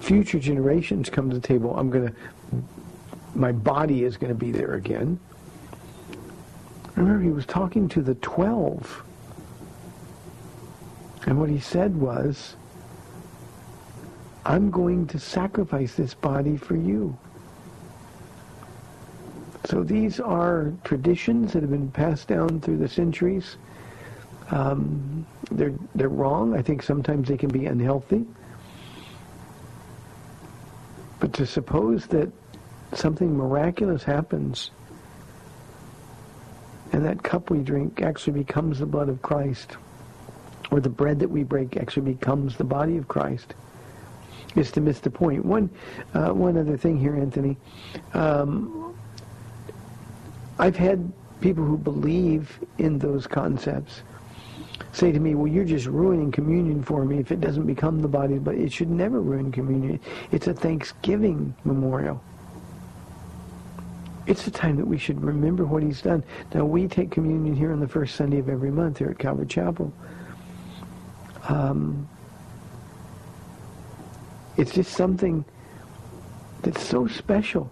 future 0.00 0.40
generations 0.40 1.08
come 1.08 1.30
to 1.30 1.38
the 1.38 1.46
table, 1.46 1.78
I'm 1.78 1.88
going 1.88 2.08
to, 2.08 2.14
my 3.36 3.52
body 3.52 4.02
is 4.02 4.16
going 4.16 4.32
to 4.32 4.38
be 4.38 4.50
there 4.50 4.74
again. 4.74 5.20
Remember, 6.96 7.22
he 7.22 7.30
was 7.30 7.46
talking 7.46 7.88
to 7.90 8.02
the 8.02 8.16
12. 8.16 9.04
And 11.26 11.38
what 11.38 11.48
he 11.48 11.60
said 11.60 11.94
was, 11.94 12.56
I'm 14.44 14.70
going 14.70 15.06
to 15.08 15.18
sacrifice 15.18 15.94
this 15.94 16.14
body 16.14 16.56
for 16.56 16.76
you. 16.76 17.16
So 19.66 19.84
these 19.84 20.18
are 20.18 20.72
traditions 20.82 21.52
that 21.52 21.62
have 21.62 21.70
been 21.70 21.90
passed 21.92 22.26
down 22.26 22.60
through 22.60 22.78
the 22.78 22.88
centuries. 22.88 23.56
Um, 24.50 25.24
they're 25.50 25.74
they're 25.94 26.08
wrong. 26.08 26.54
I 26.54 26.62
think 26.62 26.82
sometimes 26.82 27.28
they 27.28 27.36
can 27.36 27.48
be 27.48 27.66
unhealthy. 27.66 28.26
But 31.20 31.32
to 31.34 31.46
suppose 31.46 32.06
that 32.08 32.30
something 32.92 33.36
miraculous 33.36 34.02
happens 34.02 34.72
and 36.92 37.04
that 37.04 37.22
cup 37.22 37.48
we 37.48 37.60
drink 37.60 38.02
actually 38.02 38.34
becomes 38.34 38.80
the 38.80 38.86
blood 38.86 39.08
of 39.08 39.22
Christ, 39.22 39.76
or 40.72 40.80
the 40.80 40.88
bread 40.88 41.20
that 41.20 41.28
we 41.28 41.44
break 41.44 41.76
actually 41.76 42.14
becomes 42.14 42.56
the 42.56 42.64
body 42.64 42.96
of 42.96 43.06
Christ, 43.06 43.54
is 44.56 44.72
to 44.72 44.80
miss 44.80 45.00
the 45.00 45.10
point. 45.10 45.44
One, 45.44 45.68
uh, 46.14 46.30
one 46.30 46.56
other 46.56 46.78
thing 46.78 46.98
here, 46.98 47.14
Anthony. 47.14 47.58
Um, 48.14 48.96
I've 50.58 50.76
had 50.76 51.12
people 51.42 51.62
who 51.62 51.76
believe 51.76 52.58
in 52.78 52.98
those 52.98 53.26
concepts 53.26 54.00
say 54.92 55.12
to 55.12 55.20
me, 55.20 55.34
well, 55.34 55.46
you're 55.46 55.64
just 55.64 55.86
ruining 55.86 56.32
communion 56.32 56.82
for 56.82 57.04
me 57.04 57.18
if 57.18 57.30
it 57.30 57.40
doesn't 57.40 57.66
become 57.66 58.00
the 58.00 58.08
body, 58.08 58.38
but 58.38 58.54
it 58.54 58.72
should 58.72 58.90
never 58.90 59.20
ruin 59.20 59.52
communion. 59.52 60.00
It's 60.30 60.46
a 60.46 60.54
Thanksgiving 60.54 61.54
memorial. 61.64 62.22
It's 64.26 64.44
the 64.44 64.50
time 64.50 64.76
that 64.76 64.86
we 64.86 64.96
should 64.96 65.22
remember 65.22 65.64
what 65.66 65.82
he's 65.82 66.00
done. 66.00 66.24
Now, 66.54 66.64
we 66.64 66.88
take 66.88 67.10
communion 67.10 67.54
here 67.54 67.72
on 67.72 67.80
the 67.80 67.88
first 67.88 68.14
Sunday 68.14 68.38
of 68.38 68.48
every 68.48 68.70
month 68.70 68.98
here 68.98 69.10
at 69.10 69.18
Calvary 69.18 69.46
Chapel. 69.46 69.92
Um, 71.48 72.08
it's 74.56 74.72
just 74.72 74.92
something 74.92 75.44
that's 76.62 76.82
so 76.82 77.06
special. 77.06 77.70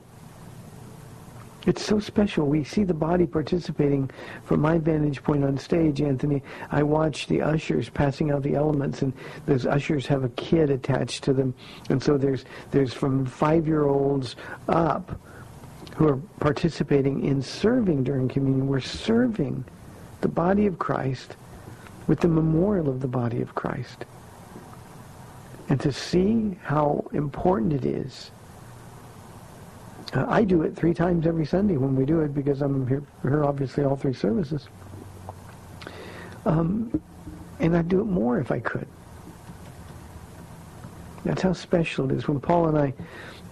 It's 1.66 1.82
so 1.84 2.00
special. 2.00 2.46
We 2.46 2.64
see 2.64 2.84
the 2.84 2.94
body 2.94 3.26
participating 3.26 4.10
from 4.44 4.60
my 4.60 4.78
vantage 4.78 5.22
point 5.22 5.44
on 5.44 5.58
stage, 5.58 6.00
Anthony. 6.00 6.42
I 6.70 6.82
watch 6.82 7.26
the 7.26 7.42
ushers 7.42 7.90
passing 7.90 8.30
out 8.30 8.42
the 8.42 8.54
elements, 8.54 9.02
and 9.02 9.12
those 9.44 9.66
ushers 9.66 10.06
have 10.06 10.24
a 10.24 10.30
kid 10.30 10.70
attached 10.70 11.22
to 11.24 11.34
them. 11.34 11.54
And 11.90 12.02
so 12.02 12.16
there's, 12.16 12.46
there's 12.70 12.94
from 12.94 13.26
five-year-olds 13.26 14.36
up 14.68 15.20
who 15.96 16.08
are 16.08 16.16
participating 16.40 17.26
in 17.26 17.42
serving 17.42 18.04
during 18.04 18.26
communion. 18.26 18.66
We're 18.66 18.80
serving 18.80 19.62
the 20.22 20.28
body 20.28 20.66
of 20.66 20.78
Christ 20.78 21.36
with 22.10 22.18
the 22.18 22.26
memorial 22.26 22.88
of 22.88 22.98
the 22.98 23.06
body 23.06 23.40
of 23.40 23.54
Christ. 23.54 24.04
And 25.68 25.78
to 25.78 25.92
see 25.92 26.58
how 26.60 27.08
important 27.12 27.72
it 27.72 27.84
is. 27.84 28.32
Uh, 30.12 30.26
I 30.28 30.42
do 30.42 30.62
it 30.62 30.74
three 30.74 30.92
times 30.92 31.24
every 31.24 31.46
Sunday 31.46 31.76
when 31.76 31.94
we 31.94 32.04
do 32.04 32.18
it 32.22 32.34
because 32.34 32.62
I'm 32.62 32.84
here, 32.88 33.04
here 33.22 33.44
obviously 33.44 33.84
all 33.84 33.94
three 33.94 34.12
services. 34.12 34.66
Um, 36.46 37.00
and 37.60 37.76
I'd 37.76 37.88
do 37.88 38.00
it 38.00 38.06
more 38.06 38.40
if 38.40 38.50
I 38.50 38.58
could. 38.58 38.88
That's 41.24 41.42
how 41.42 41.52
special 41.52 42.10
it 42.10 42.16
is. 42.16 42.26
When 42.26 42.40
Paul 42.40 42.74
and 42.74 42.76
I 42.76 42.94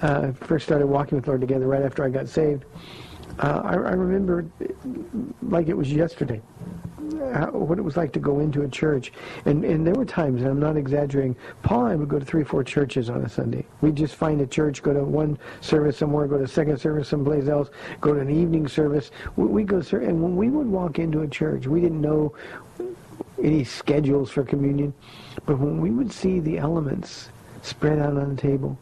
uh, 0.02 0.32
first 0.32 0.66
started 0.66 0.88
walking 0.88 1.14
with 1.14 1.28
Lord 1.28 1.40
together 1.40 1.68
right 1.68 1.84
after 1.84 2.02
I 2.02 2.08
got 2.08 2.28
saved, 2.28 2.64
uh, 3.38 3.62
I, 3.64 3.72
I 3.72 3.92
remember 3.92 4.46
like 5.42 5.68
it 5.68 5.76
was 5.76 5.92
yesterday 5.92 6.42
how, 7.32 7.50
what 7.50 7.78
it 7.78 7.82
was 7.82 7.96
like 7.96 8.12
to 8.12 8.18
go 8.18 8.40
into 8.40 8.62
a 8.62 8.68
church. 8.68 9.12
And, 9.44 9.64
and 9.64 9.86
there 9.86 9.94
were 9.94 10.04
times, 10.04 10.42
and 10.42 10.50
I'm 10.50 10.60
not 10.60 10.76
exaggerating, 10.76 11.36
Paul 11.62 11.86
and 11.86 11.92
I 11.92 11.96
would 11.96 12.08
go 12.08 12.18
to 12.18 12.24
three 12.24 12.42
or 12.42 12.44
four 12.44 12.64
churches 12.64 13.10
on 13.10 13.22
a 13.22 13.28
Sunday. 13.28 13.64
We'd 13.80 13.96
just 13.96 14.14
find 14.14 14.40
a 14.40 14.46
church, 14.46 14.82
go 14.82 14.92
to 14.92 15.04
one 15.04 15.38
service 15.60 15.98
somewhere, 15.98 16.26
go 16.26 16.38
to 16.38 16.44
a 16.44 16.48
second 16.48 16.78
service 16.78 17.08
someplace 17.08 17.48
else, 17.48 17.70
go 18.00 18.14
to 18.14 18.20
an 18.20 18.30
evening 18.30 18.68
service. 18.68 19.10
We, 19.36 19.46
we 19.46 19.64
go, 19.64 19.78
and 19.78 20.22
when 20.22 20.36
we 20.36 20.48
would 20.48 20.66
walk 20.66 20.98
into 20.98 21.22
a 21.22 21.28
church, 21.28 21.66
we 21.66 21.80
didn't 21.80 22.00
know 22.00 22.34
any 23.42 23.64
schedules 23.64 24.30
for 24.30 24.42
communion, 24.44 24.92
but 25.46 25.58
when 25.58 25.80
we 25.80 25.90
would 25.90 26.12
see 26.12 26.40
the 26.40 26.58
elements 26.58 27.28
spread 27.62 27.98
out 27.98 28.16
on 28.16 28.34
the 28.34 28.40
table, 28.40 28.78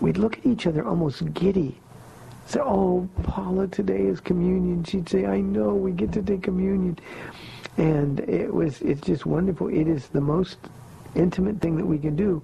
we'd 0.00 0.18
look 0.18 0.38
at 0.38 0.46
each 0.46 0.66
other 0.66 0.86
almost 0.86 1.32
giddy 1.34 1.80
say, 2.46 2.60
oh, 2.60 3.08
Paula, 3.24 3.66
today 3.66 4.02
is 4.02 4.20
communion. 4.20 4.84
She'd 4.84 5.08
say, 5.08 5.26
I 5.26 5.40
know, 5.40 5.74
we 5.74 5.92
get 5.92 6.12
to 6.12 6.22
take 6.22 6.42
communion. 6.42 6.98
And 7.76 8.20
it 8.20 8.52
was, 8.52 8.80
it's 8.82 9.00
just 9.00 9.26
wonderful. 9.26 9.68
It 9.68 9.88
is 9.88 10.08
the 10.08 10.20
most 10.20 10.58
intimate 11.14 11.60
thing 11.60 11.76
that 11.76 11.84
we 11.84 11.98
can 11.98 12.14
do, 12.14 12.42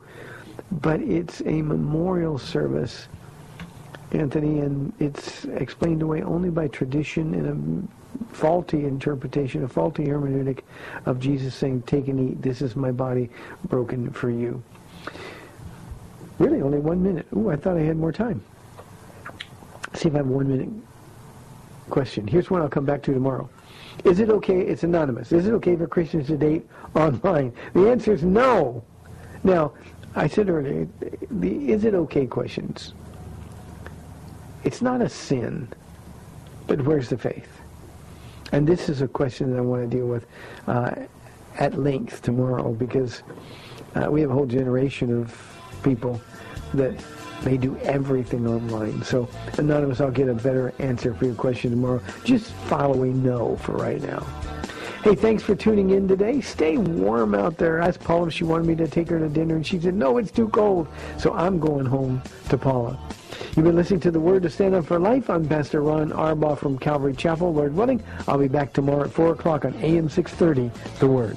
but 0.73 1.01
it's 1.01 1.41
a 1.43 1.63
memorial 1.63 2.39
service, 2.39 3.07
Anthony, 4.11 4.61
and 4.61 4.93
it's 4.99 5.45
explained 5.45 6.03
away 6.03 6.23
only 6.23 6.51
by 6.51 6.69
tradition 6.69 7.35
and 7.35 7.89
a 8.31 8.35
faulty 8.35 8.85
interpretation, 8.85 9.63
a 9.65 9.69
faulty 9.69 10.07
hermeneutic 10.07 10.61
of 11.07 11.21
Jesus 11.21 11.55
saying, 11.55 11.83
take 11.83 12.09
and 12.09 12.33
eat, 12.33 12.43
this 12.43 12.61
is 12.61 12.77
my 12.77 12.91
body 12.91 13.31
broken 13.69 14.11
for 14.11 14.31
you. 14.31 14.63
Really, 16.39 16.61
only 16.61 16.79
one 16.79 17.03
minute. 17.03 17.27
Ooh, 17.37 17.51
I 17.51 17.57
thought 17.57 17.77
I 17.77 17.83
had 17.83 17.97
more 17.97 18.13
time 18.13 18.43
see 19.95 20.09
if 20.09 20.15
I 20.15 20.19
have 20.19 20.27
one 20.27 20.49
minute 20.49 20.69
question. 21.91 22.27
Here's 22.27 22.51
one 22.51 22.63
I'll 22.63 22.69
come 22.69 22.85
back 22.85 23.03
to 23.03 23.15
tomorrow. 23.15 23.49
Is 24.05 24.21
it 24.21 24.31
okay? 24.31 24.61
It's 24.61 24.83
anonymous. 24.83 25.33
Is 25.33 25.47
it 25.47 25.53
okay 25.55 25.77
for 25.77 25.87
Christians 25.87 26.27
to 26.29 26.37
date 26.37 26.67
online? 26.95 27.53
The 27.75 27.91
answer 27.91 28.13
is 28.13 28.23
no. 28.23 28.83
Now, 29.45 29.73
I 30.15 30.27
said 30.27 30.49
earlier, 30.49 30.89
the 31.31 31.71
is 31.71 31.85
it 31.85 31.95
okay 31.95 32.27
questions. 32.27 32.95
It's 34.65 34.81
not 34.81 35.03
a 35.03 35.09
sin, 35.09 35.69
but 36.67 36.81
where's 36.83 37.09
the 37.09 37.19
faith? 37.19 37.49
And 38.53 38.67
this 38.67 38.89
is 38.89 39.01
a 39.01 39.09
question 39.09 39.51
that 39.51 39.59
I 39.59 39.63
want 39.63 39.83
to 39.83 39.97
deal 39.97 40.07
with 40.07 40.27
uh, 40.67 40.95
at 41.59 41.79
length 41.79 42.23
tomorrow 42.23 42.73
because 42.73 43.23
uh, 43.95 44.11
we 44.11 44.21
have 44.21 44.31
a 44.31 44.35
whole 44.35 44.47
generation 44.47 45.21
of 45.21 45.37
people 45.83 46.21
that 46.75 47.01
they 47.43 47.57
do 47.57 47.77
everything 47.79 48.47
online. 48.47 49.03
So, 49.03 49.29
Anonymous, 49.59 50.01
I'll 50.01 50.11
get 50.11 50.29
a 50.29 50.35
better 50.35 50.73
answer 50.79 51.15
for 51.15 51.27
your 51.27 51.35
question 51.35 51.71
tomorrow. 51.71 52.01
Just 52.25 52.53
following 52.53 53.23
no 53.23 53.57
for 53.57 53.73
right 53.73 54.03
now. 54.03 54.27
Hey, 55.03 55.17
thanks 55.17 55.43
for 55.43 55.57
tuning 55.57 55.91
in 55.91 56.07
today. 56.07 56.41
Stay 56.41 56.77
warm 56.77 57.35
out 57.35 57.59
there. 57.59 57.83
I 57.83 57.89
asked 57.89 58.01
Paula 58.01 58.29
if 58.29 58.35
she 58.35 58.45
wanted 58.45 58.69
me 58.69 58.77
to 58.77 58.87
take 58.87 59.09
her 59.09 59.19
to 59.19 59.29
dinner, 59.29 59.57
and 59.57 59.67
she 59.67 59.81
said, 59.81 59.95
no, 59.95 60.19
it's 60.19 60.31
too 60.31 60.49
cold. 60.51 60.87
So 61.19 61.33
I'm 61.33 61.59
going 61.59 61.87
home 61.87 62.23
to 62.51 62.57
Paula. 62.57 62.97
You've 63.57 63.65
been 63.65 63.75
listening 63.75 63.99
to 64.01 64.13
The 64.13 64.21
Word 64.21 64.45
to 64.45 64.51
Stand 64.51 64.77
Up 64.77 64.87
for 64.87 65.01
Life. 65.01 65.29
I'm 65.29 65.49
Pastor 65.49 65.83
Ron 65.83 66.11
Arbaugh 66.13 66.57
from 66.57 66.79
Calvary 66.79 67.15
Chapel. 67.15 67.53
Lord 67.53 67.75
willing, 67.75 68.01
I'll 68.29 68.39
be 68.39 68.47
back 68.47 68.73
tomorrow 68.73 69.05
at 69.05 69.11
4 69.11 69.33
o'clock 69.33 69.65
on 69.65 69.75
AM 69.83 70.09
630, 70.09 70.71
The 71.01 71.09
Word. 71.09 71.37